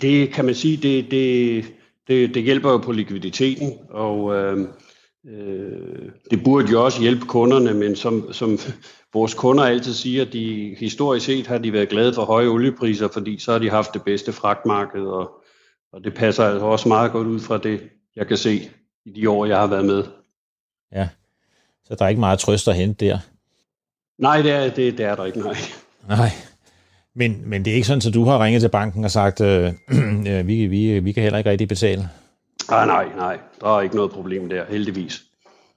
Det 0.01 0.33
kan 0.33 0.45
man 0.45 0.55
sige, 0.55 0.77
det, 0.77 1.11
det, 1.11 1.65
det, 2.09 2.35
det 2.35 2.43
hjælper 2.43 2.71
jo 2.71 2.79
på 2.79 2.93
likviditeten, 2.93 3.73
og 3.91 4.35
øh, 4.35 4.69
øh, 5.27 6.11
det 6.31 6.45
burde 6.45 6.69
jo 6.73 6.85
også 6.85 7.01
hjælpe 7.01 7.27
kunderne, 7.27 7.75
men 7.75 7.97
som, 7.97 8.33
som 8.33 8.59
vores 9.13 9.35
kunder 9.35 9.65
altid 9.65 9.93
siger, 9.93 10.25
de 10.25 10.77
historisk 10.79 11.27
set 11.27 11.47
har 11.47 11.59
de 11.59 11.73
været 11.73 11.89
glade 11.89 12.15
for 12.15 12.25
høje 12.25 12.47
oliepriser, 12.47 13.09
fordi 13.09 13.39
så 13.39 13.53
har 13.53 13.59
de 13.59 13.71
haft 13.71 13.95
det 13.95 14.03
bedste 14.03 14.33
fragtmarked, 14.33 15.01
og, 15.03 15.31
og 15.93 16.05
det 16.05 16.15
passer 16.15 16.45
altså 16.45 16.67
også 16.67 16.89
meget 16.89 17.13
godt 17.13 17.27
ud 17.27 17.41
fra 17.41 17.59
det, 17.59 17.81
jeg 18.17 18.27
kan 18.27 18.37
se 18.37 18.71
i 19.07 19.11
de 19.11 19.31
år, 19.31 19.47
jeg 19.47 19.59
har 19.59 19.67
været 19.67 19.85
med. 19.85 20.05
Ja, 20.93 21.09
så 21.89 21.95
der 21.95 22.05
er 22.05 22.09
ikke 22.09 22.21
meget 22.21 22.39
trøst 22.39 22.69
at 22.69 22.75
hente 22.75 23.07
der. 23.07 23.19
Nej, 24.19 24.43
det 24.43 24.53
er, 24.53 24.71
det, 24.71 24.99
det 24.99 25.07
er 25.07 25.15
der 25.15 25.25
ikke, 25.25 25.41
nej. 25.41 25.57
Nej, 26.09 26.31
men, 27.15 27.43
men 27.47 27.65
det 27.65 27.71
er 27.71 27.75
ikke 27.75 27.87
sådan, 27.87 28.09
at 28.09 28.15
du 28.15 28.25
har 28.25 28.45
ringet 28.45 28.63
til 28.63 28.69
banken 28.69 29.05
og 29.05 29.11
sagt, 29.11 29.41
øh, 29.41 29.73
øh, 30.29 30.47
vi, 30.47 30.67
vi, 30.67 30.99
vi 30.99 31.13
kan 31.13 31.23
heller 31.23 31.39
ikke 31.39 31.51
rigtig 31.51 31.69
betale? 31.69 32.09
Ah, 32.69 32.87
nej, 32.87 33.07
nej, 33.17 33.39
der 33.61 33.77
er 33.77 33.81
ikke 33.81 33.97
noget 33.97 34.11
problem 34.11 34.49
der, 34.49 34.65
heldigvis. 34.69 35.23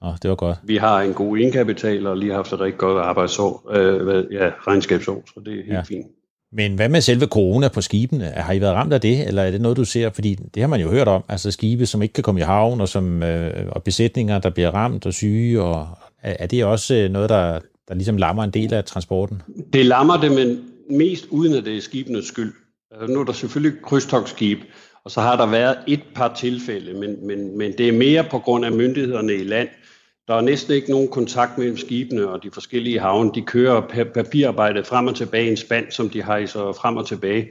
Nå, 0.02 0.12
det 0.22 0.30
var 0.30 0.36
godt. 0.36 0.58
Vi 0.62 0.76
har 0.76 1.00
en 1.00 1.14
god 1.14 1.38
indkapital 1.38 2.06
og 2.06 2.16
lige 2.16 2.32
haft 2.32 2.52
et 2.52 2.60
rigtig 2.60 2.78
godt 2.78 3.04
arbejdsår, 3.04 3.70
øh, 3.70 4.32
ja, 4.32 4.50
regnskabsår, 4.66 5.22
så 5.26 5.40
det 5.44 5.52
er 5.52 5.56
helt 5.56 5.72
ja. 5.72 5.80
fint. 5.80 6.06
Men 6.52 6.74
hvad 6.74 6.88
med 6.88 7.00
selve 7.00 7.26
corona 7.26 7.68
på 7.68 7.80
skibene? 7.80 8.24
Har 8.24 8.52
I 8.52 8.60
været 8.60 8.74
ramt 8.74 8.92
af 8.92 9.00
det, 9.00 9.28
eller 9.28 9.42
er 9.42 9.50
det 9.50 9.60
noget, 9.60 9.76
du 9.76 9.84
ser? 9.84 10.10
Fordi 10.10 10.34
det 10.34 10.60
har 10.60 10.68
man 10.68 10.80
jo 10.80 10.88
hørt 10.88 11.08
om, 11.08 11.24
altså 11.28 11.50
skibe, 11.50 11.86
som 11.86 12.02
ikke 12.02 12.12
kan 12.12 12.24
komme 12.24 12.40
i 12.40 12.44
havn, 12.44 12.80
og, 12.80 12.88
som, 12.88 13.22
øh, 13.22 13.66
og 13.68 13.82
besætninger, 13.82 14.38
der 14.38 14.50
bliver 14.50 14.70
ramt 14.70 15.06
og 15.06 15.12
syge, 15.12 15.62
og 15.62 15.88
er, 16.22 16.36
er 16.38 16.46
det 16.46 16.64
også 16.64 16.94
øh, 16.94 17.10
noget, 17.10 17.28
der, 17.28 17.58
der 17.88 17.94
ligesom 17.94 18.16
lammer 18.16 18.44
en 18.44 18.50
del 18.50 18.74
af 18.74 18.84
transporten? 18.84 19.42
Det 19.72 19.86
lammer 19.86 20.20
det, 20.20 20.32
men 20.32 20.60
mest 20.90 21.26
uden 21.30 21.54
at 21.54 21.64
det 21.64 21.76
er 21.76 21.80
skibenes 21.80 22.24
skyld. 22.24 22.52
Altså, 22.90 23.14
nu 23.14 23.20
er 23.20 23.24
der 23.24 23.32
selvfølgelig 23.32 23.82
krydstogsskib, 23.82 24.58
og 25.04 25.10
så 25.10 25.20
har 25.20 25.36
der 25.36 25.46
været 25.46 25.76
et 25.88 26.00
par 26.14 26.34
tilfælde, 26.34 26.94
men, 27.00 27.26
men, 27.26 27.58
men 27.58 27.72
det 27.78 27.88
er 27.88 27.92
mere 27.92 28.24
på 28.30 28.38
grund 28.38 28.64
af 28.64 28.72
myndighederne 28.72 29.34
i 29.34 29.44
land. 29.44 29.68
Der 30.28 30.34
er 30.34 30.40
næsten 30.40 30.74
ikke 30.74 30.90
nogen 30.90 31.08
kontakt 31.08 31.58
mellem 31.58 31.76
skibene 31.76 32.28
og 32.28 32.42
de 32.42 32.50
forskellige 32.50 33.00
havne. 33.00 33.30
De 33.34 33.42
kører 33.42 34.06
papirarbejdet 34.14 34.86
frem 34.86 35.06
og 35.06 35.16
tilbage 35.16 35.46
i 35.46 35.50
en 35.50 35.56
spand, 35.56 35.90
som 35.90 36.10
de 36.10 36.46
så 36.46 36.72
frem 36.72 36.96
og 36.96 37.06
tilbage. 37.06 37.50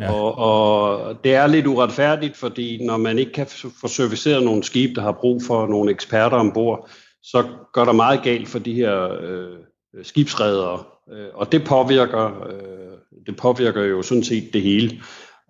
Ja. 0.00 0.12
Og, 0.12 0.38
og 0.38 1.16
det 1.24 1.34
er 1.34 1.46
lidt 1.46 1.66
uretfærdigt, 1.66 2.36
fordi 2.36 2.84
når 2.84 2.96
man 2.96 3.18
ikke 3.18 3.32
kan 3.32 3.46
få 3.80 3.88
serviceret 3.88 4.42
nogle 4.42 4.64
skib, 4.64 4.96
der 4.96 5.02
har 5.02 5.12
brug 5.12 5.42
for 5.42 5.66
nogle 5.66 5.90
eksperter 5.90 6.36
ombord, 6.36 6.90
så 7.22 7.44
går 7.72 7.84
der 7.84 7.92
meget 7.92 8.22
galt 8.22 8.48
for 8.48 8.58
de 8.58 8.74
her 8.74 9.22
øh, 9.22 9.56
skibsredere. 10.02 10.84
Øh, 11.12 11.26
og 11.34 11.52
det 11.52 11.64
påvirker, 11.64 12.46
øh, 12.46 13.24
det 13.26 13.36
påvirker 13.36 13.84
jo 13.84 14.02
sådan 14.02 14.24
set 14.24 14.50
det 14.52 14.62
hele. 14.62 15.00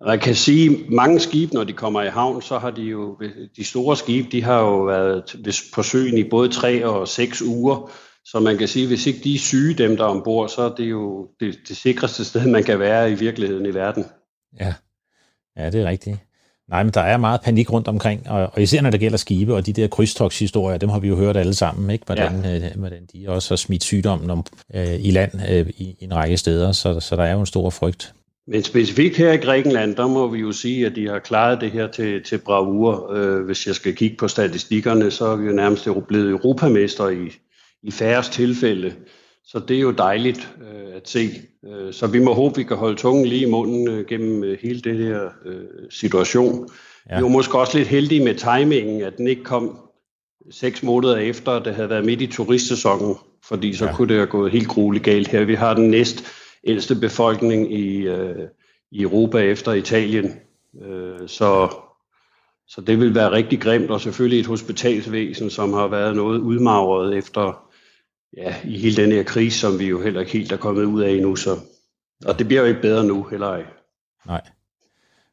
Og 0.01 0.11
jeg 0.11 0.21
kan 0.21 0.35
sige, 0.35 0.69
at 0.69 0.89
mange 0.89 1.19
skibe, 1.19 1.53
når 1.53 1.63
de 1.63 1.73
kommer 1.73 2.01
i 2.01 2.07
havn, 2.07 2.41
så 2.41 2.59
har 2.59 2.71
de 2.71 2.81
jo, 2.81 3.17
de 3.57 3.63
store 3.63 3.97
skibe, 3.97 4.27
de 4.31 4.43
har 4.43 4.59
jo 4.59 4.83
været 4.83 5.35
på 5.73 5.83
søen 5.83 6.17
i 6.17 6.23
både 6.23 6.49
tre 6.49 6.85
og 6.85 7.07
seks 7.07 7.41
uger. 7.41 7.91
Så 8.25 8.39
man 8.39 8.57
kan 8.57 8.67
sige, 8.67 8.87
hvis 8.87 9.07
ikke 9.07 9.19
de 9.23 9.35
er 9.35 9.39
syge, 9.39 9.73
dem 9.73 9.97
der 9.97 10.03
er 10.03 10.07
ombord, 10.07 10.49
så 10.49 10.61
er 10.61 10.75
det 10.75 10.89
jo 10.89 11.27
det, 11.39 11.55
det 11.67 11.77
sikreste 11.77 12.25
sted, 12.25 12.47
man 12.47 12.63
kan 12.63 12.79
være 12.79 13.11
i 13.11 13.13
virkeligheden 13.13 13.65
i 13.65 13.73
verden. 13.73 14.05
Ja, 14.59 14.73
ja 15.57 15.69
det 15.69 15.81
er 15.81 15.85
rigtigt. 15.85 16.17
Nej, 16.69 16.83
men 16.83 16.93
der 16.93 17.01
er 17.01 17.17
meget 17.17 17.41
panik 17.41 17.71
rundt 17.71 17.87
omkring, 17.87 18.29
og, 18.29 18.49
og 18.53 18.61
især 18.61 18.81
når 18.81 18.89
det 18.89 18.99
gælder 18.99 19.17
skibe, 19.17 19.55
og 19.55 19.65
de 19.65 19.73
der 19.73 19.87
krydstogshistorier, 19.87 20.77
dem 20.77 20.89
har 20.89 20.99
vi 20.99 21.07
jo 21.07 21.15
hørt 21.15 21.37
alle 21.37 21.53
sammen, 21.53 21.89
ikke? 21.89 22.05
Hvordan, 22.05 22.41
ja. 22.43 22.55
øh, 22.55 22.75
hvordan 22.75 23.07
de 23.13 23.25
også 23.29 23.51
har 23.51 23.55
smidt 23.55 23.83
sygdommen 23.83 24.29
om, 24.29 24.45
øh, 24.73 24.95
i 24.99 25.11
land 25.11 25.31
øh, 25.49 25.69
i, 25.77 25.95
i 25.99 26.03
en 26.03 26.15
række 26.15 26.37
steder, 26.37 26.71
så, 26.71 26.99
så 26.99 27.15
der 27.15 27.23
er 27.23 27.33
jo 27.33 27.39
en 27.39 27.45
stor 27.45 27.69
frygt. 27.69 28.13
Men 28.51 28.63
specifikt 28.63 29.17
her 29.17 29.33
i 29.33 29.37
Grækenland, 29.37 29.95
der 29.95 30.07
må 30.07 30.27
vi 30.27 30.39
jo 30.39 30.51
sige, 30.51 30.85
at 30.85 30.95
de 30.95 31.07
har 31.07 31.19
klaret 31.19 31.61
det 31.61 31.71
her 31.71 31.87
til, 31.87 32.23
til 32.23 32.37
bravur. 32.37 33.13
Øh, 33.13 33.45
hvis 33.45 33.67
jeg 33.67 33.75
skal 33.75 33.95
kigge 33.95 34.17
på 34.17 34.27
statistikkerne, 34.27 35.11
så 35.11 35.25
er 35.25 35.35
vi 35.35 35.45
jo 35.45 35.51
nærmest 35.51 35.87
blevet 36.07 36.29
europamester 36.29 37.09
i, 37.09 37.31
i 37.83 37.91
færrest 37.91 38.33
tilfælde. 38.33 38.93
Så 39.43 39.59
det 39.67 39.77
er 39.77 39.81
jo 39.81 39.91
dejligt 39.91 40.49
øh, 40.61 40.95
at 40.95 41.09
se. 41.09 41.29
Øh, 41.65 41.93
så 41.93 42.07
vi 42.07 42.19
må 42.19 42.33
håbe, 42.33 42.55
vi 42.55 42.63
kan 42.63 42.77
holde 42.77 42.95
tungen 42.95 43.25
lige 43.25 43.41
i 43.41 43.49
munden 43.49 43.89
øh, 43.89 44.05
gennem 44.05 44.43
øh, 44.43 44.57
hele 44.61 44.81
det 44.81 44.97
her 44.97 45.29
øh, 45.45 45.61
situation. 45.89 46.69
Ja. 47.09 47.17
Vi 47.17 47.23
var 47.23 47.29
måske 47.29 47.59
også 47.59 47.77
lidt 47.77 47.87
heldige 47.87 48.23
med 48.23 48.35
timingen, 48.35 49.01
at 49.01 49.17
den 49.17 49.27
ikke 49.27 49.43
kom 49.43 49.77
seks 50.51 50.83
måneder 50.83 51.15
efter, 51.15 51.51
at 51.51 51.65
det 51.65 51.75
havde 51.75 51.89
været 51.89 52.05
midt 52.05 52.21
i 52.21 52.27
turistsæsonen, 52.27 53.15
fordi 53.45 53.73
så 53.73 53.85
ja. 53.85 53.95
kunne 53.95 54.07
det 54.07 54.15
have 54.15 54.27
gået 54.27 54.51
helt 54.51 54.67
grueligt 54.67 55.03
galt 55.03 55.27
her. 55.27 55.45
Vi 55.45 55.55
har 55.55 55.73
den 55.73 55.89
næst 55.89 56.25
ældste 56.63 56.95
befolkning 56.95 57.73
i, 57.73 58.07
øh, 58.07 58.47
i 58.91 59.01
Europa 59.01 59.37
efter 59.37 59.73
Italien. 59.73 60.39
Øh, 60.81 61.27
så, 61.27 61.75
så 62.67 62.81
det 62.81 62.99
vil 62.99 63.15
være 63.15 63.31
rigtig 63.31 63.61
grimt, 63.61 63.91
og 63.91 64.01
selvfølgelig 64.01 64.39
et 64.39 64.47
hospitalsvæsen, 64.47 65.49
som 65.49 65.73
har 65.73 65.87
været 65.87 66.15
noget 66.15 66.39
udmagret 66.39 67.17
efter 67.17 67.69
ja, 68.37 68.55
i 68.65 68.79
hele 68.79 68.95
den 68.95 69.11
her 69.11 69.23
krise, 69.23 69.59
som 69.59 69.79
vi 69.79 69.87
jo 69.87 70.01
heller 70.01 70.19
ikke 70.19 70.31
helt 70.31 70.51
er 70.51 70.57
kommet 70.57 70.83
ud 70.83 71.01
af 71.01 71.11
endnu. 71.11 71.35
Så, 71.35 71.59
og 72.25 72.39
det 72.39 72.47
bliver 72.47 72.61
jo 72.61 72.67
ikke 72.67 72.81
bedre 72.81 73.03
nu, 73.03 73.23
heller 73.23 73.47
ej. 73.47 73.63
Nej. 74.27 74.41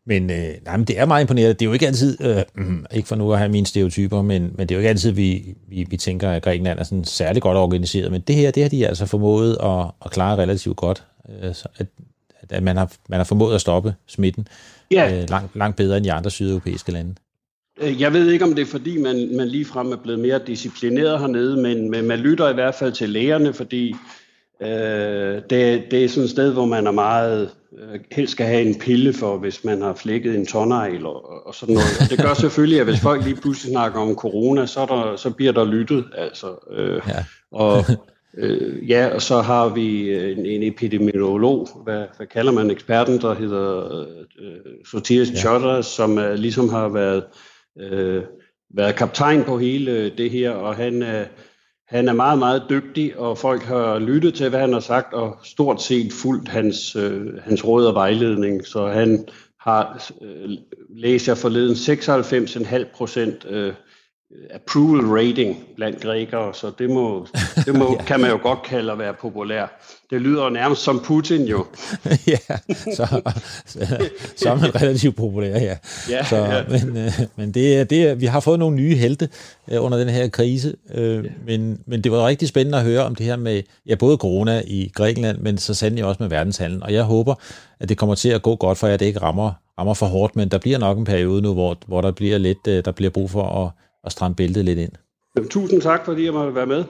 Men, 0.07 0.31
øh, 0.31 0.49
nej, 0.65 0.77
men 0.77 0.87
det 0.87 0.99
er 0.99 1.07
meget 1.07 1.21
imponerende. 1.21 1.55
Det 1.55 1.63
er 1.63 1.67
jo 1.67 1.73
ikke 1.73 1.87
altid, 1.87 2.19
øh, 2.21 2.67
ikke 2.97 3.09
for 3.09 3.17
nu 3.17 3.33
at 3.33 3.39
have 3.39 3.51
mine 3.51 3.67
stereotyper, 3.67 4.23
men, 4.23 4.43
men 4.43 4.69
det 4.69 4.71
er 4.71 4.75
jo 4.75 4.81
ikke 4.81 4.89
altid, 4.89 5.11
vi, 5.11 5.57
vi, 5.69 5.87
vi 5.91 5.97
tænker, 5.97 6.31
at 6.31 6.43
Grækenland 6.43 6.79
er 6.79 6.85
sådan 6.85 7.05
særlig 7.05 7.43
godt 7.43 7.57
organiseret. 7.57 8.13
Men 8.13 8.21
det 8.21 8.35
her, 8.37 8.51
det 8.51 8.63
har 8.63 8.71
de 8.71 8.87
altså 8.87 9.07
formået 9.07 9.57
at, 9.63 9.91
at 10.05 10.11
klare 10.11 10.37
relativt 10.37 10.77
godt. 10.77 11.05
Øh, 11.29 11.55
at, 11.77 11.87
at 12.51 12.63
man, 12.63 12.77
har, 12.77 12.93
man 13.09 13.19
har 13.19 13.25
formået 13.25 13.55
at 13.55 13.61
stoppe 13.61 13.95
smitten 14.07 14.49
ja. 14.91 15.23
øh, 15.23 15.31
langt, 15.31 15.57
langt 15.57 15.77
bedre 15.77 15.97
end 15.97 16.07
i 16.07 16.09
andre 16.09 16.31
sydeuropæiske 16.31 16.93
lande. 16.93 17.15
Øh, 17.81 18.01
jeg 18.01 18.13
ved 18.13 18.31
ikke, 18.31 18.45
om 18.45 18.55
det 18.55 18.63
er, 18.63 18.67
fordi 18.67 18.99
man, 18.99 19.37
man 19.37 19.49
ligefrem 19.49 19.93
er 19.93 19.97
blevet 19.97 20.21
mere 20.21 20.41
disciplineret 20.47 21.21
hernede, 21.21 21.57
men, 21.57 21.91
men 21.91 22.07
man 22.07 22.19
lytter 22.19 22.51
i 22.51 22.55
hvert 22.55 22.75
fald 22.75 22.93
til 22.93 23.11
lægerne, 23.11 23.53
fordi 23.53 23.95
øh, 24.63 25.43
det, 25.51 25.83
det 25.91 26.05
er 26.05 26.09
sådan 26.09 26.25
et 26.25 26.31
sted, 26.31 26.53
hvor 26.53 26.65
man 26.65 26.87
er 26.87 26.91
meget 26.91 27.51
øh, 27.79 28.01
helst 28.13 28.33
skal 28.33 28.47
have 28.47 28.63
en 28.63 28.79
pille 28.79 29.13
for, 29.13 29.39
hvis 29.39 29.65
man 29.65 29.83
har 29.83 29.95
flækket 29.95 30.35
en 30.35 30.47
tonnejl 30.47 31.07
og, 31.07 31.47
og 31.47 31.55
sådan 31.55 31.75
noget. 31.75 31.89
Og 32.01 32.11
det 32.11 32.19
gør 32.19 32.35
selvfølgelig, 32.35 32.81
at 32.81 32.87
hvis 32.87 33.01
folk 33.01 33.25
lige 33.25 33.37
pludselig 33.37 33.73
snakker 33.73 34.01
om 34.01 34.15
corona, 34.15 34.67
så, 34.67 34.87
der, 34.87 35.17
så 35.17 35.31
bliver 35.31 35.53
der 35.53 35.65
lyttet. 35.65 36.05
Altså, 36.17 36.71
øh, 36.71 37.01
ja. 37.09 37.25
og, 37.53 37.85
øh, 38.39 38.91
ja, 38.91 39.15
og 39.15 39.23
så 39.23 39.41
har 39.41 39.69
vi 39.69 40.15
en, 40.33 40.47
en 40.47 40.63
epidemiolog, 40.63 41.69
hvad, 41.85 42.05
hvad 42.17 42.27
kalder 42.27 42.53
man 42.53 42.71
eksperten, 42.71 43.21
der 43.21 43.35
hedder 43.35 44.01
øh, 44.41 44.57
Sotiris 44.91 45.31
ja. 45.31 45.37
Chotters, 45.37 45.87
som 45.87 46.19
øh, 46.19 46.35
ligesom 46.35 46.69
har 46.69 46.89
været 46.89 47.25
øh, 47.81 48.23
været 48.75 48.97
kaptajn 48.97 49.45
på 49.45 49.59
hele 49.59 50.11
det 50.11 50.31
her, 50.31 50.51
og 50.51 50.77
han, 50.77 51.03
øh, 51.03 51.27
han 51.89 52.09
er 52.09 52.13
meget, 52.13 52.39
meget 52.39 52.63
dygtig, 52.71 53.19
og 53.19 53.39
folk 53.39 53.63
har 53.63 53.99
lyttet 53.99 54.35
til, 54.35 54.49
hvad 54.49 54.61
han 54.61 54.73
har 54.73 54.81
sagt, 54.81 55.15
og 55.15 55.39
stort 55.45 55.83
set 55.83 56.13
fulgt 56.13 56.49
hans, 56.49 56.97
øh, 56.97 57.39
hans 57.45 57.67
råd 57.67 57.87
og 57.87 57.95
vejledning. 57.95 58.67
Så 58.67 58.87
han 58.87 59.29
har, 59.61 60.11
øh, 60.23 60.51
læser 60.97 61.33
jeg 61.33 61.39
forleden, 61.39 61.75
96,5 61.75 62.85
procent 62.95 63.47
øh, 63.51 63.73
approval 64.51 65.01
rating 65.01 65.65
blandt 65.77 66.01
grækere, 66.01 66.55
så 66.55 66.73
det, 66.79 66.91
må, 66.91 67.27
det 67.67 67.75
må, 67.79 67.93
ja. 68.01 68.05
kan 68.05 68.21
man 68.21 68.31
jo 68.31 68.39
godt 68.43 68.63
kalde 68.63 68.93
at 68.93 68.99
være 68.99 69.15
populær. 69.21 69.81
Det 70.11 70.21
lyder 70.21 70.51
nærmest 70.51 70.83
som 70.83 71.01
Putin 71.05 71.43
jo. 71.43 71.67
ja, 72.27 72.39
så, 72.69 73.21
så, 73.67 74.09
så 74.37 74.51
er 74.51 74.55
man 74.55 74.75
relativt 74.75 75.17
populær, 75.17 75.59
ja. 75.59 75.77
ja, 76.11 76.25
så, 76.25 76.37
ja. 76.37 76.63
Men, 76.69 76.97
øh, 76.97 77.13
men 77.37 77.53
det, 77.55 77.91
det, 77.91 78.21
vi 78.21 78.27
har 78.27 78.41
fået 78.41 78.59
nogle 78.59 78.77
nye 78.77 78.95
helte 78.95 79.29
øh, 79.71 79.85
under 79.85 79.99
den 79.99 80.09
her 80.09 80.29
krise, 80.29 80.75
øh, 80.95 81.25
ja. 81.25 81.31
men, 81.47 81.81
men 81.87 82.05
det 82.05 82.13
var 82.13 82.27
rigtig 82.27 82.49
spændende 82.49 82.79
at 82.79 82.85
høre 82.85 83.05
om 83.05 83.15
det 83.15 83.27
her 83.27 83.37
med 83.37 83.63
ja, 83.87 83.95
både 83.95 84.17
corona 84.17 84.63
i 84.67 84.91
Grækenland, 84.95 85.39
men 85.39 85.59
så 85.59 85.75
sandelig 85.75 86.05
også 86.05 86.23
med 86.23 86.29
verdenshandlen, 86.31 86.83
og 86.83 86.93
jeg 86.93 87.03
håber, 87.03 87.35
at 87.81 87.89
det 87.89 87.99
kommer 87.99 88.15
til 88.15 88.29
at 88.29 88.43
gå 88.43 88.57
godt 88.57 88.79
for 88.79 88.87
jer, 88.87 88.95
at 88.95 89.01
det 89.01 89.07
ikke 89.07 89.21
rammer, 89.21 89.53
rammer 89.79 89.95
for 89.95 90.07
hårdt, 90.07 90.37
men 90.37 90.49
der 90.49 90.59
bliver 90.59 90.79
nok 90.79 90.99
en 90.99 91.05
periode 91.05 91.43
nu, 91.43 91.55
hvor, 91.55 91.79
hvor 91.87 92.01
der 92.01 92.11
bliver 92.11 92.39
lidt, 92.39 92.67
øh, 92.69 92.85
der 92.85 92.93
bliver 92.93 93.11
brug 93.11 93.31
for 93.31 93.65
at 93.65 93.71
at 94.07 94.13
stramme 94.13 94.35
bæltet 94.35 94.65
lidt 94.65 94.79
ind. 94.79 94.93
Tusind 95.51 95.83
tak, 95.83 96.05
fordi 96.05 96.25
jeg 96.25 96.33
måtte 96.33 96.55
være 96.55 96.67
med. 96.67 96.85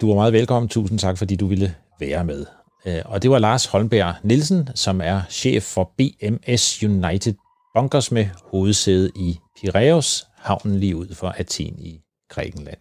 Du 0.00 0.08
var 0.08 0.14
meget 0.14 0.32
velkommen. 0.32 0.68
Tusind 0.68 0.98
tak, 0.98 1.18
fordi 1.18 1.36
du 1.36 1.46
ville 1.46 1.74
være 2.00 2.24
med. 2.24 2.46
Øh, 2.86 3.02
og 3.04 3.22
det 3.22 3.30
var 3.30 3.38
Lars 3.38 3.66
Holmberg 3.66 4.14
Nielsen, 4.22 4.68
som 4.74 5.00
er 5.00 5.22
chef 5.30 5.62
for 5.62 5.92
BMS 5.98 6.82
United 6.82 7.34
Bunkers 7.74 8.12
med 8.12 8.26
hovedsæde 8.50 9.10
i 9.16 9.38
Piraeus, 9.60 10.26
havnen 10.36 10.78
lige 10.78 10.96
ud 10.96 11.14
for 11.14 11.28
Athen 11.28 11.78
i 11.78 12.00
Grækenland. 12.28 12.80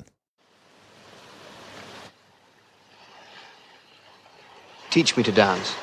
Teach 4.92 5.18
me 5.18 5.24
to 5.24 5.32
dance. 5.32 5.74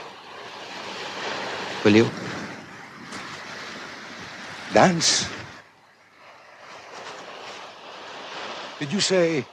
Will 1.84 2.00
you? 2.00 2.06
Dance? 4.74 5.35
Did 8.78 8.92
you 8.92 9.00
say 9.00 9.46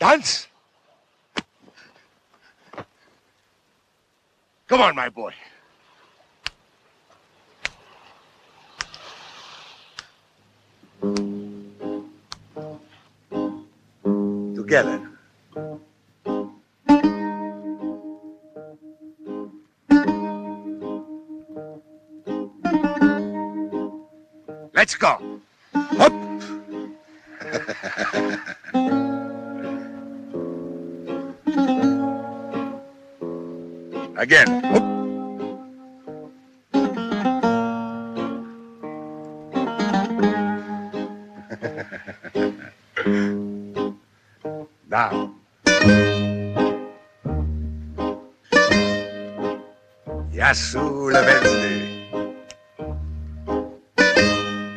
dance? 0.00 0.48
Come 4.66 4.80
on, 4.80 4.96
my 4.96 5.08
boy. 5.08 5.32
Together. 14.56 15.00
Let's 24.74 24.96
go. 24.96 25.40
Up. 25.74 26.29
Again. 34.30 34.46
Now. 44.88 45.34
Yasu 50.30 51.10
Levende. 51.10 51.74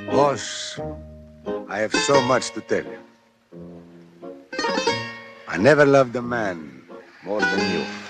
Boss, 0.10 0.80
I 1.70 1.78
have 1.78 1.94
so 1.94 2.22
much 2.24 2.50
to 2.54 2.62
tell 2.62 2.84
you. 2.84 2.98
I 5.48 5.58
never 5.58 5.86
loved 5.86 6.16
a 6.16 6.24
man 6.24 6.82
more 7.24 7.42
than 7.42 7.72
you. 7.72 8.03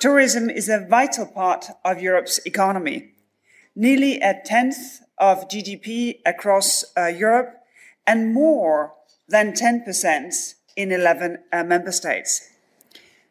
Tourism 0.00 0.48
is 0.48 0.70
a 0.70 0.78
vital 0.78 1.26
part 1.26 1.66
of 1.84 2.02
Europe's 2.02 2.40
economy. 2.46 3.02
Nearly 3.74 4.18
a 4.22 4.34
tenth 4.46 4.78
of 5.18 5.36
GDP 5.48 6.14
across 6.24 6.84
uh, 6.96 7.12
Europe 7.24 7.50
and 8.06 8.32
more 8.32 8.92
than 9.28 9.52
10% 9.52 10.54
in 10.76 10.92
11 10.92 11.38
uh, 11.52 11.64
member 11.64 11.90
states. 11.90 12.40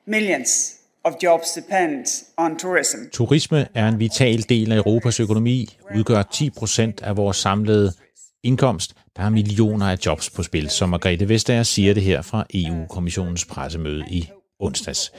Millions 0.05 0.79
of 1.03 1.13
jobs 1.23 1.53
depend 1.53 2.05
on 2.37 2.57
tourism. 2.57 2.97
Turisme 3.11 3.67
er 3.73 3.87
en 3.87 3.99
vital 3.99 4.45
del 4.49 4.71
af 4.71 4.77
Europas 4.77 5.19
økonomi, 5.19 5.77
udgør 5.95 6.23
10% 6.23 7.03
af 7.03 7.17
vores 7.17 7.37
samlede 7.37 7.93
indkomst. 8.43 8.93
Der 9.17 9.23
er 9.23 9.29
millioner 9.29 9.91
af 9.91 9.97
jobs 10.05 10.29
på 10.29 10.43
spil, 10.43 10.69
som 10.69 10.89
Margrethe 10.89 11.29
Vestager 11.29 11.63
siger 11.63 11.93
det 11.93 12.03
her 12.03 12.21
fra 12.21 12.45
EU-kommissionens 12.53 13.45
pressemøde 13.45 14.05
i 14.09 14.29
onsdags. 14.59 15.11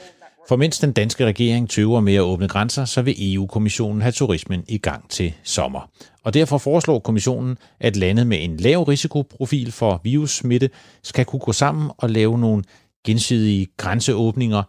For 0.47 0.55
mens 0.55 0.79
den 0.79 0.91
danske 0.91 1.25
regering 1.25 1.69
tøver 1.69 1.99
med 1.99 2.15
at 2.15 2.21
åbne 2.21 2.47
grænser, 2.47 2.85
så 2.85 3.01
vil 3.01 3.33
EU-kommissionen 3.35 4.01
have 4.01 4.11
turismen 4.11 4.63
i 4.67 4.77
gang 4.77 5.09
til 5.09 5.33
sommer. 5.43 5.89
Og 6.23 6.33
derfor 6.33 6.57
foreslår 6.57 6.99
kommissionen, 6.99 7.57
at 7.79 7.95
lande 7.95 8.25
med 8.25 8.43
en 8.43 8.57
lav 8.57 8.83
risikoprofil 8.83 9.71
for 9.71 10.01
virussmitte 10.03 10.69
skal 11.03 11.25
kunne 11.25 11.39
gå 11.39 11.53
sammen 11.53 11.91
og 11.97 12.09
lave 12.09 12.39
nogle 12.39 12.63
gensidige 13.05 13.67
grænseåbninger 13.77 14.63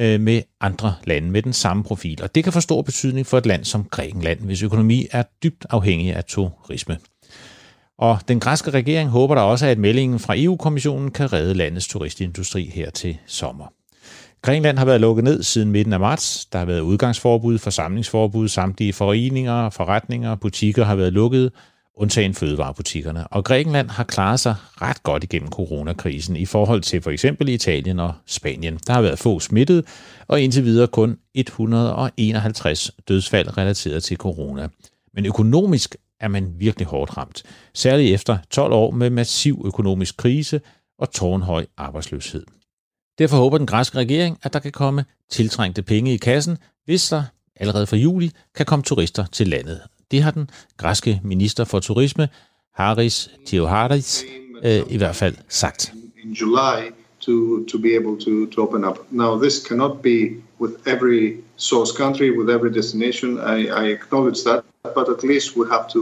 øh, 0.00 0.20
med 0.20 0.42
andre 0.60 0.94
lande 1.04 1.30
med 1.30 1.42
den 1.42 1.52
samme 1.52 1.84
profil. 1.84 2.22
Og 2.22 2.34
det 2.34 2.44
kan 2.44 2.52
få 2.52 2.60
stor 2.60 2.82
betydning 2.82 3.26
for 3.26 3.38
et 3.38 3.46
land 3.46 3.64
som 3.64 3.84
Grækenland, 3.84 4.40
hvis 4.40 4.62
økonomi 4.62 5.06
er 5.10 5.22
dybt 5.42 5.66
afhængig 5.70 6.14
af 6.14 6.24
turisme. 6.24 6.98
Og 7.98 8.18
den 8.28 8.40
græske 8.40 8.70
regering 8.70 9.10
håber 9.10 9.34
der 9.34 9.42
også, 9.42 9.66
at 9.66 9.78
meldingen 9.78 10.18
fra 10.18 10.34
EU-kommissionen 10.36 11.10
kan 11.10 11.32
redde 11.32 11.54
landets 11.54 11.88
turistindustri 11.88 12.70
her 12.74 12.90
til 12.90 13.18
sommer. 13.26 13.77
Grækenland 14.42 14.78
har 14.78 14.84
været 14.84 15.00
lukket 15.00 15.24
ned 15.24 15.42
siden 15.42 15.70
midten 15.72 15.92
af 15.92 16.00
marts. 16.00 16.46
Der 16.46 16.58
har 16.58 16.66
været 16.66 16.80
udgangsforbud, 16.80 17.58
forsamlingsforbud, 17.58 18.48
samtlige 18.48 18.92
foreninger, 18.92 19.70
forretninger, 19.70 20.34
butikker 20.34 20.84
har 20.84 20.94
været 20.94 21.12
lukket, 21.12 21.52
undtagen 21.96 22.34
fødevarebutikkerne. 22.34 23.26
Og 23.26 23.44
Grækenland 23.44 23.90
har 23.90 24.04
klaret 24.04 24.40
sig 24.40 24.54
ret 24.82 25.02
godt 25.02 25.24
igennem 25.24 25.50
coronakrisen 25.50 26.36
i 26.36 26.46
forhold 26.46 26.82
til 26.82 27.02
for 27.02 27.10
eksempel 27.10 27.48
Italien 27.48 28.00
og 28.00 28.12
Spanien. 28.26 28.78
Der 28.86 28.92
har 28.92 29.02
været 29.02 29.18
få 29.18 29.40
smittet, 29.40 29.84
og 30.28 30.40
indtil 30.40 30.64
videre 30.64 30.86
kun 30.86 31.18
151 31.34 32.90
dødsfald 33.08 33.58
relateret 33.58 34.02
til 34.02 34.16
corona. 34.16 34.68
Men 35.14 35.26
økonomisk 35.26 35.96
er 36.20 36.28
man 36.28 36.54
virkelig 36.58 36.86
hårdt 36.86 37.16
ramt. 37.16 37.42
Særligt 37.74 38.14
efter 38.14 38.38
12 38.50 38.72
år 38.72 38.90
med 38.90 39.10
massiv 39.10 39.62
økonomisk 39.66 40.16
krise 40.16 40.60
og 40.98 41.10
tårnhøj 41.10 41.66
arbejdsløshed. 41.76 42.57
Derfor 43.18 43.36
håber 43.36 43.58
den 43.58 43.66
græske 43.66 43.98
regering, 43.98 44.38
at 44.42 44.52
der 44.52 44.58
kan 44.58 44.72
komme 44.72 45.04
tiltrængte 45.30 45.82
penge 45.82 46.14
i 46.14 46.16
kassen, 46.16 46.58
hvis 46.84 47.08
der 47.08 47.22
allerede 47.56 47.86
fra 47.86 47.96
juli 47.96 48.30
kan 48.56 48.66
komme 48.66 48.82
turister 48.82 49.24
til 49.32 49.48
landet. 49.48 49.80
Det 50.10 50.22
har 50.22 50.30
den 50.30 50.50
græske 50.76 51.20
minister 51.24 51.64
for 51.64 51.80
turisme, 51.80 52.28
Haris 52.74 53.30
Theoharis, 53.46 54.24
øh, 54.64 54.82
i 54.88 54.96
hvert 54.96 55.16
fald 55.16 55.36
sagt. 55.48 55.92
In 56.24 56.32
July 56.32 56.90
to, 57.20 57.64
to 57.64 57.78
be 57.78 57.94
able 57.96 58.16
to, 58.24 58.46
to 58.46 58.62
open 58.62 58.84
up. 58.84 58.98
Now, 59.10 59.40
this 59.40 59.66
cannot 59.68 60.02
be 60.02 60.18
with 60.60 60.74
every 60.86 61.36
source 61.56 61.92
country, 61.92 62.38
with 62.38 62.50
every 62.50 62.72
destination. 62.74 63.38
I, 63.38 63.66
I 63.66 63.84
acknowledge 63.92 64.42
that, 64.44 64.64
but 64.94 65.08
at 65.08 65.22
least 65.22 65.56
we 65.56 65.66
have 65.70 65.88
to 65.92 66.00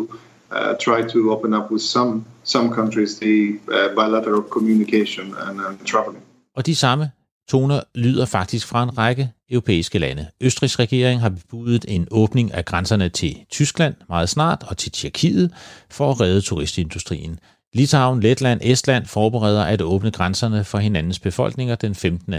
uh, 0.51 0.75
try 0.75 1.03
to 1.03 1.33
open 1.33 1.55
up 1.55 1.71
with 1.71 1.83
some, 1.83 2.25
some 2.45 2.71
countries 2.75 3.19
the 3.19 3.59
uh, 3.73 3.89
bilateral 3.95 4.43
communication 4.43 5.35
and, 5.35 5.61
and 5.61 5.87
traveling. 5.87 6.23
Og 6.57 6.67
de 6.67 6.75
samme 6.75 7.11
toner 7.49 7.81
lyder 7.95 8.27
faktisk 8.27 8.67
fra 8.67 8.83
en 8.83 8.99
række 8.99 9.33
europæiske 9.51 9.99
lande. 9.99 10.27
Østrigs 10.41 10.79
regering 10.79 11.21
har 11.21 11.29
bebudet 11.29 11.85
en 11.89 12.09
åbning 12.11 12.55
af 12.55 12.65
grænserne 12.65 13.09
til 13.09 13.37
Tyskland 13.51 13.95
meget 14.09 14.29
snart 14.29 14.65
og 14.69 14.77
til 14.77 14.93
Tjekkiet 14.93 15.53
for 15.91 16.11
at 16.11 16.21
redde 16.21 16.41
turistindustrien. 16.41 17.39
Litauen, 17.75 18.21
Letland, 18.21 18.61
Estland 18.63 19.07
forbereder 19.07 19.65
at 19.65 19.83
åbne 19.83 20.11
grænserne 20.11 20.65
for 20.65 20.79
hinandens 20.79 21.19
befolkninger 21.19 21.75
den 21.75 21.95
15. 21.95 22.35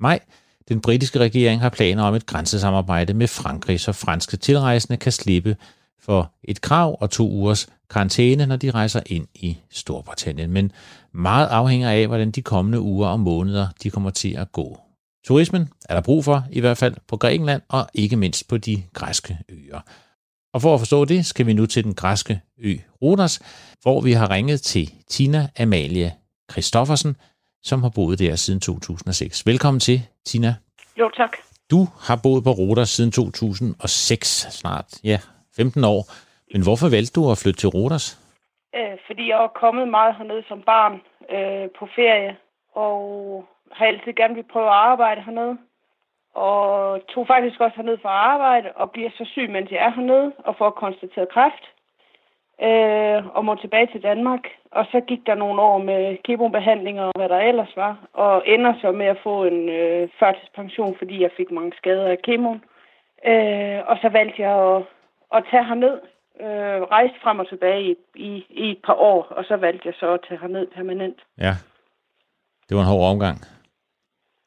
maj. 0.00 0.20
Den 0.68 0.80
britiske 0.80 1.18
regering 1.18 1.60
har 1.60 1.68
planer 1.68 2.02
om 2.02 2.14
et 2.14 2.26
grænsesamarbejde 2.26 3.14
med 3.14 3.28
Frankrig, 3.28 3.80
så 3.80 3.92
franske 3.92 4.36
tilrejsende 4.36 4.96
kan 4.96 5.12
slippe 5.12 5.56
for 6.02 6.32
et 6.44 6.60
krav 6.60 6.96
og 7.00 7.10
to 7.10 7.30
ugers 7.30 7.68
karantæne, 7.90 8.46
når 8.46 8.56
de 8.56 8.70
rejser 8.70 9.00
ind 9.06 9.26
i 9.34 9.58
Storbritannien. 9.70 10.50
Men 10.50 10.72
meget 11.12 11.46
afhænger 11.46 11.90
af, 11.90 12.06
hvordan 12.06 12.30
de 12.30 12.42
kommende 12.42 12.80
uger 12.80 13.08
og 13.08 13.20
måneder 13.20 13.68
de 13.82 13.90
kommer 13.90 14.10
til 14.10 14.36
at 14.36 14.52
gå. 14.52 14.80
Turismen 15.26 15.68
er 15.88 15.94
der 15.94 16.00
brug 16.00 16.24
for, 16.24 16.44
i 16.52 16.60
hvert 16.60 16.78
fald 16.78 16.94
på 17.08 17.16
Grækenland 17.16 17.62
og 17.68 17.86
ikke 17.94 18.16
mindst 18.16 18.48
på 18.48 18.56
de 18.56 18.82
græske 18.92 19.38
øer. 19.48 19.80
Og 20.54 20.62
for 20.62 20.74
at 20.74 20.80
forstå 20.80 21.04
det, 21.04 21.26
skal 21.26 21.46
vi 21.46 21.52
nu 21.52 21.66
til 21.66 21.84
den 21.84 21.94
græske 21.94 22.40
ø 22.58 22.76
Rodos, 23.02 23.40
hvor 23.82 24.00
vi 24.00 24.12
har 24.12 24.30
ringet 24.30 24.62
til 24.62 24.92
Tina 25.08 25.48
Amalie 25.58 26.12
Christoffersen, 26.52 27.16
som 27.62 27.82
har 27.82 27.88
boet 27.88 28.18
der 28.18 28.36
siden 28.36 28.60
2006. 28.60 29.46
Velkommen 29.46 29.80
til, 29.80 30.02
Tina. 30.26 30.54
Jo, 30.98 31.10
tak. 31.16 31.30
Du 31.70 31.88
har 32.00 32.16
boet 32.16 32.44
på 32.44 32.52
Rodos 32.52 32.88
siden 32.88 33.12
2006, 33.12 34.46
snart 34.50 34.86
ja, 35.04 35.18
15 35.56 35.84
år. 35.84 36.00
Men 36.52 36.62
hvorfor 36.66 36.88
valgte 36.96 37.16
du 37.16 37.30
at 37.30 37.40
flytte 37.42 37.60
til 37.60 37.68
Rodos? 37.68 38.06
Øh, 38.76 38.96
fordi 39.06 39.28
jeg 39.28 39.38
var 39.38 39.52
kommet 39.62 39.88
meget 39.88 40.16
hernede 40.18 40.44
som 40.48 40.62
barn 40.62 40.94
øh, 41.36 41.68
på 41.78 41.88
ferie, 41.96 42.36
og 42.74 43.00
har 43.72 43.86
altid 43.86 44.12
gerne 44.12 44.34
vil 44.34 44.52
prøve 44.52 44.66
at 44.66 44.82
arbejde 44.92 45.22
hernede. 45.22 45.58
Og 46.34 47.00
tog 47.14 47.26
faktisk 47.26 47.60
også 47.60 47.76
hernede 47.76 47.98
for 48.02 48.08
at 48.08 48.24
arbejde, 48.34 48.68
og 48.74 48.90
bliver 48.90 49.10
så 49.10 49.24
syg, 49.32 49.50
mens 49.50 49.70
jeg 49.70 49.84
er 49.86 49.90
hernede, 49.90 50.32
og 50.38 50.56
får 50.58 50.70
konstateret 50.70 51.28
kræft. 51.28 51.64
Øh, 52.62 53.36
og 53.36 53.44
må 53.44 53.54
tilbage 53.54 53.88
til 53.92 54.02
Danmark. 54.02 54.44
Og 54.72 54.84
så 54.92 55.00
gik 55.00 55.26
der 55.26 55.34
nogle 55.34 55.62
år 55.62 55.78
med 55.78 56.16
kemobehandlinger 56.24 57.02
og 57.02 57.12
hvad 57.16 57.28
der 57.28 57.38
ellers 57.38 57.76
var. 57.76 57.96
Og 58.12 58.42
ender 58.46 58.74
så 58.80 58.92
med 58.92 59.06
at 59.06 59.22
få 59.22 59.44
en 59.44 59.68
øh, 59.68 60.08
førtidspension, 60.18 60.96
fordi 60.98 61.22
jeg 61.22 61.30
fik 61.36 61.50
mange 61.50 61.72
skader 61.76 62.08
af 62.08 62.22
kemoen. 62.22 62.64
Øh, 63.26 63.80
og 63.86 63.96
så 64.02 64.08
valgte 64.08 64.42
jeg 64.42 64.54
at, 64.76 64.82
at 65.34 65.44
tage 65.50 65.64
herned 65.64 65.98
øh, 66.40 66.82
rejst 66.96 67.14
frem 67.22 67.38
og 67.38 67.48
tilbage 67.48 67.82
i, 67.90 67.94
i, 68.14 68.46
i 68.50 68.70
et 68.70 68.78
par 68.86 68.94
år, 68.94 69.22
og 69.22 69.44
så 69.44 69.56
valgte 69.56 69.88
jeg 69.88 69.94
så 70.00 70.12
at 70.14 70.20
tage 70.28 70.40
herned 70.40 70.66
permanent. 70.76 71.18
Ja, 71.38 71.54
det 72.68 72.76
var 72.76 72.82
en 72.82 72.88
hård 72.88 73.10
omgang. 73.10 73.38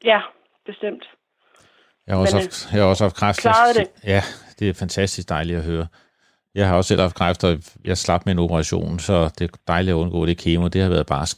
Ja, 0.04 0.22
bestemt. 0.66 1.06
Jeg 2.08 2.16
har 2.16 2.22
også, 2.22 2.36
Men, 2.38 2.44
haft, 2.44 2.74
jeg 2.74 2.82
har 2.84 2.90
også 2.90 3.04
haft 3.04 3.16
kræft. 3.16 3.42
klarede 3.42 3.74
det. 3.80 3.88
Ja, 4.04 4.22
det 4.60 4.70
er 4.70 4.74
fantastisk 4.74 5.30
dejligt 5.30 5.58
at 5.60 5.66
høre. 5.66 5.88
Jeg 6.56 6.68
har 6.68 6.78
også 6.78 6.88
selv 6.88 7.02
haft 7.02 7.16
kræft, 7.16 7.44
og 7.44 7.54
jeg 7.86 7.98
slap 7.98 8.22
med 8.26 8.34
en 8.34 8.40
operation, 8.40 9.00
så 9.00 9.14
det 9.40 9.44
er 9.52 9.58
dejligt 9.68 9.94
at 9.96 10.00
undgå 10.00 10.26
det 10.26 10.38
kemo. 10.38 10.68
Det 10.68 10.82
har 10.82 10.90
været 10.90 11.08
barsk. 11.08 11.38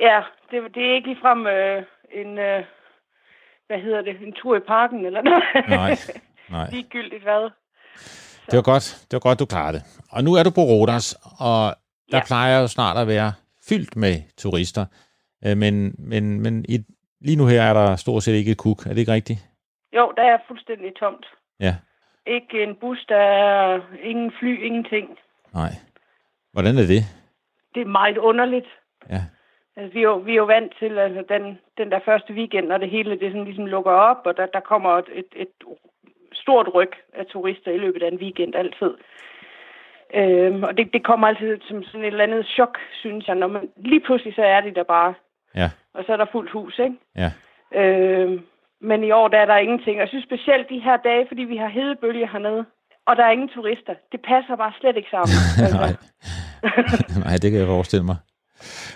Ja, 0.00 0.22
det, 0.50 0.74
det 0.74 0.82
er 0.90 0.94
ikke 0.94 1.08
ligefrem 1.08 1.46
øh, 1.46 1.82
en, 2.12 2.38
øh, 2.38 2.64
hvad 3.66 3.78
hedder 3.80 4.02
det, 4.02 4.16
en 4.20 4.32
tur 4.32 4.56
i 4.56 4.60
parken 4.60 5.06
eller 5.06 5.22
noget. 5.22 5.42
Nej, 5.68 5.94
nej. 6.56 6.70
Ligegyldigt 6.70 7.22
hvad. 7.22 7.50
Det 8.50 8.56
var 8.56 8.62
godt, 8.62 9.06
det 9.08 9.12
var 9.12 9.24
godt, 9.28 9.38
du 9.38 9.46
klarede 9.46 9.76
det. 9.76 9.82
Og 10.10 10.24
nu 10.24 10.34
er 10.34 10.42
du 10.42 10.50
på 10.50 10.60
Rodos, 10.60 11.06
og 11.40 11.60
der 12.12 12.18
ja. 12.18 12.24
plejer 12.26 12.60
jo 12.60 12.66
snart 12.66 12.96
at 12.96 13.06
være 13.08 13.32
fyldt 13.68 13.96
med 13.96 14.14
turister. 14.36 14.86
Øh, 15.46 15.56
Men, 15.56 15.94
men, 15.98 16.40
men 16.40 16.64
i, 16.68 16.78
lige 17.20 17.36
nu 17.36 17.46
her 17.46 17.62
er 17.62 17.74
der 17.74 17.96
stort 17.96 18.22
set 18.22 18.32
ikke 18.32 18.50
et 18.50 18.58
kuk. 18.58 18.86
Er 18.86 18.90
det 18.90 18.98
ikke 18.98 19.12
rigtigt? 19.12 19.40
Jo, 19.96 20.12
der 20.16 20.22
er 20.22 20.38
fuldstændig 20.48 20.92
tomt. 21.00 21.26
Ja. 21.60 21.74
Ikke 22.26 22.62
en 22.62 22.74
bus, 22.80 22.98
der 23.08 23.16
er 23.16 23.80
ingen 24.02 24.32
fly, 24.38 24.64
ingenting. 24.66 25.08
Nej. 25.54 25.72
Hvordan 26.52 26.78
er 26.78 26.86
det? 26.86 27.02
det 27.74 27.80
er 27.86 27.98
meget 28.00 28.18
underligt. 28.18 28.66
Ja. 29.10 29.22
Altså, 29.76 29.92
vi, 29.94 29.98
er 29.98 30.08
jo, 30.12 30.16
vi 30.16 30.32
er 30.32 30.36
jo 30.36 30.44
vant 30.44 30.72
til 30.78 30.98
altså, 30.98 31.24
den, 31.28 31.58
den 31.78 31.90
der 31.90 32.00
første 32.04 32.32
weekend, 32.32 32.66
når 32.66 32.78
det 32.78 32.90
hele 32.90 33.10
det 33.10 33.32
sådan 33.32 33.44
ligesom 33.44 33.66
lukker 33.66 33.90
op, 33.90 34.20
og 34.24 34.36
der, 34.36 34.46
der 34.46 34.60
kommer 34.60 34.90
et, 34.90 35.08
et, 35.12 35.30
et 35.36 35.48
stort 36.32 36.68
ryg 36.74 36.90
af 37.14 37.26
turister 37.26 37.70
i 37.70 37.78
løbet 37.78 38.02
af 38.02 38.08
en 38.08 38.18
weekend 38.18 38.54
altid. 38.54 38.94
Øhm, 40.14 40.62
og 40.62 40.76
det, 40.78 40.92
det 40.92 41.04
kommer 41.04 41.26
altid 41.28 41.58
som 41.68 41.82
sådan 41.84 42.00
et 42.00 42.06
eller 42.06 42.24
andet 42.24 42.46
chok, 42.46 42.78
synes 43.00 43.26
jeg, 43.28 43.34
når 43.34 43.46
man 43.46 43.68
lige 43.76 44.00
pludselig 44.00 44.34
så 44.34 44.42
er 44.42 44.60
de 44.60 44.74
der 44.74 44.82
bare, 44.82 45.14
Ja. 45.54 45.70
og 45.94 46.04
så 46.06 46.12
er 46.12 46.16
der 46.16 46.26
fuldt 46.32 46.50
hus, 46.50 46.78
ikke? 46.78 46.96
Ja. 47.16 47.30
Øhm, 47.80 48.40
men 48.80 49.04
i 49.04 49.10
år 49.10 49.28
der 49.28 49.38
er 49.38 49.46
der 49.46 49.56
ingenting. 49.56 49.96
Og 49.96 50.00
jeg 50.00 50.08
synes 50.08 50.24
specielt 50.24 50.68
de 50.68 50.78
her 50.80 50.96
dage, 50.96 51.24
fordi 51.28 51.42
vi 51.42 51.56
har 51.56 51.68
hedebølge 51.68 52.28
hernede, 52.32 52.64
og 53.06 53.16
der 53.16 53.24
er 53.24 53.30
ingen 53.30 53.48
turister. 53.48 53.94
Det 54.12 54.20
passer 54.28 54.56
bare 54.56 54.72
slet 54.80 54.96
ikke 54.96 55.10
sammen. 55.10 55.34
Altså, 55.62 55.78
Nej. 55.78 55.92
Nej, 57.24 57.36
det 57.42 57.50
kan 57.50 57.60
jeg 57.60 57.66
forestille 57.66 58.04
mig. 58.04 58.16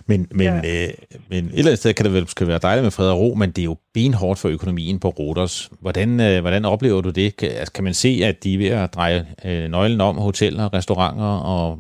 Men, 0.09 0.29
men, 0.31 0.47
ja. 0.47 0.57
øh, 0.57 0.91
men 1.31 1.45
et 1.45 1.59
eller 1.59 1.71
andet 1.71 1.79
sted 1.79 1.95
kan 1.95 2.05
det 2.07 2.15
vel 2.15 2.29
skal 2.29 2.49
være 2.49 2.59
dejligt 2.59 2.85
med 2.85 2.91
fred 2.91 3.11
og 3.11 3.19
ro, 3.19 3.35
men 3.35 3.51
det 3.51 3.59
er 3.59 3.71
jo 3.73 3.77
benhårdt 3.95 4.39
for 4.39 4.49
økonomien 4.49 5.01
på 5.01 5.09
Rodos. 5.09 5.71
Hvordan, 5.81 6.21
øh, 6.21 6.41
hvordan 6.41 6.65
oplever 6.65 7.01
du 7.01 7.11
det? 7.11 7.37
Kan, 7.37 7.49
altså, 7.49 7.73
kan 7.73 7.85
man 7.85 7.95
se, 7.95 8.21
at 8.25 8.45
de 8.45 8.55
er 8.55 8.59
ved 8.59 8.71
at 8.83 8.95
dreje 8.95 9.21
øh, 9.47 9.65
nøglen 9.71 10.01
om 10.01 10.17
hoteller, 10.17 10.75
restauranter, 10.75 11.33
og 11.55 11.79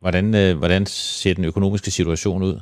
hvordan, 0.00 0.26
øh, 0.34 0.58
hvordan 0.58 0.86
ser 0.86 1.34
den 1.34 1.44
økonomiske 1.44 1.90
situation 1.90 2.42
ud? 2.42 2.56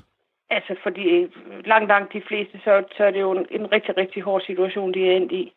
Altså, 0.50 0.74
fordi 0.82 1.26
langt, 1.64 1.88
langt 1.88 2.12
de 2.12 2.22
fleste, 2.28 2.60
så, 2.64 2.82
så 2.96 3.04
er 3.04 3.10
det 3.10 3.20
jo 3.20 3.32
en, 3.32 3.46
en 3.50 3.72
rigtig, 3.72 3.96
rigtig 3.96 4.22
hård 4.22 4.42
situation, 4.46 4.94
de 4.94 5.06
er 5.08 5.16
endt 5.16 5.32
i. 5.32 5.52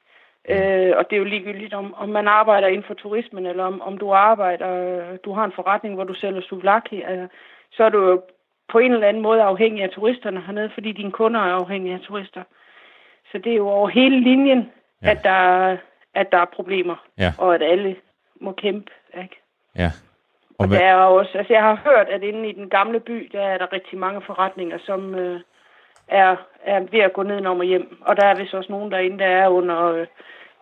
Øh, 0.50 0.92
og 0.98 1.04
det 1.08 1.16
er 1.16 1.24
jo 1.24 1.34
ligegyldigt, 1.34 1.74
om, 1.74 1.94
om 1.94 2.10
man 2.10 2.28
arbejder 2.28 2.68
inden 2.68 2.88
for 2.88 2.94
turismen, 2.94 3.46
eller 3.46 3.64
om, 3.64 3.82
om 3.82 3.98
du 3.98 4.12
arbejder, 4.12 4.72
du 5.26 5.34
har 5.34 5.46
en 5.46 5.58
forretning, 5.60 5.96
hvor 5.96 6.04
du 6.04 6.14
sælger 6.14 6.42
souvlaki, 6.42 7.02
altså, 7.02 7.28
så 7.72 7.84
er 7.84 7.90
du 7.90 8.00
jo 8.10 8.22
på 8.72 8.80
en 8.80 8.92
eller 8.94 9.08
anden 9.08 9.24
måde 9.24 9.42
afhængig 9.44 9.84
af 9.84 9.90
turisterne 9.90 10.42
hernede, 10.46 10.70
fordi 10.74 10.92
dine 10.92 11.12
kunder 11.12 11.40
er 11.40 11.54
afhængige 11.54 11.94
af 11.96 12.00
turister. 12.00 12.44
Så 13.32 13.38
det 13.38 13.52
er 13.52 13.56
jo 13.56 13.68
over 13.70 13.90
hele 13.90 14.20
linjen, 14.20 14.72
ja. 15.04 15.10
at, 15.12 15.24
der, 15.24 15.78
at 16.16 16.32
der 16.32 16.38
er 16.38 16.46
problemer, 16.56 16.96
Ja. 17.18 17.34
og 17.38 17.56
at 17.56 17.64
alle 17.64 17.96
må 18.42 18.52
kæmpe. 18.52 18.92
Ikke? 19.24 19.42
Ja. 19.78 19.92
Og 20.60 20.68
hvad- 20.68 20.80
der 20.80 20.86
er 20.86 20.96
også, 20.96 21.38
altså 21.38 21.54
jeg 21.54 21.62
har 21.64 21.76
hørt, 21.86 22.08
at 22.10 22.24
inde 22.24 22.50
i 22.50 22.52
den 22.52 22.70
gamle 22.70 23.00
by, 23.00 23.30
der 23.32 23.42
er 23.42 23.58
der 23.58 23.74
rigtig 23.74 24.00
mange 24.00 24.22
forretninger, 24.22 24.78
som 24.86 25.16
øh, 25.16 25.40
er, 26.08 26.36
er 26.66 26.80
ved 26.80 27.00
at 27.00 27.14
gå 27.14 27.24
ned 27.24 27.46
og 27.46 27.64
hjem. 27.64 27.98
Og 28.06 28.18
der 28.18 28.26
er 28.28 28.36
vist 28.36 28.54
også 28.54 28.72
nogen 28.72 28.92
derinde, 28.92 29.20
der 29.20 29.26
er 29.26 29.48
under, 29.48 29.86
øh, 29.86 30.08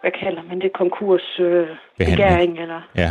hvad 0.02 0.12
kalder 0.12 0.44
man 0.44 0.62
det, 0.62 0.74
konkurs 0.74 1.40
øh, 1.40 1.68
begæring, 1.98 2.60
eller 2.60 2.82
Ja. 2.96 3.10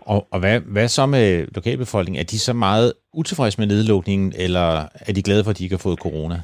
Og, 0.00 0.26
og 0.32 0.40
hvad, 0.40 0.60
hvad 0.60 0.88
så 0.88 1.06
med 1.06 1.46
lokalbefolkningen? 1.54 2.20
Er 2.20 2.24
de 2.24 2.38
så 2.38 2.52
meget 2.52 2.92
utilfredse 3.12 3.60
med 3.60 3.66
nedlukningen, 3.66 4.32
eller 4.38 4.68
er 5.08 5.12
de 5.14 5.22
glade 5.22 5.44
for, 5.44 5.50
at 5.50 5.58
de 5.58 5.64
ikke 5.64 5.76
har 5.76 5.86
fået 5.88 5.98
corona? 5.98 6.36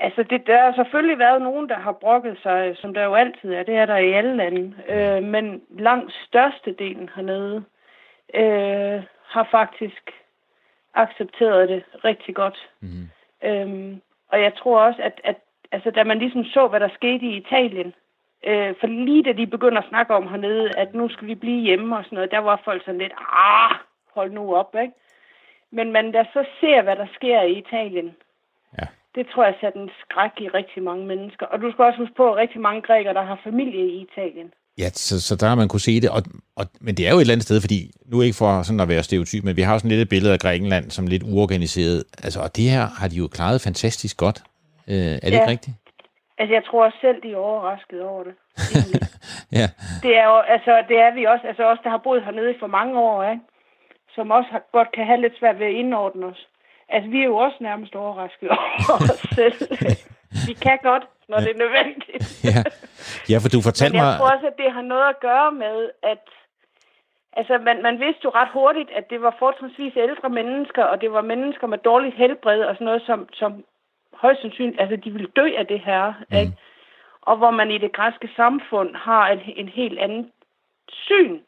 Altså, 0.00 0.22
det, 0.30 0.46
der 0.46 0.58
har 0.64 0.74
selvfølgelig 0.74 1.18
været 1.18 1.42
nogen, 1.42 1.68
der 1.68 1.78
har 1.78 1.92
brokket 1.92 2.36
sig, 2.42 2.76
som 2.80 2.94
der 2.94 3.04
jo 3.04 3.14
altid 3.14 3.52
er. 3.52 3.62
Det 3.62 3.74
er 3.74 3.86
der 3.86 3.96
i 3.96 4.12
alle 4.12 4.36
lande. 4.36 4.74
Øh, 4.88 5.22
men 5.22 5.60
langt 5.78 6.12
størstedelen 6.26 7.10
hernede 7.14 7.56
øh, 8.34 9.02
har 9.34 9.48
faktisk 9.50 10.04
accepteret 10.94 11.68
det 11.68 11.82
rigtig 12.04 12.34
godt. 12.34 12.58
Mm. 12.80 13.08
Øhm, 13.44 14.00
og 14.32 14.42
jeg 14.42 14.52
tror 14.58 14.80
også, 14.80 15.02
at, 15.02 15.20
at 15.24 15.36
altså, 15.72 15.90
da 15.90 16.04
man 16.04 16.18
ligesom 16.18 16.44
så, 16.44 16.68
hvad 16.68 16.80
der 16.80 16.88
skete 16.94 17.26
i 17.26 17.36
Italien, 17.36 17.94
øh, 18.50 18.74
for 18.80 18.86
lige 18.86 19.22
da 19.22 19.32
de 19.32 19.46
begynder 19.46 19.80
at 19.80 19.88
snakke 19.88 20.14
om 20.14 20.28
hernede, 20.28 20.70
at 20.82 20.94
nu 20.94 21.08
skal 21.08 21.28
vi 21.28 21.34
blive 21.34 21.60
hjemme 21.66 21.96
og 21.96 22.04
sådan 22.04 22.16
noget, 22.16 22.30
der 22.30 22.38
var 22.38 22.62
folk 22.64 22.84
sådan 22.84 23.00
lidt, 23.00 23.12
ah, 23.52 23.74
hold 24.14 24.30
nu 24.32 24.54
op, 24.54 24.74
ikke? 24.84 24.94
Men 25.76 25.92
man 25.92 26.12
da 26.12 26.24
så 26.32 26.42
ser, 26.60 26.82
hvad 26.82 26.96
der 26.96 27.06
sker 27.14 27.42
i 27.42 27.52
Italien, 27.64 28.08
ja. 28.78 28.86
det 29.14 29.26
tror 29.32 29.44
jeg 29.44 29.54
satte 29.60 29.78
en 29.78 29.90
skræk 30.02 30.34
i 30.40 30.48
rigtig 30.48 30.82
mange 30.82 31.06
mennesker. 31.06 31.46
Og 31.46 31.56
du 31.62 31.72
skal 31.72 31.84
også 31.84 31.98
huske 31.98 32.14
på, 32.16 32.26
at 32.32 32.36
rigtig 32.36 32.60
mange 32.60 32.82
grækere, 32.82 33.14
der 33.14 33.22
har 33.22 33.38
familie 33.44 33.84
i 33.94 34.06
Italien. 34.08 34.48
Ja, 34.78 34.88
så, 34.90 35.20
så 35.20 35.36
der 35.36 35.46
har 35.46 35.54
man 35.54 35.68
kunne 35.68 35.80
se 35.80 36.00
det. 36.00 36.10
Og, 36.10 36.22
og, 36.56 36.64
men 36.80 36.94
det 36.94 37.06
er 37.06 37.10
jo 37.10 37.16
et 37.16 37.20
eller 37.20 37.32
andet 37.34 37.44
sted, 37.44 37.60
fordi 37.60 37.90
nu 38.06 38.22
ikke 38.22 38.36
for 38.36 38.62
sådan 38.62 38.80
at 38.80 38.88
være 38.88 39.02
stereotyp, 39.02 39.44
men 39.44 39.56
vi 39.56 39.62
har 39.62 39.72
jo 39.72 39.78
sådan 39.78 39.90
lidt 39.90 40.00
et 40.00 40.08
billede 40.08 40.32
af 40.32 40.38
Grækenland 40.38 40.90
som 40.90 41.06
lidt 41.06 41.22
uorganiseret. 41.22 42.04
Altså, 42.24 42.40
og 42.40 42.56
det 42.56 42.64
her 42.70 42.86
har 43.00 43.08
de 43.08 43.16
jo 43.16 43.28
klaret 43.28 43.60
fantastisk 43.60 44.16
godt. 44.16 44.42
Øh, 44.88 44.94
er 44.96 45.18
det 45.20 45.32
Ja. 45.32 45.40
ikke 45.40 45.46
rigtigt? 45.50 45.76
Altså, 46.38 46.54
jeg 46.54 46.64
tror 46.64 46.84
også 46.84 46.98
selv, 47.00 47.22
de 47.22 47.32
er 47.32 47.36
overrasket 47.36 48.02
over 48.02 48.24
det. 48.24 48.34
Ja. 49.52 49.68
Det 50.02 50.16
er 50.16 50.24
jo, 50.24 50.38
altså, 50.38 50.84
det 50.88 50.98
er 50.98 51.14
vi 51.14 51.24
også, 51.24 51.46
altså 51.46 51.64
os, 51.64 51.78
der 51.84 51.90
har 51.90 51.98
boet 51.98 52.24
hernede 52.24 52.50
i 52.50 52.58
for 52.58 52.66
mange 52.66 53.00
år, 53.00 53.22
ikke? 53.30 53.42
som 54.14 54.30
også 54.30 54.48
har, 54.50 54.62
godt 54.72 54.92
kan 54.92 55.06
have 55.06 55.20
lidt 55.20 55.38
svært 55.38 55.58
ved 55.58 55.66
at 55.66 55.72
indordne 55.72 56.26
os. 56.26 56.48
Altså, 56.88 57.10
vi 57.10 57.20
er 57.20 57.24
jo 57.24 57.36
også 57.36 57.56
nærmest 57.60 57.94
overrasket 57.94 58.48
over 58.90 59.04
os 59.14 59.24
selv. 59.38 59.56
vi 60.48 60.52
kan 60.52 60.78
godt, 60.82 61.04
når 61.28 61.38
det 61.38 61.50
er 61.54 61.62
nødvendigt. 61.64 62.22
ja. 62.50 62.60
ja, 63.30 63.36
for 63.42 63.48
du 63.48 63.60
fortalte 63.68 63.92
Men 63.92 63.98
jeg 63.98 64.06
mig... 64.06 64.18
tror 64.18 64.30
også, 64.34 64.46
at 64.46 64.56
det 64.62 64.72
har 64.72 64.82
noget 64.82 65.08
at 65.08 65.20
gøre 65.20 65.52
med, 65.52 65.78
at 66.02 66.24
altså, 67.32 67.54
man, 67.58 67.82
man 67.82 67.96
vidste 68.04 68.24
jo 68.24 68.30
ret 68.30 68.52
hurtigt, 68.58 68.90
at 68.98 69.10
det 69.10 69.22
var 69.22 69.36
fortrinsvis 69.38 69.96
ældre 69.96 70.28
mennesker, 70.40 70.84
og 70.92 71.00
det 71.00 71.12
var 71.12 71.22
mennesker 71.32 71.66
med 71.66 71.78
dårligt 71.78 72.16
helbred 72.16 72.60
og 72.68 72.74
sådan 72.74 72.84
noget, 72.84 73.02
som, 73.06 73.28
som 73.32 73.64
højst 74.22 74.40
sandsynligt, 74.40 74.80
altså 74.80 74.96
de 75.04 75.10
ville 75.10 75.28
dø 75.36 75.46
af 75.58 75.66
det 75.66 75.80
her, 75.80 76.12
mm. 76.30 76.36
ikke? 76.36 76.52
Og 77.22 77.36
hvor 77.36 77.50
man 77.50 77.70
i 77.70 77.78
det 77.78 77.92
græske 77.92 78.28
samfund 78.36 78.90
har 78.96 79.28
en, 79.28 79.40
en 79.56 79.68
helt 79.68 79.98
anden 79.98 80.30
syn 80.88 81.38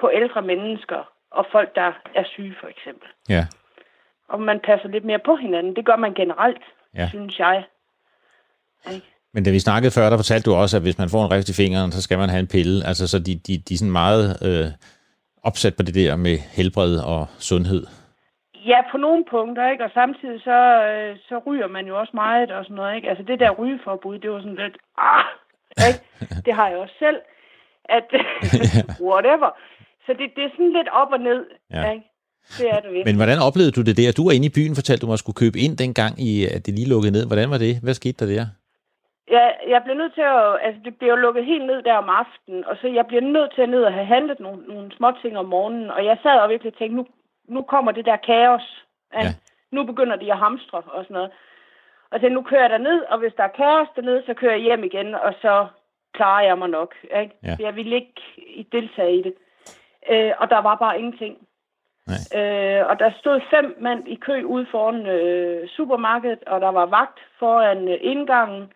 på 0.00 0.10
ældre 0.14 0.42
mennesker 0.42 1.00
og 1.30 1.46
folk, 1.52 1.74
der 1.74 1.92
er 2.14 2.24
syge, 2.24 2.54
for 2.60 2.68
eksempel. 2.68 3.08
Ja. 3.28 3.46
Og 4.28 4.40
man 4.40 4.60
passer 4.64 4.88
lidt 4.88 5.04
mere 5.04 5.18
på 5.24 5.36
hinanden. 5.36 5.76
Det 5.76 5.84
gør 5.86 5.96
man 5.96 6.14
generelt, 6.14 6.62
Ja. 6.94 7.08
synes 7.08 7.38
jeg. 7.38 7.64
Ikke? 8.92 9.06
Men 9.34 9.44
da 9.44 9.50
vi 9.50 9.58
snakkede 9.58 9.92
før, 9.92 10.10
der 10.10 10.16
fortalte 10.16 10.50
du 10.50 10.54
også, 10.54 10.76
at 10.76 10.82
hvis 10.82 10.98
man 10.98 11.08
får 11.08 11.24
en 11.24 11.30
rift 11.30 11.48
i 11.48 11.54
fingeren, 11.54 11.92
så 11.92 12.02
skal 12.02 12.18
man 12.18 12.28
have 12.28 12.40
en 12.40 12.46
pille. 12.46 12.86
Altså, 12.86 13.08
så 13.08 13.18
de, 13.18 13.34
de, 13.34 13.58
de 13.68 13.74
er 13.74 13.78
sådan 13.78 13.92
meget 13.92 14.24
øh, 14.48 14.66
opsat 15.42 15.76
på 15.76 15.82
det 15.82 15.94
der 15.94 16.16
med 16.16 16.38
helbred 16.38 16.98
og 16.98 17.26
sundhed. 17.38 17.86
Ja, 18.70 18.78
på 18.90 18.96
nogle 18.96 19.24
punkter, 19.30 19.70
ikke? 19.70 19.84
Og 19.84 19.90
samtidig 19.94 20.40
så, 20.40 20.58
øh, 20.90 21.16
så 21.28 21.38
ryger 21.46 21.68
man 21.76 21.86
jo 21.86 21.98
også 22.00 22.12
meget 22.14 22.50
og 22.50 22.64
sådan 22.64 22.76
noget, 22.76 22.96
ikke? 22.96 23.08
Altså 23.10 23.24
det 23.28 23.40
der 23.40 23.50
rygeforbud, 23.50 24.18
det 24.18 24.30
var 24.30 24.40
sådan 24.40 24.60
lidt, 24.64 24.76
ah, 24.98 25.24
ikke? 25.88 26.00
Det 26.46 26.52
har 26.54 26.68
jeg 26.68 26.78
også 26.78 26.94
selv, 26.98 27.18
at 27.84 28.08
whatever. 29.08 29.50
Så 30.06 30.10
det, 30.18 30.26
det 30.36 30.44
er 30.44 30.50
sådan 30.56 30.72
lidt 30.78 30.88
op 31.00 31.12
og 31.12 31.20
ned, 31.20 31.40
Ja. 31.74 31.90
ikke? 31.92 32.04
Det 32.58 32.66
er 32.74 32.80
det 32.80 32.90
virkelig. 32.90 33.06
Men 33.10 33.16
hvordan 33.20 33.38
oplevede 33.48 33.72
du 33.78 33.82
det 33.88 33.96
der? 34.00 34.12
Du 34.18 34.22
var 34.26 34.32
inde 34.36 34.46
i 34.50 34.56
byen, 34.58 34.74
fortalte 34.80 35.02
du 35.02 35.06
mig, 35.06 35.18
at 35.18 35.24
skulle 35.24 35.40
købe 35.44 35.58
ind 35.64 35.74
dengang, 35.84 36.12
i, 36.30 36.32
at 36.54 36.60
det 36.66 36.72
lige 36.78 36.92
lukkede 36.92 37.12
ned. 37.16 37.24
Hvordan 37.30 37.50
var 37.52 37.58
det? 37.66 37.74
Hvad 37.84 37.94
skete 38.00 38.18
der 38.20 38.28
der? 38.34 38.46
Jeg, 39.36 39.46
jeg 39.72 39.80
bliver 39.84 39.98
nødt 40.02 40.14
til 40.18 40.26
at... 40.36 40.42
Altså, 40.66 40.78
det 41.00 41.08
jo 41.08 41.16
lukket 41.26 41.44
helt 41.52 41.66
ned 41.70 41.78
der 41.88 41.94
om 42.02 42.08
aftenen, 42.22 42.64
og 42.68 42.74
så 42.80 42.86
jeg 42.98 43.04
bliver 43.06 43.24
nødt 43.36 43.50
til 43.54 43.62
at 43.62 43.68
ned 43.74 43.82
og 43.88 43.92
have 43.92 44.06
handlet 44.14 44.40
nogle, 44.40 44.60
nogle 44.72 44.88
små 44.96 45.08
ting 45.22 45.38
om 45.38 45.46
morgenen, 45.54 45.90
og 45.96 46.00
jeg 46.04 46.16
sad 46.22 46.36
og 46.44 46.50
virkelig 46.50 46.74
tænkte, 46.74 46.96
nu, 46.96 47.06
nu 47.48 47.62
kommer 47.62 47.92
det 47.92 48.04
der 48.04 48.16
kaos. 48.16 48.84
Ja. 49.14 49.34
Nu 49.70 49.84
begynder 49.84 50.16
de 50.16 50.32
at 50.32 50.38
hamstre 50.38 50.78
og 50.78 51.04
sådan 51.04 51.14
noget. 51.14 51.30
Og 52.10 52.20
så 52.20 52.28
nu 52.28 52.42
kører 52.42 52.68
jeg 52.68 52.78
ned, 52.78 53.00
og 53.02 53.18
hvis 53.18 53.32
der 53.36 53.42
er 53.42 53.56
kaos 53.62 53.88
dernede, 53.96 54.22
så 54.26 54.34
kører 54.34 54.52
jeg 54.52 54.60
hjem 54.60 54.84
igen, 54.84 55.14
og 55.14 55.34
så 55.42 55.66
klarer 56.12 56.44
jeg 56.44 56.58
mig 56.58 56.68
nok. 56.68 56.94
Ikke? 57.20 57.34
Ja. 57.42 57.56
Jeg 57.58 57.76
ville 57.76 57.96
ikke 57.96 58.66
deltage 58.72 59.18
i 59.18 59.22
det. 59.22 59.34
Øh, 60.10 60.32
og 60.38 60.50
der 60.50 60.58
var 60.58 60.74
bare 60.74 60.98
ingenting. 60.98 61.38
Øh, 62.36 62.86
og 62.90 62.98
der 62.98 63.10
stod 63.20 63.40
fem 63.50 63.76
mand 63.80 64.08
i 64.08 64.14
kø 64.14 64.42
ude 64.42 64.66
foran 64.70 65.06
øh, 65.06 65.68
supermarkedet, 65.68 66.44
og 66.46 66.60
der 66.60 66.68
var 66.68 66.86
vagt 66.86 67.18
foran 67.38 67.88
øh, 67.88 67.98
indgangen. 68.00 68.72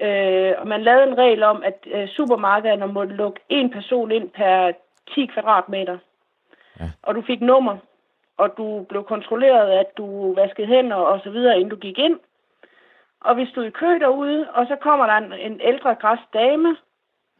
Øh, 0.00 0.52
og 0.58 0.66
man 0.68 0.82
lavede 0.82 1.06
en 1.06 1.18
regel 1.18 1.42
om, 1.42 1.62
at 1.62 1.78
øh, 1.86 2.08
supermarkederne 2.08 2.86
måtte 2.86 3.14
lukke 3.14 3.40
en 3.48 3.70
person 3.70 4.10
ind 4.10 4.30
per 4.30 4.72
10 5.14 5.26
kvadratmeter. 5.26 5.98
Ja. 6.80 6.90
Og 7.02 7.14
du 7.14 7.22
fik 7.22 7.40
nummer, 7.40 7.76
og 8.42 8.56
du 8.56 8.86
blev 8.88 9.04
kontrolleret, 9.04 9.70
at 9.82 9.86
du 9.96 10.34
vaskede 10.34 10.66
hænder 10.66 10.96
og 10.96 11.20
så 11.24 11.30
videre, 11.30 11.54
inden 11.56 11.70
du 11.70 11.76
gik 11.76 11.98
ind. 11.98 12.18
Og 13.20 13.36
vi 13.36 13.46
stod 13.46 13.64
i 13.64 13.70
kø 13.70 13.98
derude, 13.98 14.50
og 14.50 14.66
så 14.66 14.76
kommer 14.76 15.06
der 15.06 15.14
en, 15.14 15.32
en 15.32 15.60
ældre 15.60 15.94
græs 15.94 16.18
dame, 16.34 16.76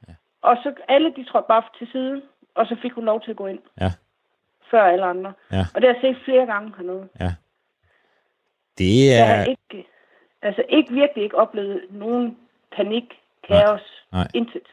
ja. 0.09 0.14
og 0.42 0.57
så 0.62 0.74
alle 0.88 1.12
de 1.16 1.24
trådte 1.24 1.48
bare 1.48 1.62
til 1.78 1.88
side, 1.92 2.22
og 2.55 2.66
så 2.66 2.76
fik 2.82 2.92
hun 2.92 3.05
lov 3.05 3.20
til 3.20 3.30
at 3.30 3.36
gå 3.36 3.46
ind 3.46 3.59
Ja. 3.80 3.90
før 4.70 4.82
alle 4.82 5.05
andre. 5.05 5.32
Ja. 5.53 5.64
Og 5.74 5.80
det 5.82 5.88
har 5.88 5.94
jeg 5.94 6.01
set 6.14 6.24
flere 6.24 6.46
gange 6.46 6.72
hernede. 6.76 7.09
Ja. 7.20 7.30
Det 8.78 9.07
Jeg 9.09 9.26
har 9.28 9.34
er... 9.34 9.44
ikke, 9.44 9.88
altså 10.42 10.62
ikke 10.68 10.92
virkelig 10.92 11.24
ikke 11.24 11.36
oplevet 11.38 11.80
nogen 11.90 12.38
panik, 12.76 13.05
kaos, 13.48 14.05
Nej. 14.12 14.28
intet. 14.34 14.66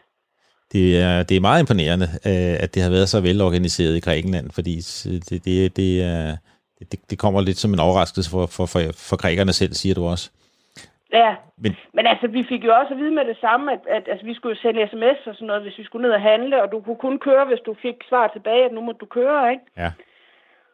Det 0.71 1.01
er, 1.01 1.23
det 1.23 1.37
er 1.37 1.41
meget 1.41 1.59
imponerende, 1.59 2.07
øh, 2.25 2.63
at 2.63 2.75
det 2.75 2.83
har 2.83 2.89
været 2.89 3.09
så 3.09 3.21
velorganiseret 3.21 3.95
i 3.95 3.99
Grækenland, 3.99 4.51
fordi 4.51 4.75
det, 5.29 5.45
det, 5.45 5.77
det, 5.77 6.03
er, 6.03 6.37
det, 6.91 6.99
det 7.09 7.19
kommer 7.19 7.41
lidt 7.41 7.57
som 7.57 7.73
en 7.73 7.79
overraskelse 7.79 8.29
for, 8.31 8.45
for, 8.45 8.65
for, 8.65 8.79
for 9.09 9.17
grækerne 9.17 9.53
selv, 9.53 9.73
siger 9.73 9.95
du 9.95 10.05
også. 10.05 10.31
Ja, 11.13 11.35
Men 11.57 11.75
men 11.93 12.05
altså 12.07 12.27
vi 12.27 12.45
fik 12.49 12.63
jo 12.65 12.71
også 12.79 12.93
at 12.93 12.99
vide 12.99 13.11
med 13.11 13.25
det 13.25 13.37
samme, 13.41 13.71
at, 13.71 13.79
at 13.89 14.03
altså, 14.11 14.25
vi 14.25 14.33
skulle 14.33 14.57
sende 14.57 14.87
sms 14.91 15.27
og 15.27 15.33
sådan 15.35 15.47
noget, 15.47 15.61
hvis 15.61 15.77
vi 15.77 15.83
skulle 15.83 16.07
ned 16.07 16.15
og 16.15 16.21
handle, 16.21 16.61
og 16.63 16.71
du 16.71 16.81
kunne 16.81 17.03
kun 17.07 17.19
køre, 17.19 17.45
hvis 17.45 17.59
du 17.65 17.75
fik 17.81 17.95
svar 18.09 18.27
tilbage, 18.27 18.65
at 18.65 18.73
nu 18.73 18.81
må 18.81 18.91
du 18.91 19.05
køre, 19.05 19.51
ikke? 19.51 19.63
ja, 19.77 19.91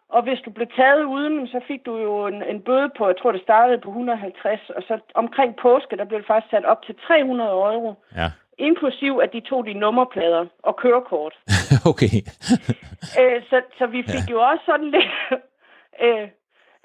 Og 0.09 0.23
hvis 0.23 0.39
du 0.45 0.49
blev 0.51 0.67
taget 0.75 1.03
uden, 1.03 1.47
så 1.47 1.59
fik 1.67 1.85
du 1.85 1.97
jo 1.97 2.27
en, 2.27 2.43
en 2.43 2.61
bøde 2.61 2.89
på, 2.97 3.07
jeg 3.07 3.17
tror 3.17 3.31
det 3.31 3.41
startede 3.41 3.81
på 3.83 3.89
150, 3.89 4.69
og 4.69 4.81
så 4.87 4.99
omkring 5.13 5.55
påske, 5.61 5.97
der 5.97 6.05
blev 6.05 6.19
det 6.19 6.27
faktisk 6.27 6.51
sat 6.51 6.65
op 6.65 6.81
til 6.85 6.95
300 7.07 7.49
euro. 7.49 7.93
Ja. 8.15 8.29
Inklusiv 8.57 9.19
at 9.23 9.29
de 9.33 9.41
tog 9.41 9.65
de 9.65 9.73
nummerplader 9.73 10.45
og 10.63 10.75
kørekort. 10.75 11.33
okay. 11.91 12.15
øh, 13.19 13.37
så, 13.49 13.61
så 13.77 13.85
vi 13.85 14.03
fik 14.13 14.25
ja. 14.27 14.31
jo 14.33 14.37
også 14.49 14.63
sådan 14.65 14.91
lidt 14.95 15.11
øh, 16.05 16.27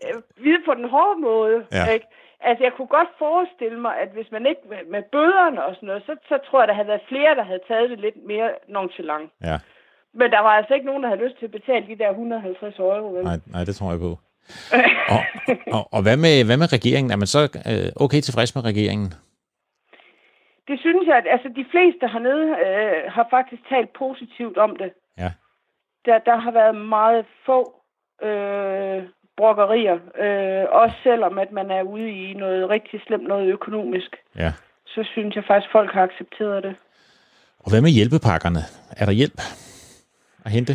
øh, 0.06 0.14
vide 0.44 0.62
på 0.66 0.74
den 0.74 0.88
hårde 0.88 1.20
måde. 1.20 1.58
Ja. 1.72 1.84
Ikke? 1.94 2.06
Altså, 2.40 2.64
jeg 2.64 2.72
kunne 2.76 2.92
godt 2.98 3.10
forestille 3.18 3.80
mig, 3.86 3.94
at 4.02 4.10
hvis 4.16 4.30
man 4.32 4.46
ikke 4.46 4.60
med, 4.72 4.82
med 4.94 5.02
bøderne 5.12 5.64
og 5.66 5.74
sådan 5.74 5.86
noget, 5.86 6.02
så, 6.06 6.14
så 6.28 6.36
tror 6.46 6.60
jeg, 6.60 6.68
der 6.68 6.74
havde 6.74 6.92
været 6.92 7.08
flere, 7.08 7.34
der 7.34 7.44
havde 7.50 7.64
taget 7.68 7.90
det 7.90 8.00
lidt 8.06 8.18
mere 8.26 8.50
nonchalant. 8.68 9.30
Ja. 9.48 9.58
Men 10.18 10.30
der 10.34 10.40
var 10.46 10.54
altså 10.60 10.74
ikke 10.74 10.86
nogen, 10.86 11.02
der 11.02 11.08
havde 11.08 11.24
lyst 11.24 11.38
til 11.38 11.44
at 11.50 11.56
betale 11.58 11.86
de 11.86 11.98
der 11.98 12.10
150 12.10 12.78
euro. 12.78 13.08
Vel? 13.14 13.24
Nej, 13.24 13.38
nej, 13.46 13.64
det 13.64 13.76
tror 13.76 13.90
jeg 13.90 14.00
på. 14.00 14.12
og, 15.14 15.22
og, 15.76 15.82
og 15.94 16.02
hvad, 16.02 16.16
med, 16.16 16.44
hvad 16.44 16.56
med 16.56 16.72
regeringen? 16.72 17.10
Er 17.12 17.16
man 17.16 17.26
så 17.26 17.40
øh, 17.70 18.04
okay 18.04 18.20
tilfreds 18.20 18.54
med 18.54 18.64
regeringen? 18.64 19.14
Det 20.68 20.80
synes 20.80 21.06
jeg, 21.08 21.16
at 21.16 21.26
altså, 21.34 21.48
de 21.48 21.66
fleste 21.72 22.08
hernede 22.08 22.46
øh, 22.66 23.12
har 23.12 23.26
faktisk 23.30 23.62
talt 23.68 23.92
positivt 23.92 24.56
om 24.58 24.76
det. 24.76 24.90
Ja. 25.18 25.30
Der, 26.06 26.18
der 26.18 26.36
har 26.36 26.50
været 26.50 26.76
meget 26.76 27.24
få 27.46 27.60
øh, 28.22 29.02
brokkerier, 29.36 29.98
øh, 30.24 30.64
også 30.82 30.96
selvom 31.02 31.38
at 31.38 31.52
man 31.52 31.70
er 31.70 31.82
ude 31.82 32.10
i 32.10 32.34
noget 32.34 32.68
rigtig 32.68 33.00
slemt, 33.06 33.28
noget 33.28 33.46
økonomisk. 33.52 34.16
Ja. 34.36 34.52
Så 34.86 35.00
synes 35.12 35.36
jeg 35.36 35.44
faktisk, 35.46 35.68
at 35.68 35.72
folk 35.72 35.90
har 35.92 36.02
accepteret 36.02 36.62
det. 36.62 36.74
Og 37.58 37.70
hvad 37.70 37.80
med 37.80 37.90
hjælpepakkerne? 37.90 38.62
Er 39.00 39.04
der 39.04 39.12
hjælp 39.12 39.40
at 40.44 40.50
hente? 40.50 40.72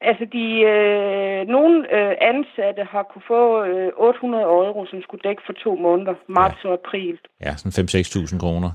Altså, 0.00 0.24
de, 0.32 0.46
øh, 0.72 1.46
nogle 1.56 1.76
øh, 1.96 2.14
ansatte 2.20 2.82
har 2.92 3.02
kunne 3.02 3.26
få 3.26 3.64
øh, 3.64 3.92
800 3.96 4.44
euro, 4.44 4.86
som 4.86 5.02
skulle 5.02 5.22
dække 5.28 5.42
for 5.46 5.52
to 5.52 5.74
måneder, 5.74 6.14
marts 6.28 6.64
ja. 6.64 6.68
og 6.68 6.74
april. 6.74 7.18
Ja, 7.40 7.56
sådan 7.56 7.84
5-6.000 7.84 8.38
kroner. 8.38 8.70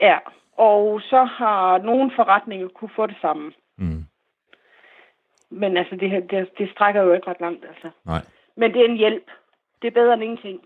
Ja, 0.00 0.18
og 0.58 1.00
så 1.00 1.24
har 1.24 1.78
nogle 1.78 2.10
forretninger 2.16 2.68
kunne 2.68 2.90
få 2.96 3.06
det 3.06 3.16
samme. 3.20 3.52
Mm. 3.78 4.04
Men 5.50 5.76
altså, 5.76 5.96
det, 5.96 6.30
det, 6.30 6.48
det 6.58 6.70
strækker 6.70 7.02
jo 7.02 7.12
ikke 7.12 7.28
ret 7.30 7.40
langt, 7.40 7.64
altså. 7.64 7.90
Nej. 8.06 8.22
Men 8.56 8.72
det 8.72 8.80
er 8.80 8.88
en 8.88 8.96
hjælp. 8.96 9.26
Det 9.82 9.88
er 9.88 10.00
bedre 10.00 10.14
end 10.14 10.22
ingenting. 10.22 10.60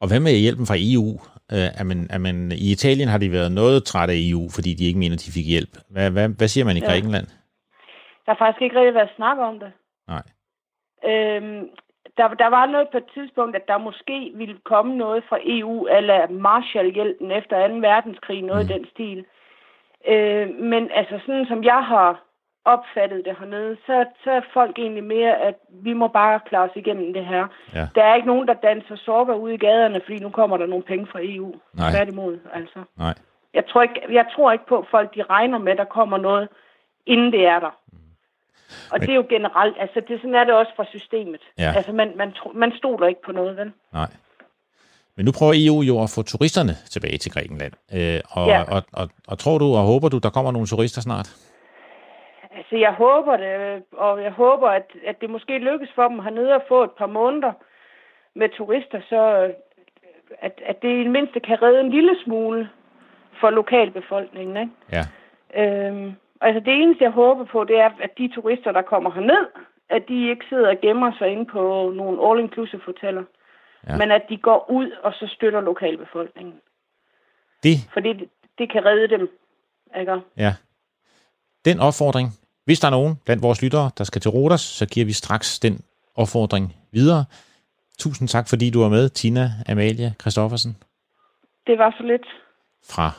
Og 0.00 0.08
hvad 0.08 0.20
med 0.20 0.32
hjælpen 0.32 0.66
fra 0.66 0.76
EU? 0.78 1.08
Øh, 1.54 1.70
er 1.80 1.84
man, 1.84 2.06
er 2.10 2.18
man, 2.18 2.52
I 2.52 2.72
Italien 2.72 3.08
har 3.08 3.18
de 3.18 3.32
været 3.32 3.52
noget 3.52 3.84
træt 3.84 4.10
af 4.10 4.18
EU, 4.18 4.48
fordi 4.56 4.74
de 4.74 4.84
ikke 4.84 4.98
mener, 4.98 5.16
de 5.16 5.32
fik 5.36 5.46
hjælp. 5.46 5.72
Hvad, 5.90 6.10
hvad, 6.10 6.28
hvad 6.28 6.48
siger 6.48 6.64
man 6.64 6.76
i 6.76 6.80
Grækenland? 6.80 7.26
Ja. 7.28 7.36
Der 8.24 8.32
har 8.32 8.38
faktisk 8.44 8.62
ikke 8.62 8.76
rigtig 8.78 8.94
været 8.94 9.16
snak 9.16 9.38
om 9.38 9.58
det. 9.58 9.72
Nej. 10.08 10.24
Øhm, 11.10 11.64
der, 12.20 12.28
der 12.44 12.50
var 12.58 12.66
noget 12.66 12.88
på 12.92 12.96
et 12.96 13.08
tidspunkt, 13.14 13.56
at 13.56 13.68
der 13.68 13.78
måske 13.78 14.32
ville 14.34 14.58
komme 14.64 14.96
noget 14.96 15.24
fra 15.28 15.38
EU, 15.44 15.86
eller 15.86 16.30
Marshallhjælpen 16.30 17.30
efter 17.30 17.68
2. 17.68 17.74
verdenskrig, 17.74 18.42
noget 18.42 18.66
mm. 18.66 18.70
i 18.70 18.74
den 18.74 18.86
stil. 18.92 19.24
Øh, 20.12 20.48
men 20.72 20.90
altså 20.94 21.18
sådan 21.26 21.46
som 21.46 21.64
jeg 21.64 21.82
har 21.92 22.10
opfattet 22.64 23.24
det 23.24 23.36
hernede, 23.38 23.76
så, 23.86 24.04
så 24.24 24.30
er 24.30 24.40
folk 24.52 24.78
egentlig 24.78 25.04
mere, 25.04 25.36
at 25.48 25.54
vi 25.70 25.92
må 25.92 26.08
bare 26.08 26.40
klare 26.48 26.68
os 26.68 26.76
igennem 26.76 27.12
det 27.12 27.26
her. 27.26 27.46
Ja. 27.74 27.88
Der 27.94 28.02
er 28.04 28.14
ikke 28.14 28.28
nogen, 28.28 28.48
der 28.48 28.54
danser 28.54 28.96
sorger 28.96 29.34
ude 29.34 29.54
i 29.54 29.58
gaderne, 29.66 30.00
fordi 30.04 30.18
nu 30.18 30.30
kommer 30.30 30.56
der 30.56 30.66
nogle 30.66 30.84
penge 30.84 31.06
fra 31.06 31.18
EU. 31.22 31.54
Nej. 31.74 31.90
Tværtimod, 31.90 32.38
altså. 32.52 32.78
Nej. 32.98 33.14
Jeg 33.54 33.66
tror, 33.66 33.82
ikke, 33.82 34.00
jeg 34.10 34.26
tror 34.34 34.52
ikke 34.52 34.66
på, 34.66 34.78
at 34.78 34.86
folk 34.90 35.14
de 35.14 35.22
regner 35.22 35.58
med, 35.58 35.72
at 35.72 35.78
der 35.78 35.84
kommer 35.84 36.18
noget, 36.18 36.48
inden 37.06 37.32
det 37.32 37.46
er 37.46 37.60
der. 37.60 37.74
Og 38.92 38.98
Men- 38.98 39.00
det 39.00 39.10
er 39.10 39.14
jo 39.16 39.26
generelt, 39.28 39.76
altså 39.80 40.00
det, 40.08 40.20
sådan 40.20 40.34
er 40.34 40.44
det 40.44 40.54
også 40.54 40.72
fra 40.76 40.84
systemet. 40.84 41.40
Ja. 41.58 41.72
Altså 41.76 41.92
man, 41.92 42.12
man, 42.16 42.32
tro- 42.32 42.52
man 42.54 42.72
stoler 42.72 43.06
ikke 43.06 43.22
på 43.22 43.32
noget, 43.32 43.56
vel? 43.56 43.72
Nej. 43.92 44.06
Men 45.16 45.24
nu 45.24 45.32
prøver 45.38 45.52
EU 45.56 45.82
jo 45.82 46.02
at 46.02 46.12
få 46.14 46.22
turisterne 46.22 46.74
tilbage 46.90 47.18
til 47.18 47.32
Grækenland. 47.32 47.72
Øh, 47.94 48.20
og, 48.30 48.46
Ja. 48.48 48.62
og, 48.74 48.82
og, 48.92 49.08
og 49.28 49.38
tror 49.38 49.58
du 49.58 49.64
og 49.64 49.82
håber 49.92 50.08
du, 50.08 50.18
der 50.18 50.30
kommer 50.30 50.52
nogle 50.52 50.66
turister 50.66 51.00
snart? 51.00 51.28
Altså 52.56 52.76
jeg 52.76 52.92
håber 52.92 53.36
det, 53.36 53.82
og 53.92 54.22
jeg 54.22 54.32
håber, 54.32 54.68
at, 54.68 54.86
at 55.06 55.20
det 55.20 55.30
måske 55.30 55.58
lykkes 55.58 55.88
for 55.94 56.08
dem 56.08 56.18
hernede 56.18 56.54
at 56.54 56.62
få 56.68 56.82
et 56.84 56.90
par 56.98 57.06
måneder 57.06 57.52
med 58.34 58.48
turister, 58.58 59.00
så 59.08 59.20
at, 60.40 60.52
at 60.66 60.82
det 60.82 60.88
i 60.88 60.98
det 61.04 61.10
mindste 61.10 61.40
kan 61.40 61.62
redde 61.62 61.80
en 61.80 61.90
lille 61.90 62.16
smule 62.24 62.68
for 63.40 63.50
lokalbefolkningen, 63.50 64.56
ikke? 64.56 64.72
Ja. 64.92 65.04
Øhm, 65.62 66.12
altså 66.40 66.60
det 66.64 66.72
eneste, 66.82 67.04
jeg 67.04 67.10
håber 67.12 67.44
på, 67.52 67.64
det 67.64 67.76
er, 67.80 67.90
at 68.02 68.10
de 68.18 68.28
turister, 68.34 68.72
der 68.72 68.82
kommer 68.82 69.10
herned, 69.10 69.46
at 69.90 70.02
de 70.08 70.30
ikke 70.30 70.44
sidder 70.48 70.68
og 70.68 70.76
gemmer 70.82 71.12
sig 71.18 71.28
inde 71.28 71.46
på 71.46 71.92
nogle 71.96 72.16
all-inclusive 72.26 72.84
hoteller, 72.86 73.24
Ja. 73.88 73.96
men 73.96 74.10
at 74.10 74.22
de 74.28 74.36
går 74.36 74.70
ud 74.70 74.90
og 75.02 75.12
så 75.12 75.26
støtter 75.36 75.60
lokalbefolkningen. 75.60 76.54
Det, 77.62 77.74
For 77.92 78.00
det, 78.00 78.28
det 78.58 78.72
kan 78.72 78.84
redde 78.84 79.08
dem, 79.08 79.28
ikke? 80.00 80.20
ja. 80.36 80.54
Den 81.64 81.80
opfordring, 81.80 82.28
hvis 82.64 82.80
der 82.80 82.86
er 82.86 82.90
nogen 82.90 83.16
blandt 83.24 83.42
vores 83.42 83.62
lyttere, 83.62 83.90
der 83.98 84.04
skal 84.04 84.20
til 84.20 84.30
Rodas, 84.30 84.60
så 84.60 84.88
giver 84.88 85.06
vi 85.06 85.12
straks 85.12 85.58
den 85.60 85.84
opfordring 86.16 86.76
videre. 86.92 87.24
Tusind 87.98 88.28
tak, 88.28 88.48
fordi 88.48 88.70
du 88.70 88.80
var 88.82 88.88
med, 88.88 89.08
Tina 89.08 89.50
Amalie 89.68 90.14
Christoffersen 90.20 90.76
Det 91.66 91.78
var 91.78 91.94
så 91.98 92.02
lidt. 92.02 92.26
fra 92.90 93.10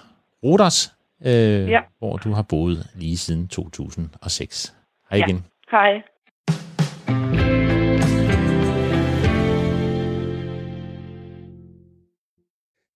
Rodas, 0.43 0.95
øh, 1.25 1.69
Ja. 1.69 1.79
hvor 1.99 2.17
du 2.17 2.31
har 2.31 2.41
boet 2.41 2.87
lige 2.95 3.17
siden 3.17 3.47
2006. 3.47 4.73
Hej 5.11 5.19
Ja. 5.19 5.25
igen. 5.25 5.45
Hej. 5.71 6.01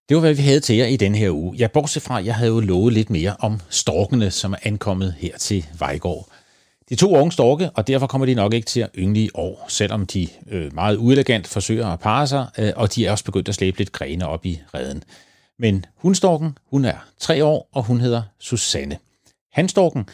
Det 0.09 0.15
var, 0.15 0.21
hvad 0.21 0.33
vi 0.33 0.41
havde 0.41 0.59
til 0.59 0.75
jer 0.75 0.85
i 0.85 0.95
den 0.97 1.15
her 1.15 1.29
uge. 1.31 1.55
Jeg 1.57 1.71
bortset 1.71 2.03
fra, 2.03 2.19
at 2.19 2.25
jeg 2.25 2.35
havde 2.35 2.51
jo 2.51 2.59
lovet 2.59 2.93
lidt 2.93 3.09
mere 3.09 3.35
om 3.39 3.59
storkene, 3.69 4.31
som 4.31 4.53
er 4.53 4.57
ankommet 4.63 5.15
her 5.17 5.37
til 5.37 5.65
Vejgaard. 5.79 6.27
De 6.89 6.95
to 6.95 7.15
unge 7.17 7.31
storke, 7.31 7.69
og 7.69 7.87
derfor 7.87 8.07
kommer 8.07 8.25
de 8.25 8.33
nok 8.33 8.53
ikke 8.53 8.65
til 8.65 8.79
at 8.81 8.89
yngle 8.97 9.19
i 9.19 9.29
år, 9.33 9.65
selvom 9.67 10.05
de 10.05 10.27
øh, 10.51 10.73
meget 10.75 10.97
uelegant 10.97 11.47
forsøger 11.47 11.87
at 11.87 11.99
parre 11.99 12.27
sig, 12.27 12.47
øh, 12.59 12.71
og 12.75 12.95
de 12.95 13.05
er 13.05 13.11
også 13.11 13.25
begyndt 13.25 13.49
at 13.49 13.55
slæbe 13.55 13.77
lidt 13.77 13.91
grene 13.91 14.27
op 14.27 14.45
i 14.45 14.59
redden. 14.73 15.03
Men 15.59 15.85
hundstorken, 15.95 16.57
hun 16.69 16.85
er 16.85 16.97
tre 17.19 17.45
år, 17.45 17.69
og 17.71 17.83
hun 17.83 17.99
hedder 17.99 18.21
Susanne. 18.39 18.97
Hanstorken, 19.53 20.09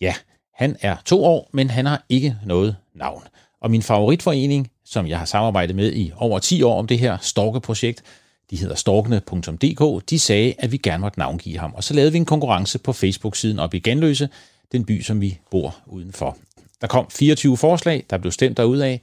ja, 0.00 0.14
han 0.54 0.76
er 0.80 0.96
to 1.04 1.24
år, 1.24 1.50
men 1.52 1.70
han 1.70 1.86
har 1.86 2.04
ikke 2.08 2.36
noget 2.46 2.76
navn. 2.94 3.22
Og 3.60 3.70
min 3.70 3.82
favoritforening, 3.82 4.70
som 4.84 5.06
jeg 5.06 5.18
har 5.18 5.24
samarbejdet 5.24 5.76
med 5.76 5.92
i 5.92 6.12
over 6.16 6.38
10 6.38 6.62
år 6.62 6.78
om 6.78 6.86
det 6.86 6.98
her 6.98 7.18
storkeprojekt, 7.20 8.02
de 8.50 8.56
hedder 8.56 8.74
storkene.dk, 8.74 10.10
de 10.10 10.18
sagde, 10.18 10.54
at 10.58 10.72
vi 10.72 10.76
gerne 10.76 11.00
måtte 11.00 11.18
navngive 11.18 11.58
ham. 11.58 11.74
Og 11.74 11.84
så 11.84 11.94
lavede 11.94 12.12
vi 12.12 12.18
en 12.18 12.24
konkurrence 12.24 12.78
på 12.78 12.92
Facebook-siden 12.92 13.58
op 13.58 13.74
i 13.74 13.78
Genløse, 13.78 14.28
den 14.72 14.84
by, 14.84 15.02
som 15.02 15.20
vi 15.20 15.38
bor 15.50 15.76
udenfor. 15.86 16.36
Der 16.80 16.86
kom 16.86 17.10
24 17.10 17.56
forslag, 17.56 18.04
der 18.10 18.18
blev 18.18 18.32
stemt 18.32 18.56
derud 18.56 18.78
af, 18.78 19.00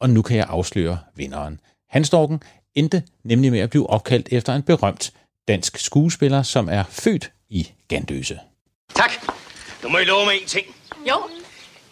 og 0.00 0.10
nu 0.10 0.22
kan 0.22 0.36
jeg 0.36 0.46
afsløre 0.48 0.98
vinderen. 1.16 1.60
Hanstorken 1.88 2.42
endte 2.74 3.02
nemlig 3.24 3.50
med 3.50 3.60
at 3.60 3.70
blive 3.70 3.90
opkaldt 3.90 4.28
efter 4.30 4.54
en 4.54 4.62
berømt 4.62 5.12
dansk 5.48 5.78
skuespiller, 5.78 6.42
som 6.42 6.68
er 6.68 6.84
født 6.90 7.32
i 7.50 7.72
Gandøse. 7.88 8.38
Tak. 8.94 9.10
Nu 9.82 9.88
må 9.88 9.98
I 9.98 10.04
love 10.04 10.24
mig 10.24 10.34
en 10.42 10.46
ting. 10.46 10.66
Jo. 11.08 11.14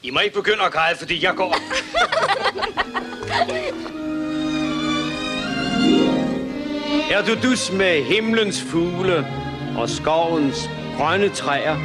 I 0.02 0.10
må 0.10 0.20
ikke 0.20 0.34
begynde 0.34 0.62
at 0.62 0.72
græde, 0.72 0.98
fordi 0.98 1.24
jeg 1.24 1.34
går. 1.34 1.56
Er 7.12 7.24
du 7.26 7.48
dus 7.48 7.72
med 7.72 8.04
himlens 8.04 8.62
fugle 8.62 9.26
og 9.78 9.88
skovens 9.88 10.70
grønne 10.96 11.28
træer? 11.28 11.76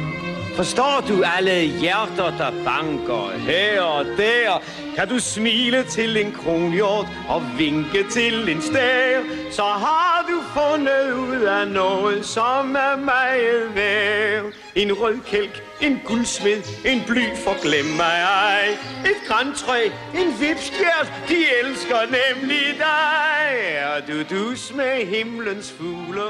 Forstår 0.56 1.04
du 1.08 1.22
alle 1.36 1.78
hjerter, 1.80 2.36
der 2.38 2.50
banker 2.64 3.38
her 3.38 3.82
og 3.82 4.04
der? 4.04 4.62
Kan 4.96 5.08
du 5.08 5.18
smile 5.18 5.84
til 5.84 6.16
en 6.16 6.32
kronhjort 6.32 7.06
og 7.28 7.42
vinke 7.58 8.04
til 8.10 8.48
en 8.48 8.62
stær? 8.62 9.20
Så 9.50 9.62
har 9.62 10.26
du 10.28 10.60
fundet 10.60 11.12
ud 11.12 11.40
af 11.40 11.68
noget, 11.68 12.26
som 12.26 12.74
er 12.74 12.96
meget 12.96 13.74
værd. 13.74 14.44
En 14.74 14.92
rød 14.92 15.18
kælk, 15.26 15.62
en 15.82 16.00
guldsmed, 16.04 16.62
en 16.86 17.02
bly 17.06 17.36
for 17.44 17.62
glem 17.62 17.84
mig 17.84 18.18
ej. 18.22 18.68
Et 19.10 19.28
grantræ, 19.28 19.84
en 20.14 20.28
vipskjert, 20.40 21.12
de 21.28 21.36
elsker 21.62 22.00
nemlig 22.04 22.66
dig. 22.78 23.56
Er 23.76 24.00
du 24.08 24.36
dus 24.36 24.74
med 24.74 25.06
himlens 25.06 25.72
fugle 25.72 26.22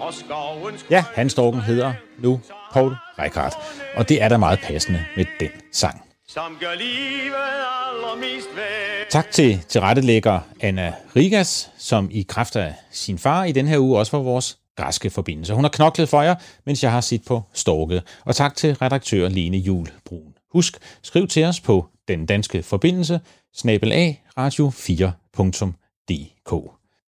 og 0.00 0.14
skovens 0.14 0.86
Ja, 0.90 1.04
Hanstorken 1.14 1.60
hedder 1.60 1.92
nu 2.18 2.40
Paul 2.72 2.96
Reichardt, 3.18 3.54
og 3.96 4.08
det 4.08 4.22
er 4.22 4.28
da 4.28 4.36
meget 4.36 4.58
passende 4.62 5.04
med 5.16 5.24
den 5.40 5.50
sang 5.72 6.13
som 6.34 6.56
gør 6.60 6.74
livet 6.74 7.34
allermest 7.88 8.48
værd. 8.56 9.06
Tak 9.10 9.30
til 9.30 9.60
tilrettelægger 9.68 10.40
Anna 10.60 10.94
Rigas, 11.16 11.70
som 11.78 12.08
i 12.10 12.22
kraft 12.28 12.56
af 12.56 12.74
sin 12.90 13.18
far 13.18 13.44
i 13.44 13.52
den 13.52 13.68
her 13.68 13.78
uge 13.78 13.98
også 13.98 14.16
var 14.16 14.24
vores 14.24 14.58
græske 14.76 15.10
forbindelse. 15.10 15.54
Hun 15.54 15.64
har 15.64 15.68
knoklet 15.68 16.08
for 16.08 16.22
jer, 16.22 16.34
mens 16.66 16.82
jeg 16.82 16.92
har 16.92 17.00
set 17.00 17.24
på 17.26 17.42
Storke. 17.52 18.02
Og 18.24 18.36
tak 18.36 18.56
til 18.56 18.74
redaktør 18.74 19.28
Lene 19.28 19.56
Jul 19.56 19.86
Brun. 20.04 20.34
Husk, 20.52 20.78
skriv 21.02 21.28
til 21.28 21.44
os 21.44 21.60
på 21.60 21.86
den 22.08 22.26
danske 22.26 22.62
forbindelse, 22.62 23.20
snabel 23.54 24.16
radio4.dk. 24.38 25.10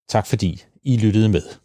Tak 0.09 0.27
fordi 0.27 0.63
I 0.83 0.97
lyttede 0.97 1.29
med. 1.29 1.64